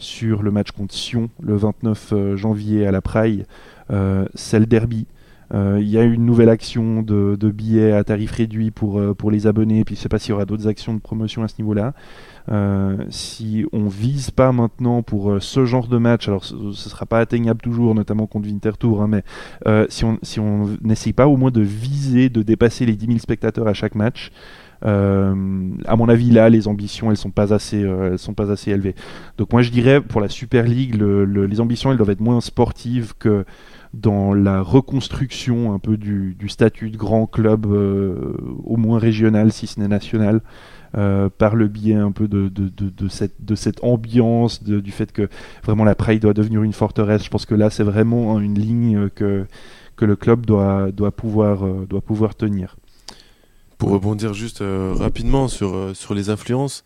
sur 0.00 0.42
le 0.42 0.50
match 0.50 0.72
contre 0.72 0.94
Sion 0.94 1.30
le 1.40 1.56
29 1.56 2.12
euh, 2.12 2.36
janvier 2.36 2.86
à 2.86 2.90
la 2.90 3.00
Praille. 3.00 3.44
Euh, 3.90 4.26
c'est 4.34 4.58
le 4.58 4.66
derby. 4.66 5.06
Euh, 5.52 5.78
il 5.80 5.88
y 5.88 5.98
a 5.98 6.02
une 6.02 6.24
nouvelle 6.24 6.48
action 6.48 7.02
de, 7.02 7.36
billets 7.50 7.92
à 7.92 8.04
tarif 8.04 8.32
réduit 8.32 8.70
pour, 8.70 9.00
pour 9.16 9.30
les 9.30 9.46
abonnés, 9.48 9.84
puis 9.84 9.96
je 9.96 10.00
ne 10.00 10.02
sais 10.04 10.08
pas 10.08 10.18
s'il 10.20 10.30
y 10.30 10.32
aura 10.32 10.44
d'autres 10.44 10.68
actions 10.68 10.94
de 10.94 11.00
promotion 11.00 11.42
à 11.42 11.48
ce 11.48 11.54
niveau-là. 11.58 11.92
si 13.08 13.66
on 13.72 13.88
vise 13.88 14.30
pas 14.30 14.52
maintenant 14.52 15.02
pour 15.02 15.42
ce 15.42 15.64
genre 15.64 15.88
de 15.88 15.98
match, 15.98 16.28
alors 16.28 16.44
ce 16.44 16.54
ne 16.54 16.70
sera 16.72 17.04
pas 17.04 17.18
atteignable 17.18 17.60
toujours, 17.60 17.96
notamment 17.96 18.28
contre 18.28 18.46
Winterthur, 18.46 19.02
hein, 19.02 19.08
mais 19.08 19.24
si 19.88 20.04
on 20.04 20.20
si 20.22 20.38
on 20.38 20.68
n'essaye 20.82 21.12
pas 21.12 21.26
au 21.26 21.36
moins 21.36 21.50
de 21.50 21.62
viser 21.62 22.28
de 22.28 22.42
dépasser 22.42 22.86
les 22.86 22.94
10 22.94 23.06
000 23.06 23.18
spectateurs 23.18 23.66
à 23.66 23.74
chaque 23.74 23.96
match, 23.96 24.30
à 24.82 25.96
mon 25.96 26.08
avis, 26.08 26.30
là, 26.30 26.48
les 26.48 26.68
ambitions, 26.68 27.10
elles 27.10 27.16
sont 27.16 27.30
pas 27.30 27.52
assez, 27.52 27.82
euh, 27.82 28.12
elles 28.12 28.18
sont 28.18 28.34
pas 28.34 28.50
assez 28.50 28.70
élevées. 28.70 28.94
Donc 29.38 29.52
moi, 29.52 29.62
je 29.62 29.70
dirais 29.70 30.00
pour 30.00 30.20
la 30.20 30.28
Super 30.28 30.64
League, 30.64 30.94
les 30.94 31.60
ambitions, 31.60 31.90
elles 31.90 31.98
doivent 31.98 32.10
être 32.10 32.20
moins 32.20 32.40
sportives 32.40 33.14
que 33.18 33.44
dans 33.92 34.34
la 34.34 34.62
reconstruction 34.62 35.74
un 35.74 35.80
peu 35.80 35.96
du, 35.96 36.36
statut 36.48 36.90
de 36.90 36.96
grand 36.96 37.26
club, 37.26 37.66
euh, 37.66 38.34
au 38.64 38.76
moins 38.76 38.98
régional, 38.98 39.52
si 39.52 39.66
ce 39.66 39.80
n'est 39.80 39.88
national. 39.88 40.40
par 40.92 41.54
le 41.54 41.68
biais 41.68 41.94
un 41.94 42.12
peu 42.12 42.26
de, 42.26 42.50
cette, 43.08 43.84
ambiance, 43.84 44.62
du 44.62 44.90
fait 44.90 45.12
que 45.12 45.28
vraiment 45.62 45.84
la 45.84 45.94
Praille 45.94 46.20
doit 46.20 46.34
devenir 46.34 46.62
une 46.62 46.72
forteresse. 46.72 47.24
Je 47.24 47.30
pense 47.30 47.46
que 47.46 47.54
là, 47.54 47.70
c'est 47.70 47.84
vraiment 47.84 48.40
une 48.40 48.58
ligne 48.58 49.08
que, 49.10 49.46
le 50.00 50.16
club 50.16 50.46
doit 50.46 51.10
pouvoir 51.12 52.34
tenir. 52.34 52.76
Pour 53.80 53.92
rebondir 53.92 54.34
juste 54.34 54.60
euh, 54.60 54.92
rapidement 54.94 55.48
sur, 55.48 55.74
euh, 55.74 55.94
sur 55.94 56.12
les 56.12 56.28
influences, 56.28 56.84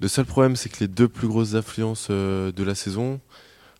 le 0.00 0.08
seul 0.08 0.24
problème 0.24 0.56
c'est 0.56 0.68
que 0.68 0.80
les 0.80 0.88
deux 0.88 1.06
plus 1.06 1.28
grosses 1.28 1.54
influences 1.54 2.08
euh, 2.10 2.50
de 2.50 2.64
la 2.64 2.74
saison, 2.74 3.20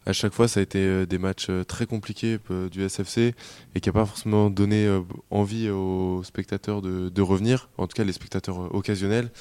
à 0.06 0.12
chaque 0.12 0.32
fois 0.32 0.46
ça 0.46 0.60
a 0.60 0.62
été 0.62 1.06
des 1.06 1.18
matchs 1.18 1.50
très 1.66 1.86
compliqués 1.86 2.38
du 2.70 2.88
SFC 2.88 3.34
et 3.74 3.80
qui 3.80 3.88
n'a 3.88 3.92
pas 3.94 4.06
forcément 4.06 4.48
donné 4.48 4.88
envie 5.30 5.68
aux 5.70 6.22
spectateurs 6.22 6.82
de, 6.82 7.08
de, 7.08 7.22
revenir, 7.22 7.68
en 7.78 7.88
tout 7.88 7.96
cas 7.96 8.04
les 8.04 8.12
spectateurs 8.12 8.72
occasionnels. 8.72 9.32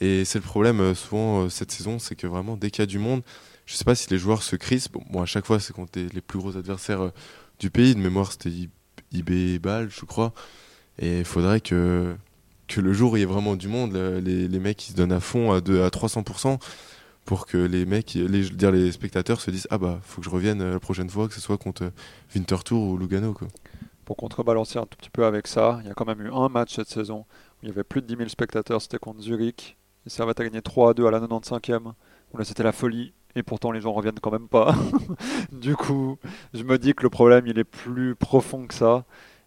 Et 0.00 0.24
c'est 0.24 0.40
le 0.40 0.44
problème 0.44 0.96
souvent 0.96 1.48
cette 1.48 1.70
saison, 1.70 2.00
c'est 2.00 2.16
que 2.16 2.26
vraiment 2.26 2.56
dès 2.56 2.72
qu'il 2.72 2.82
y 2.82 2.82
a 2.82 2.86
du 2.86 2.98
monde, 2.98 3.22
je 3.64 3.74
ne 3.74 3.76
sais 3.76 3.84
pas 3.84 3.94
si 3.94 4.10
les 4.10 4.18
joueurs 4.18 4.42
se 4.42 4.56
crispent. 4.56 4.98
Bon, 5.10 5.22
à 5.22 5.26
chaque 5.26 5.46
fois 5.46 5.60
c'est 5.60 5.72
contre 5.72 6.00
les, 6.00 6.20
plus 6.20 6.40
gros 6.40 6.56
adversaires 6.56 7.12
du 7.60 7.70
pays, 7.70 7.94
de 7.94 8.00
mémoire 8.00 8.32
c'était 8.32 8.50
IB 9.12 9.60
Bâle 9.60 9.88
je 9.88 10.04
crois. 10.04 10.34
Et 10.98 11.20
il 11.20 11.24
faudrait 11.24 11.60
que, 11.60 12.16
le 12.76 12.92
jour 12.92 13.12
où 13.12 13.16
il 13.16 13.20
y 13.20 13.22
ait 13.22 13.26
vraiment 13.26 13.56
du 13.56 13.68
monde, 13.68 13.94
les, 13.94 14.48
les 14.48 14.58
mecs 14.58 14.88
ils 14.88 14.92
se 14.92 14.96
donnent 14.96 15.12
à 15.12 15.20
fond, 15.20 15.52
à, 15.52 15.56
à 15.56 15.60
300%, 15.60 16.58
pour 17.28 17.44
que 17.44 17.58
les 17.58 17.84
mecs, 17.84 18.14
les, 18.14 18.26
les 18.26 18.92
spectateurs 18.92 19.42
se 19.42 19.50
disent 19.50 19.68
Ah 19.70 19.76
bah, 19.76 20.00
faut 20.02 20.22
que 20.22 20.24
je 20.24 20.30
revienne 20.30 20.62
euh, 20.62 20.72
la 20.72 20.80
prochaine 20.80 21.10
fois, 21.10 21.28
que 21.28 21.34
ce 21.34 21.42
soit 21.42 21.58
contre 21.58 21.92
Winterthur 22.34 22.78
ou 22.78 22.96
Lugano. 22.96 23.34
Quoi. 23.34 23.48
Pour 24.06 24.16
contrebalancer 24.16 24.78
un 24.78 24.86
tout 24.86 24.96
petit 24.96 25.10
peu 25.10 25.26
avec 25.26 25.46
ça, 25.46 25.78
il 25.82 25.88
y 25.88 25.90
a 25.90 25.94
quand 25.94 26.06
même 26.06 26.22
eu 26.22 26.32
un 26.32 26.48
match 26.48 26.74
cette 26.76 26.88
saison 26.88 27.26
où 27.60 27.64
il 27.64 27.68
y 27.68 27.70
avait 27.70 27.84
plus 27.84 28.00
de 28.00 28.06
10 28.06 28.16
000 28.16 28.28
spectateurs, 28.30 28.80
c'était 28.80 28.98
contre 28.98 29.20
Zurich. 29.20 29.76
Et 30.06 30.10
Servette 30.10 30.40
a 30.40 30.44
gagné 30.44 30.62
3 30.62 30.90
à 30.90 30.94
2 30.94 31.06
à 31.06 31.10
la 31.10 31.20
95e. 31.20 31.92
Où 32.32 32.38
là, 32.38 32.44
c'était 32.44 32.62
la 32.62 32.72
folie 32.72 33.12
et 33.34 33.42
pourtant 33.42 33.72
les 33.72 33.82
gens 33.82 33.92
reviennent 33.92 34.20
quand 34.20 34.32
même 34.32 34.48
pas. 34.48 34.74
du 35.52 35.76
coup, 35.76 36.18
je 36.54 36.62
me 36.62 36.78
dis 36.78 36.94
que 36.94 37.02
le 37.02 37.10
problème 37.10 37.46
il 37.46 37.58
est 37.58 37.64
plus 37.64 38.14
profond 38.14 38.66
que 38.66 38.74
ça 38.74 39.04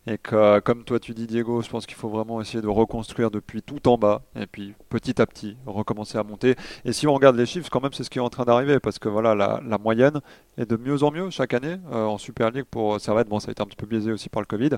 et 0.08 0.18
que, 0.18 0.60
comme 0.60 0.84
toi 0.84 1.00
tu 1.00 1.14
dis 1.14 1.28
Diego, 1.28 1.62
je 1.62 1.70
pense 1.70 1.86
qu'il 1.86 1.96
faut 1.96 2.10
vraiment 2.10 2.42
essayer 2.42 2.62
de 2.62 2.68
reconstruire 2.68 3.30
depuis 3.30 3.62
tout 3.62 3.88
en 3.88 3.98
bas 3.98 4.24
et 4.36 4.48
puis 4.48 4.74
petit 4.90 5.22
à 5.22 5.28
petit 5.28 5.58
recommencer 5.66 6.18
à 6.18 6.24
monter. 6.24 6.56
Et 6.86 6.94
si 6.94 7.06
on 7.08 7.14
regarde 7.14 7.36
les 7.36 7.46
chiffres, 7.46 7.70
quand 7.70 7.82
même 7.82 7.94
c'est 7.94 8.04
ce 8.04 8.10
qui 8.10 8.18
est 8.18 8.22
en 8.22 8.30
train 8.30 8.46
d'arriver 8.46 8.80
parce 8.80 8.98
que 8.98 9.10
voilà 9.10 9.36
la, 9.36 9.78
moyenne 9.78 10.22
est 10.58 10.70
de 10.70 10.76
mieux 10.76 11.04
en 11.04 11.12
mieux 11.12 11.30
chaque 11.30 11.54
année 11.54 11.78
euh, 11.92 12.06
en 12.06 12.18
Super 12.18 12.52
League 12.52 12.66
pour 12.70 13.00
Servette. 13.00 13.28
Bon, 13.28 13.40
ça 13.40 13.50
a 13.50 13.52
été 13.52 13.62
un 13.62 13.66
petit 13.66 13.76
peu 13.76 13.86
biaisé 13.86 14.12
aussi 14.12 14.30
par 14.30 14.42
le 14.42 14.48
Covid, 14.48 14.72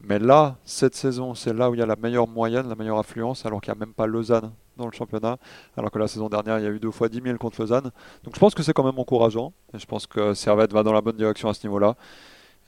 mais 0.00 0.18
là 0.18 0.56
cette 0.64 0.94
saison 0.94 1.34
c'est 1.34 1.52
là 1.52 1.70
où 1.70 1.74
il 1.74 1.80
y 1.80 1.82
a 1.82 1.86
la 1.86 1.96
meilleure 1.96 2.28
moyenne, 2.28 2.68
la 2.68 2.76
meilleure 2.76 2.98
affluence, 2.98 3.46
alors 3.46 3.60
qu'il 3.60 3.72
n'y 3.72 3.78
a 3.78 3.80
même 3.80 3.94
pas 3.94 4.06
Lausanne 4.06 4.52
dans 4.76 4.86
le 4.86 4.92
championnat, 4.92 5.36
alors 5.76 5.90
que 5.90 5.98
la 5.98 6.08
saison 6.08 6.28
dernière 6.28 6.58
il 6.58 6.64
y 6.64 6.68
a 6.68 6.70
eu 6.70 6.78
deux 6.78 6.90
fois 6.90 7.08
10 7.08 7.20
000 7.22 7.38
contre 7.38 7.60
Lausanne. 7.60 7.90
Donc 8.24 8.34
je 8.34 8.40
pense 8.40 8.54
que 8.54 8.62
c'est 8.62 8.72
quand 8.72 8.84
même 8.84 8.98
encourageant 8.98 9.52
et 9.74 9.78
je 9.78 9.86
pense 9.86 10.06
que 10.06 10.32
Servette 10.34 10.72
va 10.72 10.84
dans 10.84 10.92
la 10.92 11.00
bonne 11.00 11.16
direction 11.16 11.48
à 11.48 11.54
ce 11.54 11.66
niveau-là. 11.66 11.96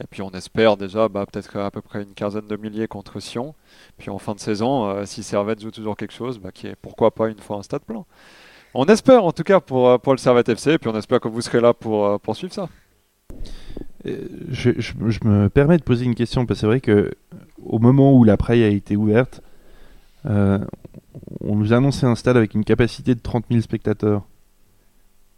Et 0.00 0.06
puis 0.10 0.22
on 0.22 0.30
espère 0.30 0.76
déjà 0.76 1.08
bah, 1.08 1.26
peut-être 1.26 1.56
à 1.58 1.70
peu 1.70 1.80
près 1.80 2.02
une 2.02 2.14
quinzaine 2.14 2.46
de 2.48 2.56
milliers 2.56 2.88
contre 2.88 3.20
Sion. 3.20 3.54
Puis 3.98 4.10
en 4.10 4.18
fin 4.18 4.34
de 4.34 4.40
saison, 4.40 4.88
euh, 4.88 5.04
si 5.04 5.22
Servette 5.22 5.60
joue 5.60 5.70
toujours 5.70 5.96
quelque 5.96 6.12
chose, 6.14 6.38
bah, 6.38 6.50
pourquoi 6.80 7.12
pas 7.12 7.28
une 7.28 7.38
fois 7.38 7.58
un 7.58 7.62
stade 7.62 7.82
plein. 7.82 8.04
On 8.74 8.86
espère 8.86 9.24
en 9.24 9.32
tout 9.32 9.42
cas 9.42 9.60
pour, 9.60 9.88
euh, 9.88 9.98
pour 9.98 10.12
le 10.12 10.18
Servette 10.18 10.48
FC, 10.48 10.72
et 10.72 10.78
puis 10.78 10.88
on 10.88 10.96
espère 10.96 11.20
que 11.20 11.28
vous 11.28 11.40
serez 11.40 11.60
là 11.60 11.74
pour, 11.74 12.06
euh, 12.06 12.18
pour 12.18 12.34
suivre 12.34 12.52
ça. 12.52 12.68
Je, 14.04 14.70
je, 14.78 14.94
me 15.24 15.48
permets 15.48 15.76
de 15.76 15.84
poser 15.84 16.04
une 16.04 16.16
question, 16.16 16.44
parce 16.44 16.58
que 16.58 16.60
c'est 16.62 16.66
vrai 16.66 16.80
que 16.80 17.12
au 17.64 17.78
moment 17.78 18.12
où 18.14 18.24
la 18.24 18.36
Praille 18.36 18.64
a 18.64 18.68
été 18.68 18.96
ouverte, 18.96 19.42
on 20.24 21.54
nous 21.54 21.72
a 21.72 21.76
annoncé 21.76 22.06
un 22.06 22.16
stade 22.16 22.36
avec 22.36 22.54
une 22.54 22.64
capacité 22.64 23.14
de 23.14 23.20
30 23.20 23.44
000 23.48 23.60
spectateurs. 23.60 24.22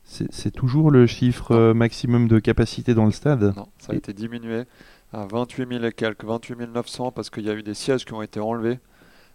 C'est 0.04 0.50
toujours 0.50 0.90
le 0.90 1.06
chiffre 1.06 1.52
euh, 1.52 1.74
maximum 1.74 2.28
de 2.28 2.38
capacité 2.38 2.94
dans 2.94 3.06
le 3.06 3.10
stade? 3.10 3.54
Non, 3.56 3.68
ça 3.78 3.92
a 3.92 3.96
été 3.96 4.12
diminué 4.12 4.64
à 5.12 5.26
28 5.26 5.68
000 5.68 5.84
et 5.84 5.92
quelques, 5.92 6.24
28 6.24 6.56
900 6.72 7.12
parce 7.12 7.30
qu'il 7.30 7.44
y 7.44 7.50
a 7.50 7.54
eu 7.54 7.62
des 7.62 7.74
sièges 7.74 8.04
qui 8.04 8.12
ont 8.12 8.22
été 8.22 8.38
enlevés 8.38 8.78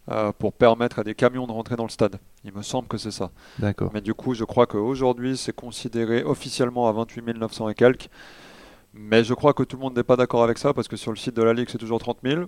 euh, 0.10 0.32
pour 0.32 0.54
permettre 0.54 1.00
à 1.00 1.04
des 1.04 1.16
camions 1.16 1.48
de 1.48 1.52
rentrer 1.52 1.76
dans 1.76 1.84
le 1.84 1.90
stade. 1.90 2.18
Il 2.44 2.54
me 2.54 2.62
semble 2.62 2.88
que 2.88 2.98
c'est 2.98 3.12
ça. 3.12 3.32
D'accord. 3.58 3.92
Mais 3.94 4.02
du 4.02 4.14
coup, 4.14 4.34
je 4.34 4.44
crois 4.44 4.68
qu'aujourd'hui, 4.68 5.38
c'est 5.38 5.56
considéré 5.56 6.24
officiellement 6.24 6.88
à 6.88 6.92
28 6.92 7.38
900 7.38 7.70
et 7.70 7.74
quelques. 7.74 8.10
Mais 8.94 9.24
je 9.24 9.34
crois 9.34 9.54
que 9.54 9.64
tout 9.64 9.76
le 9.78 9.82
monde 9.82 9.96
n'est 9.96 10.04
pas 10.04 10.16
d'accord 10.16 10.44
avec 10.44 10.58
ça 10.58 10.74
parce 10.74 10.88
que 10.88 10.96
sur 10.96 11.12
le 11.12 11.18
site 11.18 11.36
de 11.36 11.44
la 11.44 11.54
Ligue, 11.54 11.70
c'est 11.70 11.78
toujours 11.78 12.00
30 12.00 12.20
000. 12.24 12.46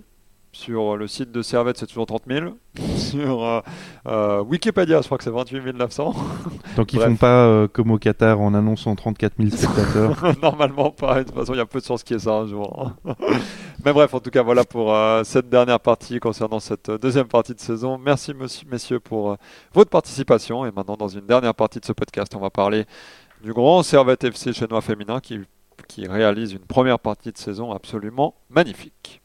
Sur 0.54 0.96
le 0.96 1.06
site 1.06 1.32
de 1.32 1.40
Servette, 1.40 1.78
c'est 1.78 1.86
toujours 1.86 2.06
30 2.06 2.22
000. 2.28 2.46
Sur 2.96 3.42
euh, 3.44 3.60
euh, 4.06 4.42
Wikipédia, 4.42 5.00
je 5.00 5.06
crois 5.06 5.16
que 5.18 5.24
c'est 5.24 5.30
28 5.30 5.72
900. 5.72 6.14
Donc 6.76 6.92
ils 6.92 6.96
Bref. 6.96 7.08
font 7.08 7.16
pas 7.16 7.46
euh, 7.46 7.68
comme 7.68 7.90
au 7.90 7.98
Qatar 7.98 8.40
en 8.40 8.52
annonçant 8.54 8.94
34 8.94 9.34
000 9.38 9.50
spectateurs. 9.50 10.22
Normalement 10.42 10.90
pas. 10.90 11.20
De 11.20 11.22
toute 11.24 11.34
façon, 11.34 11.54
il 11.54 11.58
y 11.58 11.60
a 11.60 11.66
peu 11.66 11.80
de 11.80 11.84
chances 11.84 12.02
qu'il 12.02 12.16
y 12.16 12.20
ait 12.20 12.22
ça 12.22 12.32
un 12.32 12.46
jour. 12.46 12.92
Mais 13.84 13.92
bref, 13.92 14.14
en 14.14 14.20
tout 14.20 14.30
cas, 14.30 14.42
voilà 14.42 14.64
pour 14.64 14.94
euh, 14.94 15.24
cette 15.24 15.48
dernière 15.48 15.80
partie 15.80 16.20
concernant 16.20 16.60
cette 16.60 16.88
euh, 16.90 16.98
deuxième 16.98 17.26
partie 17.26 17.54
de 17.54 17.58
saison. 17.60 17.98
Merci, 17.98 18.32
monsieur, 18.32 18.66
messieurs, 18.70 19.00
pour 19.00 19.32
euh, 19.32 19.36
votre 19.72 19.90
participation. 19.90 20.64
Et 20.66 20.70
maintenant, 20.70 20.96
dans 20.96 21.08
une 21.08 21.26
dernière 21.26 21.54
partie 21.54 21.80
de 21.80 21.84
ce 21.84 21.92
podcast, 21.92 22.32
on 22.36 22.40
va 22.40 22.50
parler 22.50 22.84
du 23.42 23.52
grand 23.52 23.82
Servette 23.82 24.22
FC 24.22 24.52
chinois 24.52 24.82
féminin 24.82 25.18
qui, 25.18 25.40
qui 25.88 26.06
réalise 26.06 26.52
une 26.52 26.60
première 26.60 27.00
partie 27.00 27.32
de 27.32 27.38
saison 27.38 27.72
absolument 27.72 28.34
magnifique. 28.50 29.21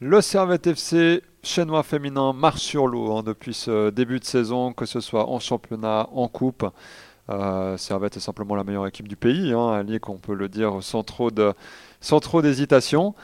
Le 0.00 0.20
Servette 0.20 0.66
FC 0.66 1.22
chinois 1.42 1.82
féminin 1.82 2.34
marche 2.34 2.60
sur 2.60 2.86
l'eau 2.86 3.16
hein, 3.16 3.22
depuis 3.22 3.54
ce 3.54 3.88
début 3.88 4.20
de 4.20 4.26
saison, 4.26 4.74
que 4.74 4.84
ce 4.84 5.00
soit 5.00 5.26
en 5.30 5.40
championnat, 5.40 6.10
en 6.12 6.28
coupe. 6.28 6.66
Euh, 7.30 7.78
Servette 7.78 8.18
est 8.18 8.20
simplement 8.20 8.56
la 8.56 8.62
meilleure 8.62 8.86
équipe 8.86 9.08
du 9.08 9.16
pays, 9.16 9.54
hein, 9.54 9.58
un 9.58 9.82
ligue 9.82 10.06
on 10.10 10.18
peut 10.18 10.34
le 10.34 10.50
dire 10.50 10.82
sans 10.82 11.02
trop 11.02 11.30
de 11.30 11.54
sans 12.02 12.20
trop 12.20 12.42
d'hésitation. 12.42 13.14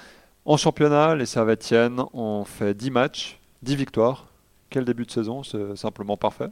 En 0.47 0.57
championnat, 0.57 1.15
les 1.15 1.27
Servettiennes 1.27 2.03
ont 2.15 2.45
fait 2.45 2.73
10 2.73 2.91
matchs, 2.91 3.39
10 3.61 3.77
victoires. 3.77 4.29
Quel 4.71 4.87
début 4.87 5.05
de 5.05 5.11
saison, 5.11 5.43
c'est 5.43 5.77
simplement 5.77 6.17
parfait. 6.17 6.49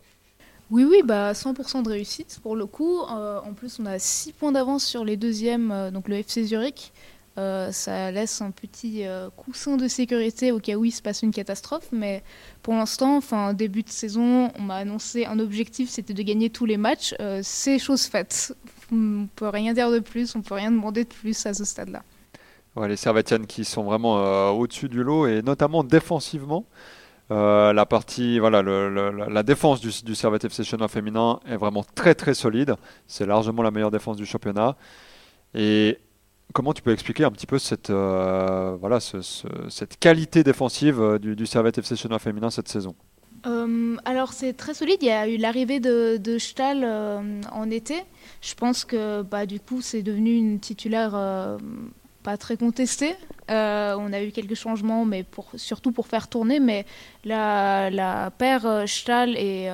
Oui, 0.71 0.85
oui, 0.85 1.01
bah 1.03 1.33
100% 1.33 1.83
de 1.83 1.89
réussite 1.89 2.41
pour 2.43 2.57
le 2.57 2.67
coup. 2.67 3.01
Euh, 3.01 3.41
en 3.41 3.55
plus, 3.55 3.81
on 3.81 3.87
a 3.87 3.99
6 3.99 4.33
points 4.33 4.53
d'avance 4.53 4.85
sur 4.85 5.03
les 5.03 5.17
deuxièmes, 5.17 5.73
euh, 5.73 5.91
donc 5.91 6.09
le 6.09 6.17
FC 6.17 6.45
Zurich. 6.45 6.93
Euh, 7.39 7.71
ça 7.73 8.11
laisse 8.11 8.43
un 8.43 8.51
petit 8.51 9.07
euh, 9.07 9.31
coussin 9.31 9.77
de 9.77 9.89
sécurité 9.89 10.51
au 10.53 10.59
cas 10.59 10.75
où 10.75 10.85
il 10.85 10.91
se 10.91 11.01
passe 11.01 11.23
une 11.23 11.31
catastrophe. 11.31 11.89
Mais 11.93 12.23
pour 12.63 12.75
l'instant, 12.75 13.17
enfin 13.17 13.55
début 13.55 13.83
de 13.83 13.89
saison, 13.89 14.51
on 14.59 14.63
m'a 14.63 14.77
annoncé 14.77 15.27
un 15.27 15.39
objectif, 15.39 15.89
c'était 15.89 16.13
de 16.13 16.23
gagner 16.23 16.51
tous 16.51 16.67
les 16.67 16.77
matchs. 16.77 17.15
Euh, 17.21 17.41
c'est 17.43 17.79
chose 17.79 18.05
faite. 18.05 18.55
On 18.93 19.29
peut 19.37 19.49
rien 19.49 19.73
dire 19.73 19.91
de 19.91 20.01
plus, 20.01 20.35
on 20.35 20.43
peut 20.43 20.55
rien 20.55 20.71
demander 20.71 21.05
de 21.05 21.09
plus 21.09 21.47
à 21.47 21.55
ce 21.55 21.65
stade-là. 21.65 22.03
Les 22.87 22.97
Servettiennes 22.97 23.47
qui 23.47 23.65
sont 23.65 23.83
vraiment 23.83 24.51
au-dessus 24.53 24.89
du 24.89 25.03
lot 25.03 25.27
et 25.27 25.43
notamment 25.43 25.83
défensivement. 25.85 26.65
La 27.29 27.85
partie, 27.85 28.39
voilà, 28.39 28.63
la- 28.63 29.43
défense 29.43 29.81
du, 29.81 29.91
du 30.05 30.15
Servette 30.15 30.45
FC 30.45 30.63
féminin 30.89 31.41
est 31.47 31.57
vraiment 31.57 31.85
très 31.95 32.15
très 32.15 32.33
solide. 32.33 32.77
C'est 33.07 33.27
largement 33.27 33.63
la 33.63 33.71
meilleure 33.71 33.91
défense 33.91 34.17
du 34.17 34.25
championnat. 34.25 34.77
Et 35.55 35.99
comment 36.53 36.73
tu 36.73 36.83
peux 36.83 36.93
expliquer 36.93 37.25
un 37.25 37.31
petit 37.31 37.47
peu 37.47 37.59
cette, 37.59 37.91
euh, 37.91 38.77
voilà, 38.81 39.01
ce- 39.01 39.21
ce- 39.23 39.47
cette 39.69 39.99
qualité 39.99 40.43
défensive 40.43 41.01
euh, 41.01 41.19
du, 41.19 41.37
du 41.37 41.47
Servette 41.47 41.79
FC 41.79 41.97
chinois 41.97 42.19
féminin 42.19 42.51
cette 42.51 42.69
saison? 42.69 42.95
Euh, 43.47 43.97
alors 44.05 44.33
c'est 44.33 44.53
très 44.53 44.75
solide. 44.75 44.99
Il 45.03 45.07
y 45.07 45.11
a 45.11 45.27
eu 45.29 45.37
l'arrivée 45.37 45.81
de, 45.81 46.39
Stahl 46.39 46.85
en 47.53 47.71
été. 47.71 47.95
Je 48.43 48.55
pense 48.55 48.85
que 48.85 49.23
bah, 49.23 49.47
du 49.47 49.61
coup 49.61 49.81
c'est 49.81 50.03
devenu 50.03 50.35
une 50.37 50.61
titulaire 50.61 51.13
pas 52.23 52.37
très 52.37 52.59
contestée. 52.59 53.15
On 53.49 54.13
a 54.13 54.23
eu 54.23 54.31
quelques 54.31 54.57
changements, 54.57 55.07
mais 55.07 55.23
pour, 55.23 55.49
surtout 55.57 55.91
pour 55.91 56.07
faire 56.07 56.29
tourner. 56.29 56.61
Mais 56.61 56.85
la, 57.25 57.89
la 57.89 58.31
paire 58.31 58.85
Stahl 58.87 59.37
et 59.39 59.71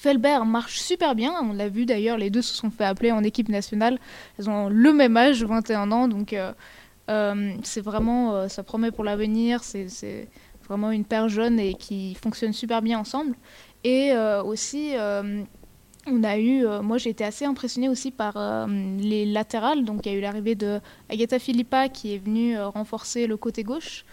Felbert 0.00 0.46
marche 0.46 0.80
super 0.80 1.14
bien. 1.14 1.34
On 1.42 1.52
l'a 1.52 1.68
vu 1.68 1.84
d'ailleurs, 1.84 2.16
les 2.16 2.30
deux 2.30 2.40
se 2.40 2.54
sont 2.54 2.70
fait 2.70 2.84
appeler 2.84 3.12
en 3.12 3.22
équipe 3.22 3.50
nationale. 3.50 3.98
Elles 4.38 4.48
ont 4.48 4.70
le 4.70 4.94
même 4.94 5.14
âge, 5.18 5.44
21 5.44 5.92
ans, 5.92 6.08
donc 6.08 6.32
euh, 6.32 6.52
euh, 7.10 7.52
c'est 7.64 7.82
vraiment, 7.82 8.34
euh, 8.34 8.48
ça 8.48 8.62
promet 8.62 8.92
pour 8.92 9.04
l'avenir. 9.04 9.62
C'est 9.62 10.30
vraiment 10.66 10.90
une 10.90 11.04
paire 11.04 11.28
jeune 11.28 11.60
et 11.60 11.74
qui 11.74 12.14
fonctionne 12.14 12.54
super 12.54 12.80
bien 12.80 12.98
ensemble. 12.98 13.34
Et 13.84 14.12
aussi, 14.44 14.94
on 16.06 16.24
a 16.24 16.38
eu, 16.38 16.64
moi 16.82 16.96
j'ai 16.96 17.10
été 17.10 17.24
assez 17.24 17.44
impressionnée 17.44 17.90
aussi 17.90 18.10
par 18.10 18.66
les 18.98 19.26
latérales. 19.26 19.84
Donc 19.84 20.06
il 20.06 20.12
y 20.12 20.14
a 20.14 20.18
eu 20.18 20.22
l'arrivée 20.22 20.54
de 20.54 20.80
Agatha 21.10 21.38
Philippa 21.38 21.90
qui 21.90 22.14
est 22.14 22.18
venue 22.18 22.58
renforcer 22.58 23.26
le 23.26 23.36
côté 23.36 23.64
gauche. 23.64 24.06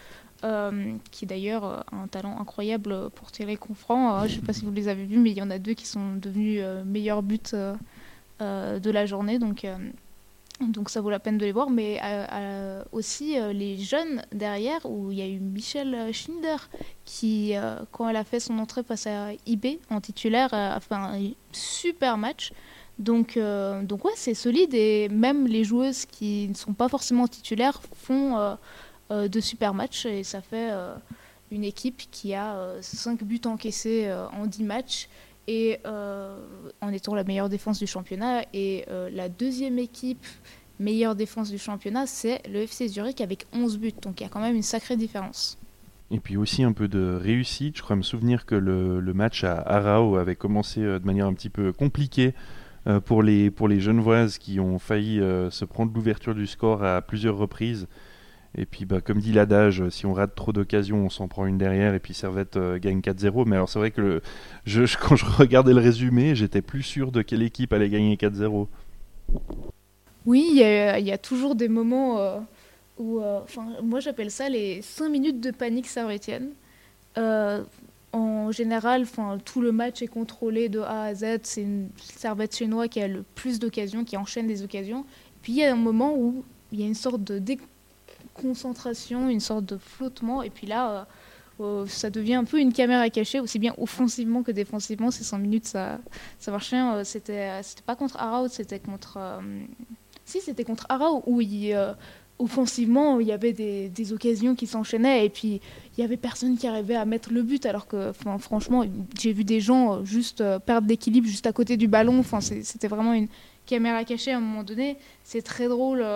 Euh, 0.44 0.94
qui 1.10 1.26
d'ailleurs 1.26 1.64
a 1.64 1.84
un 1.92 2.06
talent 2.06 2.38
incroyable 2.40 3.10
pour 3.10 3.32
tirer 3.32 3.56
coup 3.56 3.74
franc. 3.74 4.14
Euh, 4.14 4.26
je 4.26 4.34
ne 4.34 4.40
sais 4.40 4.46
pas 4.46 4.52
si 4.52 4.64
vous 4.64 4.72
les 4.72 4.88
avez 4.88 5.04
vus, 5.04 5.18
mais 5.18 5.30
il 5.30 5.36
y 5.36 5.42
en 5.42 5.50
a 5.50 5.58
deux 5.58 5.74
qui 5.74 5.86
sont 5.86 6.14
devenus 6.14 6.60
euh, 6.62 6.84
meilleurs 6.84 7.22
buts 7.22 7.40
euh, 7.54 7.74
euh, 8.40 8.78
de 8.78 8.90
la 8.90 9.06
journée. 9.06 9.38
Donc, 9.38 9.66
donc 10.60 10.90
ça 10.90 11.00
vaut 11.00 11.10
la 11.10 11.18
peine 11.18 11.38
de 11.38 11.44
les 11.44 11.52
voir. 11.52 11.70
Mais 11.70 12.00
aussi 12.92 13.36
les 13.52 13.78
jeunes 13.78 14.22
derrière, 14.32 14.80
où 14.84 15.10
il 15.10 15.18
y 15.18 15.22
a 15.22 15.26
eu 15.26 15.38
Michel 15.38 16.12
Schinder 16.12 16.56
qui, 17.04 17.54
quand 17.92 18.08
elle 18.08 18.16
a 18.16 18.24
fait 18.24 18.40
son 18.40 18.58
entrée 18.58 18.82
face 18.82 19.06
à 19.06 19.32
IB 19.46 19.78
en 19.90 20.00
titulaire, 20.00 20.54
a 20.54 20.78
fait 20.80 20.94
un 20.94 21.18
super 21.52 22.16
match. 22.16 22.52
Donc, 22.98 23.36
euh, 23.36 23.82
donc 23.82 24.04
ouais, 24.04 24.12
c'est 24.16 24.34
solide 24.34 24.74
et 24.74 25.08
même 25.08 25.46
les 25.46 25.62
joueuses 25.62 26.04
qui 26.04 26.48
ne 26.48 26.54
sont 26.54 26.72
pas 26.72 26.88
forcément 26.88 27.28
titulaires 27.28 27.80
font 27.94 28.56
de 29.10 29.40
super 29.40 29.74
matchs 29.74 30.06
et 30.06 30.22
ça 30.22 30.40
fait 30.42 30.70
euh, 30.70 30.94
une 31.50 31.64
équipe 31.64 32.02
qui 32.10 32.34
a 32.34 32.74
5 32.80 33.24
buts 33.24 33.40
encaissés 33.46 34.04
euh, 34.06 34.28
en 34.28 34.46
10 34.46 34.64
matchs 34.64 35.08
et 35.48 35.80
euh, 35.86 36.38
en 36.82 36.92
étant 36.92 37.14
la 37.14 37.24
meilleure 37.24 37.48
défense 37.48 37.78
du 37.78 37.86
championnat. 37.86 38.42
Et 38.52 38.84
euh, 38.90 39.08
la 39.10 39.28
deuxième 39.28 39.78
équipe 39.78 40.24
meilleure 40.78 41.16
défense 41.16 41.50
du 41.50 41.58
championnat, 41.58 42.06
c'est 42.06 42.46
le 42.48 42.60
FC 42.60 42.86
Zurich 42.86 43.20
avec 43.20 43.46
11 43.52 43.78
buts. 43.78 43.92
Donc 44.02 44.20
il 44.20 44.24
y 44.24 44.26
a 44.26 44.28
quand 44.28 44.40
même 44.40 44.54
une 44.54 44.62
sacrée 44.62 44.96
différence. 44.96 45.58
Et 46.10 46.20
puis 46.20 46.36
aussi 46.36 46.62
un 46.62 46.72
peu 46.72 46.86
de 46.86 47.18
réussite. 47.20 47.76
Je 47.76 47.82
crois 47.82 47.96
me 47.96 48.02
souvenir 48.02 48.46
que 48.46 48.54
le, 48.54 49.00
le 49.00 49.14
match 49.14 49.42
à 49.42 49.58
Arao 49.58 50.16
avait 50.16 50.36
commencé 50.36 50.80
euh, 50.80 50.98
de 50.98 51.06
manière 51.06 51.26
un 51.26 51.34
petit 51.34 51.50
peu 51.50 51.72
compliquée 51.72 52.34
euh, 52.86 53.00
pour 53.00 53.22
les, 53.22 53.50
pour 53.50 53.68
les 53.68 53.80
Genevoises 53.80 54.38
qui 54.38 54.60
ont 54.60 54.78
failli 54.78 55.18
euh, 55.18 55.50
se 55.50 55.64
prendre 55.64 55.92
l'ouverture 55.94 56.34
du 56.34 56.46
score 56.46 56.84
à 56.84 57.00
plusieurs 57.00 57.36
reprises. 57.36 57.88
Et 58.56 58.64
puis, 58.66 58.84
bah, 58.86 59.00
comme 59.00 59.20
dit 59.20 59.32
l'adage, 59.32 59.88
si 59.90 60.06
on 60.06 60.14
rate 60.14 60.34
trop 60.34 60.52
d'occasions, 60.52 61.04
on 61.04 61.10
s'en 61.10 61.28
prend 61.28 61.46
une 61.46 61.58
derrière 61.58 61.94
et 61.94 62.00
puis 62.00 62.14
Servette 62.14 62.56
euh, 62.56 62.78
gagne 62.78 63.00
4-0. 63.00 63.46
Mais 63.46 63.56
alors, 63.56 63.68
c'est 63.68 63.78
vrai 63.78 63.90
que 63.90 64.20
quand 65.00 65.16
je 65.16 65.26
regardais 65.26 65.74
le 65.74 65.80
résumé, 65.80 66.34
j'étais 66.34 66.62
plus 66.62 66.82
sûr 66.82 67.12
de 67.12 67.22
quelle 67.22 67.42
équipe 67.42 67.72
allait 67.72 67.90
gagner 67.90 68.16
4-0. 68.16 68.66
Oui, 70.26 70.48
il 70.52 70.58
y, 70.58 71.12
a- 71.12 71.18
toujours 71.18 71.54
des 71.54 71.68
moments 71.68 72.18
euh, 72.18 72.38
où, 72.98 73.20
euh, 73.20 73.40
moi 73.82 74.00
j'appelle 74.00 74.30
ça 74.30 74.48
les 74.48 74.82
5 74.82 75.08
minutes 75.08 75.40
de 75.40 75.50
panique 75.50 75.86
servétienne. 75.86 76.48
En 78.12 78.50
général, 78.52 79.04
tout 79.44 79.60
le 79.60 79.70
match 79.70 80.00
est 80.00 80.06
contrôlé 80.06 80.68
de 80.70 80.80
A 80.80 81.02
à 81.04 81.14
Z. 81.14 81.40
C'est 81.42 81.62
une 81.62 81.88
servette 81.98 82.56
chinoise 82.56 82.88
qui 82.88 83.00
a 83.02 83.08
le 83.08 83.22
plus 83.34 83.58
d'occasions, 83.58 84.04
qui 84.04 84.16
enchaîne 84.16 84.46
des 84.46 84.62
occasions. 84.62 85.04
Puis 85.42 85.52
il 85.52 85.58
y 85.58 85.64
a 85.64 85.72
un 85.72 85.76
moment 85.76 86.14
où 86.16 86.42
il 86.72 86.80
y 86.80 86.84
a 86.84 86.86
une 86.86 86.94
sorte 86.94 87.22
de 87.22 87.38
déconcentration, 88.38 89.28
une 89.28 89.40
sorte 89.40 89.64
de 89.64 89.76
flottement. 89.76 90.42
Et 90.42 90.50
puis 90.50 90.66
là, 90.66 90.90
euh, 90.90 91.04
euh, 91.60 91.86
ça 91.86 92.10
devient 92.10 92.34
un 92.34 92.44
peu 92.44 92.60
une 92.60 92.72
caméra 92.72 93.08
cachée, 93.10 93.40
aussi 93.40 93.58
bien 93.58 93.74
offensivement 93.78 94.42
que 94.42 94.52
défensivement. 94.52 95.10
Ces 95.10 95.24
5 95.24 95.38
minutes, 95.38 95.66
ça, 95.66 95.98
ça 96.38 96.50
marche 96.50 96.70
bien. 96.70 96.96
Euh, 96.96 97.04
C'était, 97.04 97.62
c'était 97.62 97.82
pas 97.82 97.96
contre 97.96 98.16
Araut, 98.16 98.48
c'était 98.48 98.78
contre. 98.78 99.18
si, 100.24 100.40
c'était 100.40 100.64
contre 100.64 100.86
Arao 100.88 101.22
où 101.26 101.42
offensivement, 102.40 103.18
il 103.18 103.26
y 103.26 103.32
avait 103.32 103.52
des, 103.52 104.12
occasions 104.12 104.54
qui 104.54 104.68
s'enchaînaient 104.68 105.26
et 105.26 105.28
puis 105.28 105.60
il 105.96 106.00
y 106.00 106.04
avait 106.04 106.16
personne 106.16 106.56
qui 106.56 106.68
arrivait 106.68 106.94
à 106.94 107.04
mettre 107.04 107.32
le 107.32 107.42
but. 107.42 107.66
Alors 107.66 107.88
que, 107.88 108.12
franchement, 108.38 108.84
j'ai 109.18 109.32
vu 109.32 109.42
des 109.42 109.60
gens 109.60 110.04
juste 110.04 110.44
perdre 110.60 110.86
d'équilibre 110.86 111.26
juste 111.26 111.48
à 111.48 111.52
côté 111.52 111.76
du 111.76 111.88
ballon. 111.88 112.20
Enfin, 112.20 112.40
c'était 112.40 112.86
vraiment 112.86 113.12
une 113.12 113.26
caméra 113.66 114.04
cachée 114.04 114.30
à 114.30 114.36
un 114.36 114.40
moment 114.40 114.62
donné. 114.62 114.98
C'est 115.24 115.42
très 115.42 115.66
drôle, 115.66 116.06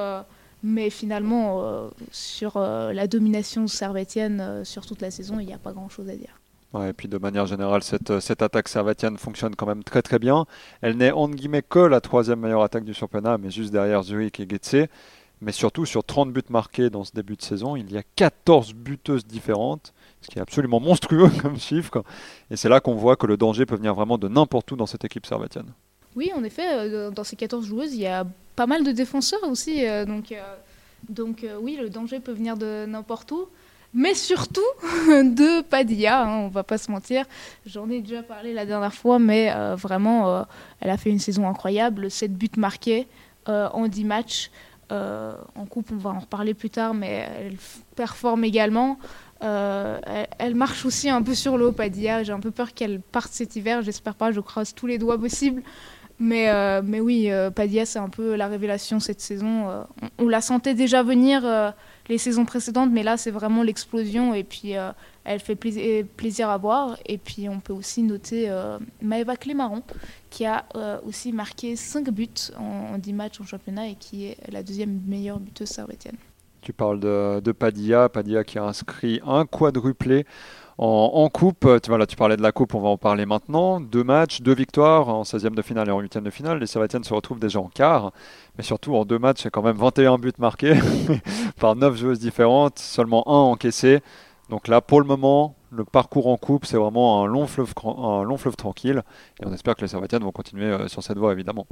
mais 0.62 0.90
finalement, 0.90 1.62
euh, 1.62 1.88
sur 2.12 2.56
euh, 2.56 2.92
la 2.92 3.06
domination 3.06 3.66
servétienne 3.66 4.40
euh, 4.40 4.64
sur 4.64 4.86
toute 4.86 5.00
la 5.00 5.10
saison, 5.10 5.40
il 5.40 5.46
n'y 5.46 5.54
a 5.54 5.58
pas 5.58 5.72
grand-chose 5.72 6.08
à 6.08 6.16
dire. 6.16 6.40
Ouais, 6.72 6.90
et 6.90 6.92
puis 6.92 7.08
de 7.08 7.18
manière 7.18 7.46
générale, 7.46 7.82
cette, 7.82 8.20
cette 8.20 8.42
attaque 8.42 8.68
servatienne 8.68 9.18
fonctionne 9.18 9.54
quand 9.56 9.66
même 9.66 9.84
très 9.84 10.02
très 10.02 10.18
bien. 10.18 10.46
Elle 10.80 10.96
n'est 10.96 11.10
entre 11.10 11.34
guillemets 11.34 11.62
que 11.62 11.80
la 11.80 12.00
troisième 12.00 12.40
meilleure 12.40 12.62
attaque 12.62 12.84
du 12.84 12.94
championnat, 12.94 13.36
mais 13.38 13.50
juste 13.50 13.72
derrière 13.72 14.02
Zurich 14.02 14.40
et 14.40 14.48
Getse. 14.48 14.88
Mais 15.42 15.52
surtout, 15.52 15.84
sur 15.84 16.04
30 16.04 16.32
buts 16.32 16.40
marqués 16.50 16.88
dans 16.88 17.02
ce 17.02 17.12
début 17.12 17.34
de 17.34 17.42
saison, 17.42 17.74
il 17.74 17.90
y 17.90 17.98
a 17.98 18.02
14 18.14 18.74
buteuses 18.74 19.26
différentes, 19.26 19.92
ce 20.20 20.28
qui 20.28 20.38
est 20.38 20.40
absolument 20.40 20.78
monstrueux 20.78 21.30
comme 21.42 21.58
chiffre. 21.58 22.04
Et 22.50 22.56
c'est 22.56 22.68
là 22.68 22.78
qu'on 22.78 22.94
voit 22.94 23.16
que 23.16 23.26
le 23.26 23.36
danger 23.36 23.66
peut 23.66 23.74
venir 23.74 23.92
vraiment 23.92 24.18
de 24.18 24.28
n'importe 24.28 24.70
où 24.70 24.76
dans 24.76 24.86
cette 24.86 25.04
équipe 25.04 25.26
servatienne. 25.26 25.72
Oui, 26.14 26.30
en 26.34 26.44
effet, 26.44 27.10
dans 27.10 27.24
ces 27.24 27.36
14 27.36 27.66
joueuses, 27.66 27.94
il 27.94 28.00
y 28.00 28.06
a 28.06 28.24
pas 28.56 28.66
mal 28.66 28.84
de 28.84 28.92
défenseurs 28.92 29.42
aussi. 29.44 29.86
euh, 29.86 30.04
donc, 30.04 30.32
euh, 30.32 30.42
donc 31.08 31.44
euh, 31.44 31.58
oui, 31.60 31.78
le 31.80 31.90
danger 31.90 32.20
peut 32.20 32.32
venir 32.32 32.56
de 32.56 32.86
n'importe 32.86 33.30
où. 33.32 33.46
Mais 33.94 34.14
surtout 34.14 34.60
de 34.82 35.60
Padilla, 35.62 36.22
hein, 36.22 36.38
on 36.44 36.48
va 36.48 36.62
pas 36.62 36.78
se 36.78 36.90
mentir. 36.90 37.26
J'en 37.66 37.90
ai 37.90 38.00
déjà 38.00 38.22
parlé 38.22 38.54
la 38.54 38.64
dernière 38.64 38.94
fois, 38.94 39.18
mais 39.18 39.52
vraiment, 39.74 40.46
elle 40.80 40.88
a 40.88 40.96
fait 40.96 41.10
une 41.10 41.18
saison 41.18 41.46
incroyable. 41.46 42.10
7 42.10 42.32
buts 42.32 42.48
marqués 42.56 43.06
en 43.46 43.86
10 43.86 44.04
matchs. 44.04 44.50
en 44.90 45.66
coupe, 45.68 45.90
on 45.92 45.96
va 45.96 46.08
en 46.08 46.20
reparler 46.20 46.54
plus 46.54 46.70
tard, 46.70 46.94
mais 46.94 47.28
elle 47.38 47.58
performe 47.94 48.44
également. 48.44 48.98
Elle, 49.42 50.54
marche 50.54 50.86
aussi 50.86 51.10
un 51.10 51.20
peu 51.20 51.34
sur 51.34 51.58
l'eau, 51.58 51.72
Padilla. 51.72 52.22
J'ai 52.22 52.32
un 52.32 52.40
peu 52.40 52.50
peur 52.50 52.72
qu'elle 52.72 52.98
parte 52.98 53.34
cet 53.34 53.56
hiver. 53.56 53.82
J'espère 53.82 54.14
pas, 54.14 54.32
je 54.32 54.40
croise 54.40 54.74
tous 54.74 54.86
les 54.86 54.96
doigts 54.96 55.18
possibles. 55.18 55.62
Mais, 56.24 56.80
mais 56.82 57.00
oui, 57.00 57.30
Padilla, 57.54 57.84
c'est 57.84 57.98
un 57.98 58.08
peu 58.08 58.36
la 58.36 58.46
révélation 58.46 59.00
cette 59.00 59.20
saison. 59.20 59.84
on, 60.18 60.28
la 60.28 60.40
sentait 60.40 60.74
déjà 60.74 61.02
venir 61.02 61.42
les 62.08 62.18
saisons 62.18 62.44
précédentes, 62.44 62.90
mais 62.92 63.02
là, 63.02 63.16
c'est 63.16 63.32
vraiment 63.32 63.64
l'explosion. 63.64 64.32
Et 64.32 64.44
puis, 64.44 64.76
elle 65.24 65.40
fait 65.40 65.56
plaisir, 65.56 66.50
à 66.50 66.58
voir. 66.58 66.98
Et 67.06 67.18
puis 67.18 67.48
on 67.48 67.60
peut 67.60 67.72
aussi 67.72 68.02
noter 68.02 68.48
euh, 68.48 68.78
Maëva 69.00 69.36
Clémaron, 69.36 69.82
qui 70.30 70.44
a 70.44 70.66
euh, 70.74 70.98
aussi 71.06 71.32
marqué 71.32 71.76
5 71.76 72.10
buts 72.10 72.28
en, 72.58 72.98
10 72.98 73.12
matchs 73.12 73.40
en 73.40 73.44
championnat 73.44 73.88
et 73.88 73.94
qui 73.94 74.26
est 74.26 74.36
la 74.50 74.62
deuxième 74.62 75.00
meilleure 75.06 75.38
buteuse 75.38 75.68
sarvétienne. 75.68 76.16
Tu 76.62 76.72
parles 76.72 77.00
de, 77.00 77.40
de, 77.40 77.50
Padilla, 77.50 78.08
Padilla 78.08 78.44
qui 78.44 78.56
a 78.56 78.62
inscrit 78.62 79.20
un 79.26 79.44
quadruplé 79.46 80.24
en, 80.78 81.28
coupe. 81.28 81.66
Tu, 81.82 81.90
tu 82.06 82.16
parlais 82.16 82.36
de 82.36 82.42
la 82.42 82.52
coupe, 82.52 82.74
on 82.76 82.80
va 82.80 82.88
en 82.88 82.96
parler 82.96 83.26
maintenant. 83.26 83.80
Deux 83.80 84.04
matchs, 84.04 84.42
deux 84.42 84.54
victoires 84.54 85.08
en 85.08 85.22
16e 85.22 85.56
de 85.56 85.62
finale 85.62 85.88
et 85.88 85.90
en 85.90 86.00
8e 86.00 86.22
de 86.22 86.30
finale. 86.30 86.60
Les 86.60 86.68
Servétiennes 86.68 87.02
se 87.02 87.12
retrouvent 87.12 87.40
déjà 87.40 87.58
en 87.58 87.68
quart, 87.68 88.12
mais 88.56 88.62
surtout 88.62 88.94
en 88.94 89.04
deux 89.04 89.18
matchs, 89.18 89.44
a 89.44 89.50
quand 89.50 89.62
même 89.62 89.76
21 89.76 90.18
buts 90.18 90.32
marqués 90.38 90.74
par 91.60 91.74
9 91.74 91.96
joueuses 91.96 92.20
différentes, 92.20 92.78
seulement 92.78 93.26
un 93.28 93.50
encaissé. 93.52 94.00
Donc 94.52 94.68
là, 94.68 94.82
pour 94.82 95.00
le 95.00 95.06
moment, 95.06 95.54
le 95.70 95.82
parcours 95.82 96.26
en 96.26 96.36
coupe, 96.36 96.66
c'est 96.66 96.76
vraiment 96.76 97.24
un 97.24 97.26
long 97.26 97.46
fleuve, 97.46 97.72
un 97.86 98.22
long 98.22 98.36
fleuve 98.36 98.54
tranquille. 98.54 99.02
Et 99.40 99.46
on 99.46 99.52
espère 99.54 99.74
que 99.74 99.80
les 99.80 99.88
Servatiennes 99.88 100.24
vont 100.24 100.30
continuer 100.30 100.66
euh, 100.66 100.88
sur 100.88 101.02
cette 101.02 101.16
voie, 101.16 101.32
évidemment. 101.32 101.66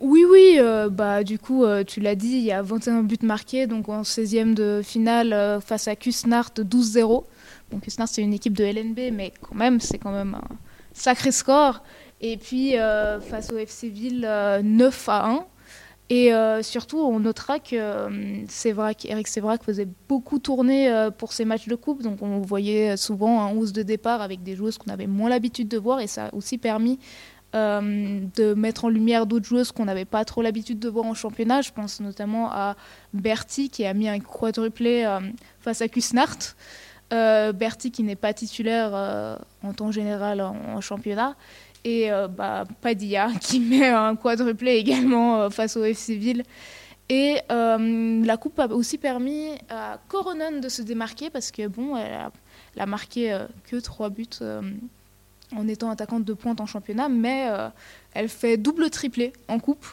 Oui, 0.00 0.22
oui. 0.30 0.58
Euh, 0.58 0.90
bah, 0.90 1.24
du 1.24 1.38
coup, 1.38 1.64
euh, 1.64 1.82
tu 1.82 2.00
l'as 2.00 2.14
dit, 2.14 2.28
il 2.28 2.42
y 2.42 2.52
a 2.52 2.60
21 2.60 3.04
buts 3.04 3.16
marqués. 3.22 3.66
Donc 3.66 3.88
en 3.88 4.02
16e 4.02 4.52
de 4.52 4.82
finale 4.84 5.62
face 5.62 5.88
à 5.88 5.96
Kusnart 5.96 6.50
12-0. 6.58 7.24
Donc 7.72 7.80
Kusnart, 7.84 8.06
c'est 8.06 8.20
une 8.20 8.34
équipe 8.34 8.54
de 8.54 8.64
LNB, 8.64 9.14
mais 9.14 9.32
quand 9.40 9.54
même, 9.54 9.80
c'est 9.80 9.96
quand 9.96 10.12
même 10.12 10.34
un 10.34 10.56
sacré 10.92 11.32
score. 11.32 11.82
Et 12.20 12.36
puis 12.36 12.74
face 13.30 13.50
au 13.50 13.56
FC 13.56 13.88
Ville, 13.88 14.28
9 14.62 15.08
à 15.08 15.26
1. 15.30 15.46
Et 16.08 16.32
euh, 16.32 16.62
surtout, 16.62 16.98
on 16.98 17.18
notera 17.18 17.58
que 17.58 17.74
euh, 17.74 18.44
Eric 19.04 19.28
Sévrac 19.28 19.64
faisait 19.64 19.88
beaucoup 20.08 20.38
tourner 20.38 20.88
euh, 20.88 21.10
pour 21.10 21.32
ses 21.32 21.44
matchs 21.44 21.66
de 21.66 21.74
coupe. 21.74 22.02
Donc, 22.02 22.22
on 22.22 22.40
voyait 22.40 22.96
souvent 22.96 23.42
un 23.42 23.52
hausse 23.52 23.72
de 23.72 23.82
départ 23.82 24.22
avec 24.22 24.42
des 24.44 24.54
joueuses 24.54 24.78
qu'on 24.78 24.92
avait 24.92 25.08
moins 25.08 25.28
l'habitude 25.28 25.66
de 25.66 25.78
voir. 25.78 26.00
Et 26.00 26.06
ça 26.06 26.26
a 26.26 26.34
aussi 26.34 26.58
permis 26.58 26.98
de 27.54 28.52
mettre 28.52 28.84
en 28.84 28.90
lumière 28.90 29.24
d'autres 29.24 29.46
joueuses 29.46 29.72
qu'on 29.72 29.86
n'avait 29.86 30.04
pas 30.04 30.26
trop 30.26 30.42
l'habitude 30.42 30.78
de 30.78 30.90
voir 30.90 31.06
en 31.06 31.14
championnat. 31.14 31.62
Je 31.62 31.70
pense 31.70 32.00
notamment 32.00 32.50
à 32.52 32.76
Bertie 33.14 33.70
qui 33.70 33.86
a 33.86 33.94
mis 33.94 34.10
un 34.10 34.20
quadruplé 34.20 35.08
face 35.60 35.80
à 35.80 35.88
Kusnart. 35.88 36.36
Bertie 37.10 37.92
qui 37.92 38.02
n'est 38.02 38.14
pas 38.14 38.34
titulaire 38.34 39.38
en 39.62 39.72
temps 39.72 39.90
général 39.90 40.42
en 40.42 40.82
championnat 40.82 41.34
et 41.86 42.10
euh, 42.10 42.26
bah, 42.26 42.64
Padilla 42.80 43.30
qui 43.40 43.60
met 43.70 43.86
un 43.86 44.16
quadruplé 44.16 44.72
également 44.72 45.40
euh, 45.40 45.50
face 45.50 45.76
au 45.76 45.84
FC 45.84 46.16
Ville. 46.16 46.42
Et 47.08 47.38
euh, 47.52 48.24
la 48.24 48.36
coupe 48.36 48.58
a 48.58 48.66
aussi 48.66 48.98
permis 48.98 49.50
à 49.70 50.00
Coronon 50.08 50.58
de 50.60 50.68
se 50.68 50.82
démarquer 50.82 51.30
parce 51.30 51.52
que 51.52 51.68
bon, 51.68 51.96
elle 51.96 52.80
a, 52.80 52.86
marqué 52.86 53.38
que 53.70 53.76
trois 53.76 54.10
buts 54.10 54.26
en 55.54 55.68
étant 55.68 55.88
attaquante 55.88 56.24
de 56.24 56.32
pointe 56.32 56.60
en 56.60 56.66
championnat, 56.66 57.08
mais 57.08 57.48
elle 58.12 58.28
fait 58.28 58.56
double 58.56 58.90
triplé 58.90 59.32
en 59.46 59.60
coupe. 59.60 59.86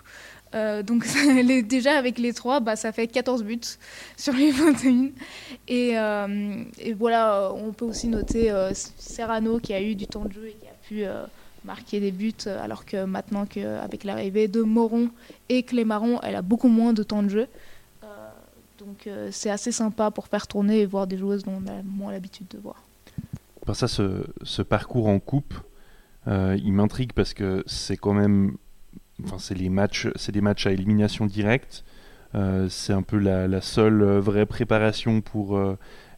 donc 0.83 1.05
déjà 1.67 1.99
avec 1.99 2.17
les 2.17 2.33
trois, 2.33 2.59
bah, 2.61 2.75
ça 2.75 2.91
fait 2.91 3.05
14 3.05 3.43
buts 3.43 3.77
sur 4.17 4.33
les 4.33 4.49
21. 4.49 5.09
Et, 5.67 5.91
et 6.79 6.93
voilà, 6.93 7.51
on 7.53 7.73
peut 7.73 7.85
aussi 7.85 8.07
noter 8.07 8.51
Serrano 8.97 9.59
qui 9.59 9.75
a 9.75 9.81
eu 9.83 9.93
du 9.93 10.07
temps 10.07 10.25
de 10.25 10.33
jeu 10.33 10.47
et 10.47 10.57
qui 10.59 10.67
a 10.67 10.73
pu 10.87 11.05
marquer 11.65 11.99
des 11.99 12.11
buts, 12.11 12.33
euh, 12.47 12.63
alors 12.63 12.85
que 12.85 13.05
maintenant 13.05 13.45
qu'avec 13.45 14.03
l'arrivée 14.03 14.47
de 14.47 14.61
Moron 14.61 15.09
et 15.49 15.63
Clémaron, 15.63 16.19
elle 16.21 16.35
a 16.35 16.41
beaucoup 16.41 16.67
moins 16.67 16.93
de 16.93 17.03
temps 17.03 17.23
de 17.23 17.29
jeu. 17.29 17.47
Euh, 18.03 18.07
donc 18.79 19.07
euh, 19.07 19.29
c'est 19.31 19.49
assez 19.49 19.71
sympa 19.71 20.11
pour 20.11 20.27
faire 20.27 20.47
tourner 20.47 20.81
et 20.81 20.85
voir 20.85 21.07
des 21.07 21.17
joueuses 21.17 21.43
dont 21.43 21.61
on 21.63 21.67
a 21.67 21.81
moins 21.83 22.11
l'habitude 22.11 22.47
de 22.49 22.57
voir. 22.57 22.83
Pour 23.65 23.75
ça, 23.75 23.87
ce, 23.87 24.61
parcours 24.61 25.07
en 25.07 25.19
coupe, 25.19 25.53
il 26.27 26.73
m'intrigue 26.73 27.13
parce 27.13 27.33
que 27.33 27.63
c'est 27.65 27.95
quand 27.95 28.13
même, 28.13 28.57
enfin 29.23 29.37
c'est 29.39 29.55
les 29.55 29.69
matchs, 29.69 30.09
c'est 30.15 30.33
des 30.33 30.41
matchs 30.41 30.67
à 30.67 30.71
élimination 30.71 31.25
directe. 31.25 31.85
c'est 32.67 32.91
un 32.91 33.03
peu 33.03 33.17
la, 33.17 33.61
seule 33.61 34.03
vraie 34.17 34.45
préparation 34.45 35.21
pour 35.21 35.57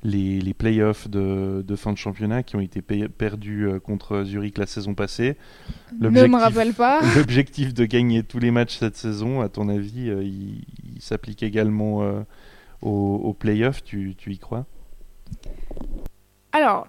les, 0.05 0.39
les 0.39 0.53
playoffs 0.53 1.09
de, 1.09 1.63
de, 1.67 1.75
fin 1.75 1.91
de 1.91 1.97
championnat 1.97 2.43
qui 2.43 2.55
ont 2.55 2.61
été 2.61 2.81
perdus 2.81 3.67
euh, 3.67 3.79
contre 3.79 4.23
Zurich 4.23 4.57
la 4.57 4.67
saison 4.67 4.93
passée. 4.93 5.35
Ne 5.99 6.09
me 6.09 6.37
rappelle 6.37 6.73
pas. 6.73 7.01
L'objectif 7.15 7.73
de 7.73 7.85
gagner 7.85 8.23
tous 8.23 8.39
les 8.39 8.51
matchs 8.51 8.77
cette 8.77 8.95
saison, 8.95 9.41
à 9.41 9.49
ton 9.49 9.67
avis, 9.67 10.09
euh, 10.09 10.23
il, 10.23 10.63
s'applique 10.99 11.43
également 11.43 12.03
euh, 12.03 12.21
aux, 12.81 13.33
playoffs, 13.33 13.83
tu, 13.83 14.15
tu, 14.15 14.31
y 14.31 14.37
crois? 14.37 14.65
Alors, 16.51 16.87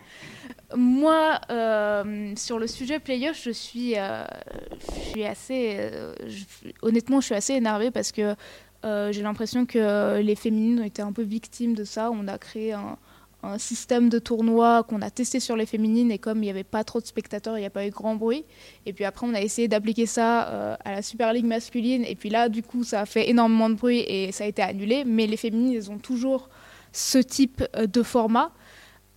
moi, 0.76 1.40
sur 2.36 2.58
le 2.58 2.66
sujet 2.66 3.00
playoff, 3.00 3.40
je 3.42 3.50
suis, 3.50 3.94
je 3.94 5.00
suis 5.10 5.24
assez, 5.24 5.90
honnêtement, 6.82 7.20
je 7.20 7.26
suis 7.26 7.34
assez 7.34 7.54
énervée 7.54 7.90
parce 7.90 8.12
que 8.12 8.36
euh, 8.84 9.12
j'ai 9.12 9.22
l'impression 9.22 9.66
que 9.66 10.20
les 10.20 10.34
féminines 10.34 10.80
ont 10.80 10.84
été 10.84 11.02
un 11.02 11.12
peu 11.12 11.22
victimes 11.22 11.74
de 11.74 11.84
ça. 11.84 12.10
On 12.12 12.28
a 12.28 12.38
créé 12.38 12.72
un, 12.72 12.96
système 13.58 14.08
de 14.08 14.18
tournoi 14.18 14.84
qu'on 14.84 15.02
a 15.02 15.10
testé 15.10 15.38
sur 15.38 15.54
les 15.54 15.66
féminines 15.66 16.10
et 16.10 16.16
comme 16.16 16.38
il 16.38 16.46
n'y 16.46 16.50
avait 16.50 16.64
pas 16.64 16.82
trop 16.82 16.98
de 17.02 17.06
spectateurs, 17.06 17.58
il 17.58 17.60
n'y 17.60 17.66
a 17.66 17.70
pas 17.70 17.86
eu 17.86 17.90
grand 17.90 18.16
bruit. 18.16 18.42
Et 18.86 18.94
puis 18.94 19.04
après, 19.04 19.26
on 19.26 19.34
a 19.34 19.40
essayé 19.42 19.68
d'appliquer 19.68 20.06
ça 20.06 20.48
euh, 20.48 20.76
à 20.82 20.92
la 20.92 21.02
Super 21.02 21.30
League 21.34 21.44
masculine. 21.44 22.06
Et 22.06 22.14
puis 22.14 22.30
là, 22.30 22.48
du 22.48 22.62
coup, 22.62 22.84
ça 22.84 23.02
a 23.02 23.06
fait 23.06 23.28
énormément 23.28 23.68
de 23.68 23.74
bruit 23.74 24.00
et 24.08 24.32
ça 24.32 24.44
a 24.44 24.46
été 24.46 24.62
annulé. 24.62 25.04
Mais 25.04 25.26
les 25.26 25.36
féminines, 25.36 25.74
elles 25.74 25.90
ont 25.90 25.98
toujours 25.98 26.48
ce 26.92 27.18
type 27.18 27.62
euh, 27.76 27.86
de 27.86 28.02
format. 28.02 28.50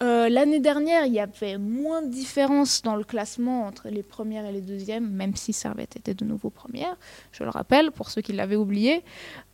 Euh, 0.03 0.29
l'année 0.29 0.59
dernière, 0.59 1.05
il 1.05 1.13
y 1.13 1.19
avait 1.19 1.57
moins 1.57 2.03
de 2.03 2.09
différence 2.09 2.83
dans 2.83 2.95
le 2.95 3.03
classement 3.03 3.65
entre 3.65 3.89
les 3.89 4.03
premières 4.03 4.45
et 4.45 4.51
les 4.51 4.61
deuxièmes, 4.61 5.09
même 5.09 5.35
si 5.35 5.53
Servette 5.53 5.95
était 5.95 6.13
de 6.13 6.23
nouveau 6.23 6.51
première, 6.51 6.95
je 7.31 7.43
le 7.43 7.49
rappelle, 7.49 7.91
pour 7.91 8.11
ceux 8.11 8.21
qui 8.21 8.33
l'avaient 8.33 8.55
oublié. 8.55 9.03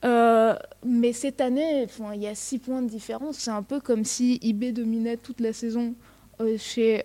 Euh, 0.03 0.55
mais 0.85 1.13
cette 1.13 1.39
année, 1.39 1.87
il 2.13 2.21
y 2.21 2.27
a 2.27 2.35
six 2.35 2.59
points 2.59 2.81
de 2.81 2.89
différence. 2.89 3.37
C'est 3.37 3.51
un 3.51 3.63
peu 3.63 3.79
comme 3.79 4.03
si 4.03 4.39
IB 4.41 4.73
dominait 4.73 5.17
toute 5.17 5.39
la 5.39 5.53
saison 5.53 5.95
euh, 6.41 6.57
chez 6.57 7.03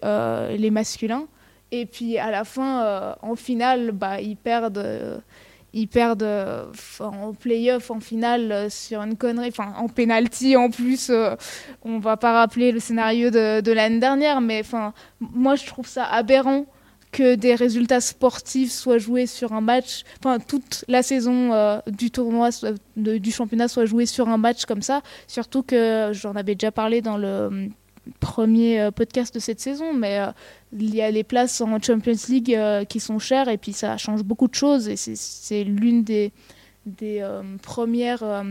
les 0.57 0.71
masculins. 0.71 1.27
Et 1.71 1.87
puis 1.87 2.19
à 2.19 2.31
la 2.31 2.45
fin, 2.45 3.17
en 3.23 3.37
finale, 3.37 3.93
bah, 3.93 4.21
ils 4.21 4.37
perdent 4.37 5.23
ils 5.79 5.87
perdent 5.87 6.23
euh, 6.23 6.67
en 7.01 7.33
playoff, 7.33 7.91
en 7.91 8.01
finale, 8.01 8.51
euh, 8.53 8.71
sur 8.71 9.01
une 9.03 9.17
connerie, 9.17 9.49
enfin 9.49 9.73
en 9.79 9.89
penalty 9.89 10.57
en 10.57 10.71
plus. 10.71 11.11
Euh, 11.11 11.35
on 11.83 11.99
va 11.99 12.17
pas 12.17 12.33
rappeler 12.33 12.73
le 12.73 12.81
scénario 12.81 13.31
de, 13.31 13.73
l'année 13.73 14.01
dernière, 14.01 14.41
mais 14.41 14.61
enfin, 14.61 14.93
moi 15.21 15.55
je 15.55 15.67
trouve 15.67 15.87
ça 15.87 16.05
aberrant 16.05 16.67
que 17.13 17.37
des 17.37 17.55
résultats 17.55 18.01
sportifs 18.01 18.71
soient 18.71 18.99
joués 18.99 19.27
sur 19.27 19.53
un 19.55 19.63
match, 19.63 20.03
enfin 20.19 20.39
toute 20.39 20.85
la 20.89 21.03
saison 21.03 21.81
du 21.87 22.11
tournoi, 22.11 22.51
du 22.97 23.33
championnat 23.33 23.67
soit 23.67 23.87
jouée 23.87 24.05
sur 24.05 24.29
un 24.29 24.37
match 24.37 24.67
comme 24.67 24.83
ça. 24.83 25.01
Surtout 25.27 25.63
que 25.63 26.11
j'en 26.13 26.35
avais 26.37 26.55
déjà 26.55 26.71
parlé 26.71 27.01
dans 27.01 27.17
le 27.17 27.71
premier 28.21 28.81
euh, 28.81 28.91
podcast 28.91 29.35
de 29.35 29.41
cette 29.41 29.61
saison, 29.61 29.95
mais 29.95 30.21
euh, 30.21 30.27
il 30.73 30.95
y 30.95 31.03
a 31.03 31.11
les 31.11 31.25
places 31.25 31.61
en 31.61 31.81
Champions 31.81 32.13
League 32.29 32.55
euh, 32.55 32.85
qui 32.85 33.01
sont 33.01 33.19
chères 33.19 33.49
et 33.49 33.59
puis 33.59 33.73
ça 33.73 33.97
change 33.97 34.23
beaucoup 34.23 34.49
de 34.49 34.55
choses 34.55 34.89
et 34.89 34.97
c'est 34.97 35.65
l'une 35.65 36.05
des, 36.05 36.33
premières 37.63 38.45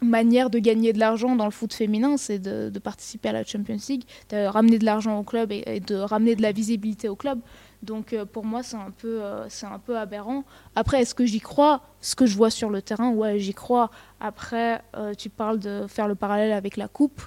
manières 0.00 0.50
de 0.50 0.58
gagner 0.58 0.92
de 0.92 0.98
l'argent 0.98 1.36
dans 1.36 1.44
le 1.44 1.52
foot 1.52 1.72
féminin, 1.72 2.16
c'est 2.16 2.40
de, 2.40 2.76
participer 2.80 3.28
à 3.28 3.32
la 3.32 3.44
Champions 3.44 3.76
League, 3.88 4.02
de 4.30 4.46
ramener 4.46 4.78
de 4.78 4.84
l'argent 4.84 5.16
au 5.18 5.22
club 5.22 5.52
et, 5.52 5.78
de 5.78 5.94
ramener 5.94 6.34
de 6.34 6.42
la 6.42 6.50
visibilité 6.50 7.08
au 7.08 7.14
club. 7.14 7.38
Donc 7.84 8.16
pour 8.32 8.44
moi, 8.44 8.64
c'est 8.64 8.76
un, 8.76 8.90
peu, 8.90 9.22
un 9.22 9.78
peu 9.78 9.96
aberrant. 9.96 10.44
Après, 10.74 11.02
est-ce 11.02 11.14
que 11.14 11.24
j'y 11.24 11.40
crois? 11.40 11.82
Ce 12.00 12.16
que 12.16 12.26
je 12.26 12.36
vois 12.36 12.50
sur 12.50 12.68
le 12.68 12.82
terrain, 12.82 13.10
ouais, 13.10 13.38
j'y 13.38 13.54
crois. 13.54 13.90
Après, 14.18 14.82
tu 15.18 15.30
parles 15.30 15.60
de 15.60 15.86
faire 15.86 16.08
le 16.08 16.16
parallèle 16.16 16.52
avec 16.52 16.76
la 16.76 16.88
coupe 16.88 17.22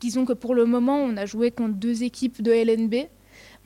disons 0.00 0.24
que 0.24 0.32
pour 0.32 0.54
le 0.54 0.64
moment, 0.64 0.98
on 0.98 1.16
a 1.16 1.26
joué 1.26 1.50
contre 1.50 1.74
deux 1.74 2.02
équipes 2.02 2.42
de 2.42 2.52
LNB. 2.52 3.08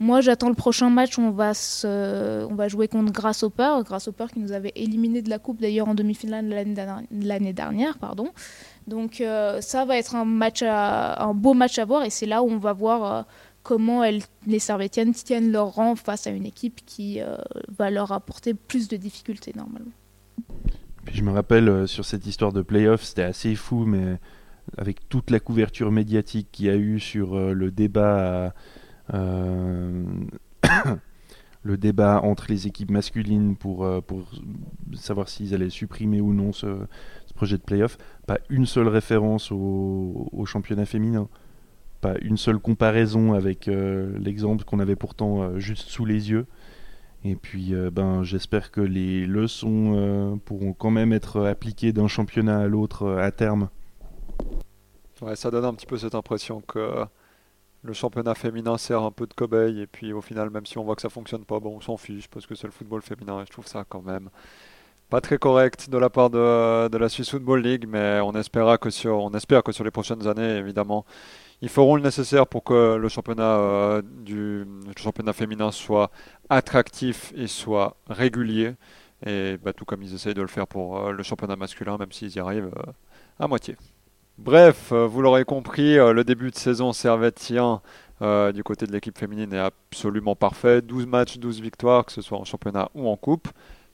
Moi, 0.01 0.21
j'attends 0.21 0.47
le 0.47 0.55
prochain 0.55 0.89
match. 0.89 1.19
On 1.19 1.31
va, 1.31 1.51
on 1.83 2.55
va 2.55 2.67
jouer 2.69 2.87
contre 2.87 3.11
Grasshopper. 3.11 3.79
Grasshopper 3.83 4.27
qui 4.33 4.39
nous 4.39 4.53
avait 4.53 4.71
éliminé 4.75 5.21
de 5.21 5.29
la 5.29 5.39
Coupe 5.39 5.59
d'ailleurs 5.59 5.89
en 5.89 5.93
demi-finale 5.93 6.47
l'année 7.11 7.53
dernière. 7.53 7.97
Pardon. 7.97 8.29
Donc 8.89 9.21
euh, 9.21 9.61
ça 9.61 9.85
va 9.85 9.97
être 9.97 10.15
un, 10.15 10.25
match 10.25 10.63
un 10.63 11.33
beau 11.33 11.53
match 11.53 11.77
à 11.79 11.85
voir 11.85 12.03
et 12.03 12.09
c'est 12.09 12.25
là 12.25 12.43
où 12.43 12.49
on 12.49 12.57
va 12.57 12.73
voir 12.73 13.13
euh, 13.13 13.21
comment 13.63 14.03
les 14.47 14.59
Servétiennes 14.59 15.13
tiennent 15.13 15.51
leur 15.51 15.75
rang 15.75 15.95
face 15.95 16.27
à 16.27 16.31
une 16.31 16.45
équipe 16.45 16.81
qui 16.85 17.21
euh, 17.21 17.37
va 17.77 17.91
leur 17.91 18.11
apporter 18.11 18.53
plus 18.53 18.87
de 18.87 18.97
difficultés 18.97 19.53
normalement. 19.55 19.91
Puis 21.05 21.15
je 21.15 21.23
me 21.23 21.31
rappelle 21.31 21.87
sur 21.87 22.03
cette 22.03 22.25
histoire 22.25 22.51
de 22.51 22.61
playoff, 22.61 23.03
c'était 23.03 23.23
assez 23.23 23.55
fou, 23.55 23.85
mais 23.85 24.17
avec 24.77 25.07
toute 25.09 25.31
la 25.31 25.39
couverture 25.39 25.91
médiatique 25.91 26.49
qu'il 26.51 26.65
y 26.67 26.69
a 26.69 26.75
eu 26.75 26.99
sur 26.99 27.37
le 27.37 27.71
débat 27.71 28.53
le 31.63 31.77
débat 31.77 32.21
entre 32.23 32.45
les 32.49 32.67
équipes 32.67 32.91
masculines 32.91 33.55
pour, 33.55 33.87
pour 34.03 34.29
savoir 34.93 35.27
s'ils 35.29 35.53
allaient 35.53 35.69
supprimer 35.69 36.21
ou 36.21 36.33
non 36.33 36.53
ce, 36.53 36.85
projet 37.39 37.57
de 37.57 37.63
playoff, 37.63 37.97
pas 38.27 38.37
une 38.49 38.65
seule 38.65 38.89
référence 38.89 39.49
au, 39.49 40.43
championnat 40.45 40.85
féminin, 40.85 41.29
pas 42.01 42.15
une 42.21 42.35
seule 42.35 42.59
comparaison 42.59 43.31
avec 43.31 43.69
euh, 43.69 44.11
l'exemple 44.19 44.65
qu'on 44.65 44.79
avait 44.79 44.97
pourtant 44.97 45.41
euh, 45.41 45.57
juste 45.57 45.87
sous 45.87 46.03
les 46.03 46.31
yeux. 46.31 46.47
Et 47.23 47.35
puis, 47.35 47.73
euh, 47.73 47.89
ben, 47.91 48.23
j'espère 48.23 48.71
que 48.71 48.81
les 48.81 49.25
leçons 49.25 50.37
pourront 50.43 50.73
quand 50.73 50.91
même 50.91 51.13
être 51.13 51.45
appliquées 51.45 51.93
d'un 51.93 52.09
championnat 52.09 52.59
à 52.59 52.67
l'autre 52.67 53.07
à 53.07 53.31
terme. 53.31 53.69
Ouais, 55.21 55.35
ça 55.35 55.51
donne 55.51 55.65
un 55.65 55.73
petit 55.73 55.85
peu 55.85 55.97
cette 55.97 56.15
impression 56.15 56.61
que 56.61 57.05
le 57.83 57.93
championnat 57.93 58.35
féminin 58.35 58.77
sert 58.77 59.01
un 59.01 59.11
peu 59.11 59.27
de 59.27 59.33
cobaye 59.33 59.81
et 59.81 59.87
puis 59.87 60.13
au 60.13 60.21
final 60.21 60.49
même 60.49 60.65
si 60.65 60.77
on 60.77 60.83
voit 60.83 60.95
que 60.95 61.01
ça 61.01 61.09
fonctionne 61.09 61.45
pas 61.45 61.59
bon 61.61 61.77
on 61.77 61.81
s'en 61.81 61.95
fiche 61.95 62.27
parce 62.27 62.45
que 62.45 62.53
c'est 62.53 62.67
le 62.67 62.73
football 62.73 63.01
féminin 63.01 63.41
et 63.41 63.45
je 63.45 63.51
trouve 63.51 63.67
ça 63.67 63.85
quand 63.87 64.01
même 64.01 64.29
pas 65.09 65.21
très 65.21 65.37
correct 65.37 65.89
de 65.89 65.97
la 65.97 66.09
part 66.09 66.29
de, 66.29 66.97
la 66.97 67.09
Swiss 67.09 67.31
Football 67.31 67.61
League, 67.61 67.85
mais 67.87 68.19
on, 68.21 68.33
espéra 68.33 68.77
que 68.77 68.89
sur, 68.89 69.17
on 69.17 69.31
espère 69.31 69.63
que 69.63 69.71
sur 69.71 69.83
les 69.83 69.91
prochaines 69.91 70.27
années, 70.27 70.57
évidemment, 70.57 71.05
ils 71.61 71.69
feront 71.69 71.95
le 71.95 72.01
nécessaire 72.03 72.47
pour 72.47 72.63
que 72.63 72.95
le 72.95 73.09
championnat, 73.09 73.57
euh, 73.57 74.01
du, 74.03 74.65
championnat 74.97 75.33
féminin 75.33 75.71
soit 75.71 76.11
attractif 76.49 77.33
et 77.35 77.47
soit 77.47 77.97
régulier. 78.07 78.75
Et 79.25 79.57
bah, 79.57 79.73
tout 79.73 79.83
comme 79.83 80.01
ils 80.03 80.13
essayent 80.13 80.33
de 80.33 80.41
le 80.41 80.47
faire 80.47 80.67
pour 80.67 80.97
euh, 80.99 81.11
le 81.11 81.23
championnat 81.23 81.55
masculin, 81.55 81.97
même 81.97 82.11
s'ils 82.11 82.35
y 82.35 82.39
arrivent 82.39 82.71
euh, 82.77 82.91
à 83.39 83.47
moitié. 83.47 83.75
Bref, 84.39 84.91
vous 84.91 85.21
l'aurez 85.21 85.45
compris, 85.45 85.95
le 85.95 86.23
début 86.23 86.49
de 86.49 86.55
saison 86.55 86.93
servetien 86.93 87.81
du 88.21 88.63
côté 88.63 88.85
de 88.85 88.91
l'équipe 88.91 89.17
féminine 89.17 89.53
est 89.53 89.59
absolument 89.59 90.35
parfait. 90.35 90.81
12 90.81 91.05
matchs, 91.05 91.37
12 91.37 91.61
victoires, 91.61 92.05
que 92.05 92.11
ce 92.11 92.21
soit 92.21 92.37
en 92.37 92.45
championnat 92.45 92.89
ou 92.95 93.07
en 93.07 93.15
coupe. 93.15 93.49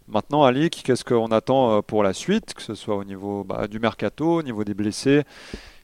Maintenant, 0.07 0.43
Alik, 0.43 0.83
qu'est-ce 0.83 1.03
qu'on 1.03 1.27
attend 1.27 1.77
euh, 1.77 1.81
pour 1.81 2.03
la 2.03 2.13
suite, 2.13 2.53
que 2.53 2.61
ce 2.61 2.75
soit 2.75 2.95
au 2.95 3.03
niveau 3.03 3.43
bah, 3.43 3.67
du 3.67 3.79
mercato, 3.79 4.35
au 4.35 4.43
niveau 4.43 4.63
des 4.63 4.75
blessés? 4.75 5.23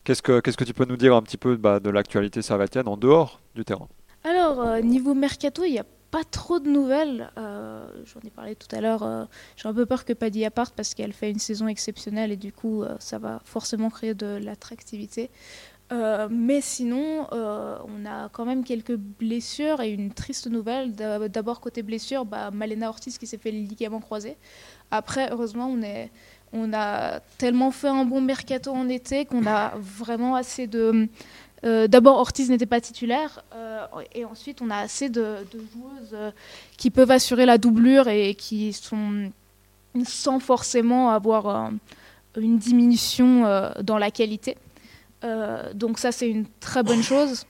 Qu'est-ce 0.03 0.21
que, 0.21 0.63
tu 0.63 0.73
peux 0.73 0.85
nous 0.85 0.97
dire 0.97 1.15
un 1.15 1.23
petit 1.23 1.37
peu 1.37 1.55
bah, 1.55 1.79
de 1.79 1.89
l'actualité 1.89 2.43
servatienne 2.43 2.87
en 2.87 2.97
dehors 2.97 3.39
du 3.55 3.65
terrain? 3.65 3.87
Alors, 4.23 4.61
euh, 4.61 4.81
niveau 4.81 5.15
mercato, 5.15 5.63
il 5.63 5.71
n'y 5.71 5.79
a 5.79 5.85
pas 6.11 6.23
trop 6.23 6.59
de 6.59 6.69
nouvelles. 6.69 7.31
Euh, 7.37 7.87
j'en 8.05 8.19
ai 8.27 8.29
parlé 8.29 8.55
tout 8.55 8.73
à 8.75 8.81
l'heure. 8.81 9.27
j'ai 9.55 9.67
un 9.67 9.73
peu 9.73 9.85
peur 9.85 10.05
que 10.05 10.13
Padilla 10.13 10.51
parte 10.51 10.75
parce 10.75 10.93
qu'elle 10.93 11.13
fait 11.13 11.31
une 11.31 11.39
saison 11.39 11.67
exceptionnelle 11.67 12.31
et 12.31 12.37
du 12.37 12.51
coup, 12.51 12.83
ça 12.99 13.17
va 13.17 13.41
forcément 13.45 13.89
créer 13.89 14.13
de 14.13 14.39
l'attractivité. 14.43 15.29
Euh, 15.91 16.29
mais 16.31 16.61
sinon, 16.61 17.27
euh, 17.33 17.77
on 17.85 18.05
a 18.05 18.29
quand 18.29 18.45
même 18.45 18.63
quelques 18.63 18.95
blessures 18.95 19.81
et 19.81 19.89
une 19.89 20.13
triste 20.13 20.47
nouvelle. 20.47 20.93
D'abord, 20.93 21.59
côté 21.59 21.83
blessure, 21.83 22.25
bah, 22.25 22.49
Malena 22.51 22.87
Ortiz 22.89 23.17
qui 23.17 23.27
s'est 23.27 23.37
fait 23.37 23.51
le 23.51 23.59
ligament 23.59 23.99
croisé. 23.99 24.37
Après, 24.89 25.29
heureusement, 25.31 25.69
on 26.53 26.73
a 26.73 27.19
tellement 27.37 27.71
fait 27.71 27.89
un 27.89 28.05
bon 28.05 28.21
mercato 28.21 28.71
en 28.71 28.87
été 28.87 29.25
qu'on 29.25 29.45
a 29.45 29.73
vraiment 29.77 30.35
assez 30.35 30.67
de. 30.67 31.09
Euh, 31.63 31.87
d'abord, 31.87 32.17
Ortiz 32.17 32.49
n'était 32.49 32.65
pas 32.65 32.81
titulaire, 32.81 33.43
et 34.15 34.25
ensuite, 34.25 34.61
on 34.61 34.69
a 34.69 34.77
assez 34.77 35.09
de, 35.09 35.37
joueuses 35.51 36.17
qui 36.77 36.89
peuvent 36.89 37.11
assurer 37.11 37.45
la 37.45 37.57
doublure 37.57 38.07
et 38.07 38.35
qui 38.35 38.73
sont 38.73 39.31
sans 40.05 40.39
forcément 40.39 41.11
avoir 41.11 41.71
une 42.35 42.57
diminution 42.57 43.43
dans 43.81 43.97
la 43.97 44.09
qualité. 44.09 44.57
Euh, 45.23 45.73
donc 45.73 45.99
ça, 45.99 46.11
c'est 46.11 46.29
une 46.29 46.45
très 46.59 46.83
bonne 46.83 47.03
chose. 47.03 47.45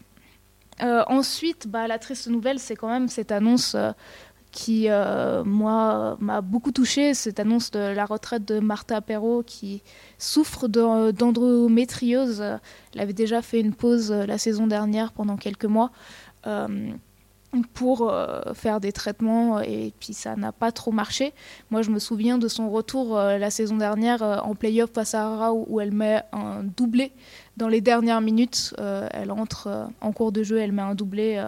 Euh, 0.81 1.03
ensuite, 1.07 1.67
bah, 1.67 1.87
la 1.87 1.99
triste 1.99 2.27
nouvelle, 2.27 2.59
c'est 2.59 2.75
quand 2.75 2.89
même 2.89 3.07
cette 3.07 3.31
annonce 3.31 3.75
euh, 4.69 5.43
qui, 5.43 5.49
moi, 5.49 6.17
m'a 6.19 6.41
beaucoup 6.41 6.71
touchée, 6.71 7.13
cette 7.13 7.39
annonce 7.39 7.71
de 7.71 7.79
la 7.79 8.05
retraite 8.05 8.45
de 8.45 8.59
Martha 8.59 9.01
Perrault 9.01 9.43
qui 9.45 9.81
souffre 10.17 10.67
d'endométriose. 10.67 12.43
Elle 12.93 13.01
avait 13.01 13.13
déjà 13.13 13.41
fait 13.41 13.59
une 13.59 13.73
pause 13.73 14.11
la 14.11 14.37
saison 14.37 14.67
dernière 14.67 15.11
pendant 15.11 15.37
quelques 15.37 15.65
mois 15.65 15.91
pour 17.73 18.13
faire 18.53 18.79
des 18.79 18.93
traitements 18.93 19.59
et 19.59 19.91
puis 19.99 20.13
ça 20.13 20.37
n'a 20.37 20.53
pas 20.53 20.71
trop 20.71 20.91
marché. 20.91 21.33
Moi 21.69 21.81
je 21.81 21.91
me 21.91 21.99
souviens 21.99 22.37
de 22.37 22.47
son 22.47 22.69
retour 22.69 23.15
la 23.15 23.49
saison 23.49 23.75
dernière 23.75 24.21
en 24.45 24.55
play-off 24.55 24.91
face 24.93 25.13
à 25.15 25.27
Ara 25.27 25.53
où, 25.53 25.81
elle 25.81 25.91
met 25.91 26.23
un 26.31 26.63
doublé 26.63 27.11
dans 27.57 27.67
les 27.67 27.81
dernières 27.81 28.21
minutes, 28.21 28.73
euh, 28.79 29.07
elle 29.11 29.31
entre 29.31 29.67
euh, 29.67 29.85
en 29.99 30.11
cours 30.13 30.31
de 30.31 30.41
jeu, 30.41 30.57
elle 30.57 30.71
met 30.71 30.81
un 30.81 30.95
doublé. 30.95 31.43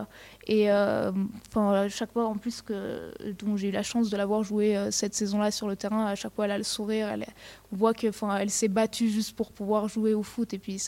Euh, 0.49 1.11
et 1.11 1.21
enfin, 1.49 1.87
chaque 1.89 2.11
fois, 2.11 2.25
en 2.25 2.35
plus, 2.35 2.61
que, 2.61 3.11
dont 3.39 3.57
j'ai 3.57 3.69
eu 3.69 3.71
la 3.71 3.83
chance 3.83 4.09
de 4.09 4.17
l'avoir 4.17 4.43
joué 4.43 4.77
cette 4.91 5.13
saison-là 5.13 5.51
sur 5.51 5.67
le 5.67 5.75
terrain, 5.75 6.05
à 6.05 6.15
chaque 6.15 6.33
fois, 6.33 6.45
elle 6.45 6.51
a 6.51 6.57
le 6.57 6.63
sourire. 6.63 7.15
On 7.71 7.75
voit 7.75 7.93
que, 7.93 8.07
elle 8.39 8.49
s'est 8.49 8.67
battue 8.67 9.09
juste 9.09 9.35
pour 9.35 9.51
pouvoir 9.51 9.87
jouer 9.87 10.13
au 10.13 10.23
foot. 10.23 10.53
Et 10.53 10.59
puis, 10.59 10.81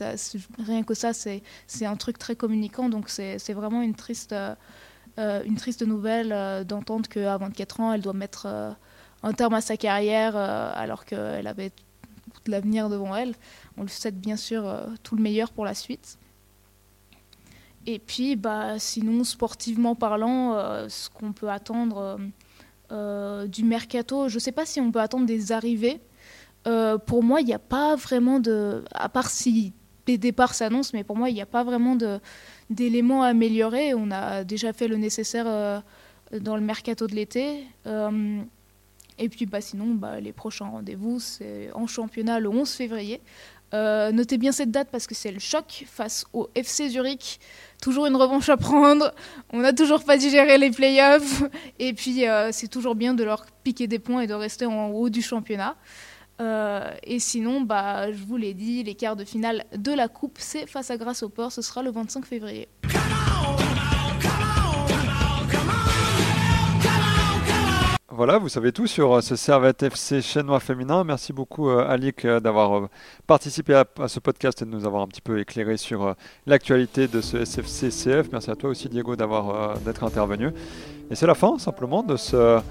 rien 0.60 0.84
que 0.84 0.94
ça, 0.94 1.14
c'est 1.14 1.42
un 1.86 1.96
truc 1.96 2.18
très 2.18 2.36
communicant. 2.36 2.90
Donc, 2.90 3.10
c'est 3.10 3.54
vraiment 3.54 3.82
une 3.82 3.96
triste, 3.96 4.36
une 5.18 5.56
triste 5.56 5.84
nouvelle 5.84 6.66
d'entendre 6.66 7.08
qu'à 7.08 7.38
24 7.38 7.80
ans, 7.80 7.94
elle 7.94 8.02
doit 8.02 8.14
mettre 8.14 8.48
un 9.24 9.34
terme 9.34 9.54
à 9.54 9.62
sa 9.62 9.78
carrière 9.78 10.36
alors 10.36 11.06
qu'elle 11.06 11.48
avait 11.48 11.72
tout 12.44 12.52
l'avenir 12.52 12.90
devant 12.90 13.16
elle. 13.16 13.36
On 13.78 13.84
lui 13.84 13.90
souhaite 13.90 14.20
bien 14.20 14.38
sûr 14.38 14.68
euh, 14.68 14.88
tout 15.04 15.16
le 15.16 15.22
meilleur 15.22 15.52
pour 15.52 15.66
la 15.66 15.74
suite. 15.74 16.18
Et 17.88 18.00
puis, 18.00 18.36
bah, 18.36 18.80
sinon, 18.80 19.24
sportivement 19.24 19.96
parlant, 19.96 20.56
euh, 20.56 20.90
ce 20.90 21.10
qu'on 21.10 21.34
peut 21.34 21.50
attendre 21.50 22.20
euh, 22.92 23.48
du 23.48 23.64
mercato, 23.64 24.28
je 24.28 24.36
ne 24.36 24.40
sais 24.40 24.52
pas 24.52 24.66
si 24.66 24.82
on 24.82 24.92
peut 24.92 25.02
attendre 25.02 25.26
des 25.26 25.52
arrivées. 25.52 26.02
pour 27.06 27.24
moi, 27.24 27.42
il 27.42 27.46
n'y 27.46 27.54
a 27.54 27.60
pas 27.60 27.96
vraiment 27.96 28.40
de. 28.40 28.84
À 28.92 29.10
part 29.10 29.30
si 29.30 29.74
des 30.08 30.18
départs 30.18 30.54
s'annoncent, 30.54 30.92
mais 30.94 31.04
pour 31.04 31.16
moi, 31.16 31.30
il 31.30 31.34
n'y 31.34 31.42
a 31.42 31.48
pas 31.48 31.64
vraiment 31.64 31.96
d'éléments 32.70 33.24
à 33.24 33.28
améliorer. 33.28 33.94
On 33.94 34.10
a 34.12 34.44
déjà 34.44 34.74
fait 34.74 34.88
le 34.88 34.98
nécessaire 34.98 35.84
dans 36.32 36.56
le 36.56 36.62
mercato 36.62 37.06
de 37.06 37.16
l'été. 37.16 37.68
et 39.20 39.30
puis, 39.30 39.46
bah, 39.46 39.62
sinon, 39.62 39.94
bah, 39.94 40.20
les 40.20 40.34
prochains 40.34 40.66
rendez-vous, 40.66 41.20
c'est 41.20 41.72
en 41.74 41.86
championnat 41.86 42.40
le 42.40 42.50
11 42.50 42.72
février. 42.72 43.22
Euh, 43.76 44.12
notez 44.14 44.38
bien 44.38 44.54
cette 44.54 44.72
date 44.72 44.88
parce 44.90 45.06
que 45.06 45.14
c'est 45.14 45.32
le 45.32 45.40
choc 45.40 45.84
face 45.88 46.26
au 46.32 46.50
FC 46.56 46.90
Zurich. 46.90 47.40
Toujours 47.82 48.06
une 48.06 48.16
revanche 48.16 48.48
à 48.48 48.56
prendre. 48.56 49.14
On 49.52 49.60
n'a 49.60 49.74
toujours 49.74 50.04
pas 50.06 50.18
digéré 50.18 50.58
les 50.58 50.72
playoffs. 50.72 51.44
Et 51.80 51.94
puis, 51.94 52.28
euh, 52.28 52.50
c'est 52.54 52.70
toujours 52.70 52.96
bien 52.96 53.14
de 53.14 53.24
leur 53.24 53.46
piquer 53.64 53.88
des 53.88 54.00
points 54.00 54.22
et 54.22 54.28
de 54.28 54.34
rester 54.34 54.66
en 54.66 54.88
haut 54.90 55.10
du 55.10 55.22
championnat. 55.22 55.76
Euh, 56.40 56.90
et 57.04 57.20
sinon, 57.20 57.62
bah, 57.62 58.12
je 58.14 58.24
vous 58.24 58.38
l'ai 58.38 58.54
dit, 58.54 58.84
les 58.84 58.96
quarts 58.96 59.18
de 59.18 59.26
finale 59.26 59.66
de 59.76 59.92
la 59.92 60.08
Coupe, 60.08 60.38
c'est 60.40 60.68
face 60.68 60.90
à 60.90 60.98
Grasshopper. 60.98 61.48
Ce 61.50 61.62
sera 61.62 61.84
le 61.84 61.92
25 61.92 62.26
février. 62.26 62.70
Voilà, 68.16 68.38
vous 68.38 68.48
savez 68.48 68.72
tout 68.72 68.88
sur 68.88 69.12
euh, 69.12 69.20
ce 69.20 69.36
Servette 69.36 69.84
FC 69.84 70.22
chinois 70.22 70.62
féminin. 70.62 71.04
Merci 71.04 71.34
beaucoup, 71.34 71.70
euh, 71.70 71.86
Alik, 71.86 72.24
euh, 72.24 72.40
d'avoir 72.40 72.88
participé 73.28 73.74
à, 73.74 74.08
ce 74.08 74.22
podcast 74.22 74.62
et 74.62 74.66
de 74.66 74.70
nous 74.70 74.86
avoir 74.86 75.02
un 75.02 75.08
petit 75.08 75.20
peu 75.20 75.38
éclairé 75.38 75.76
sur 75.76 76.16
l'actualité 76.46 77.10
de 77.10 77.20
ce 77.20 77.44
SFC 77.44 77.90
CF. 77.90 78.32
Merci 78.32 78.52
à 78.52 78.56
toi 78.56 78.70
aussi, 78.70 78.88
Diego, 78.88 79.18
d'avoir 79.18 79.78
d'être 79.80 80.06
intervenu. 80.06 80.52
Et 81.12 81.16
c'est 81.16 81.28
la 81.28 81.36
fin, 81.36 81.60
simplement, 81.60 82.04
de 82.04 82.16
ce, 82.16 82.62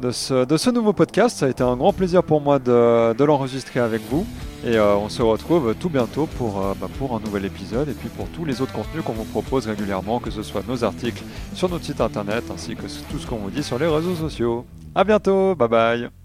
de 0.00 0.10
ce, 0.10 0.44
de 0.44 0.56
ce 0.56 0.70
nouveau 0.70 0.92
podcast. 0.92 1.38
Ça 1.38 1.46
a 1.46 1.48
été 1.48 1.62
un 1.62 1.76
grand 1.76 1.92
plaisir 1.92 2.22
pour 2.22 2.40
moi 2.40 2.58
de, 2.58 3.12
de 3.14 3.24
l'enregistrer 3.24 3.80
avec 3.80 4.02
vous. 4.10 4.26
Et 4.64 4.78
on 4.78 5.08
se 5.08 5.22
retrouve 5.22 5.74
tout 5.74 5.88
bientôt 5.88 6.26
pour, 6.38 6.62
bah, 6.80 6.86
pour 6.96 7.16
un 7.16 7.20
nouvel 7.20 7.44
épisode 7.46 7.88
et 7.88 7.94
puis 7.94 8.08
pour 8.08 8.28
tous 8.28 8.44
les 8.44 8.60
autres 8.62 8.72
contenus 8.72 9.02
qu'on 9.04 9.12
vous 9.12 9.24
propose 9.24 9.66
régulièrement, 9.66 10.20
que 10.20 10.30
ce 10.30 10.44
soit 10.44 10.62
nos 10.68 10.84
articles 10.84 11.24
sur 11.52 11.68
notre 11.68 11.84
site 11.84 12.00
internet 12.00 12.44
ainsi 12.54 12.76
que 12.76 12.82
tout 12.82 13.18
ce 13.18 13.26
qu'on 13.26 13.38
vous 13.38 13.50
dit 13.50 13.64
sur 13.64 13.78
les 13.78 13.88
réseaux 13.88 14.14
sociaux. 14.14 14.64
À 14.94 15.02
bientôt, 15.02 15.56
bye 15.56 15.68
bye 15.68 16.21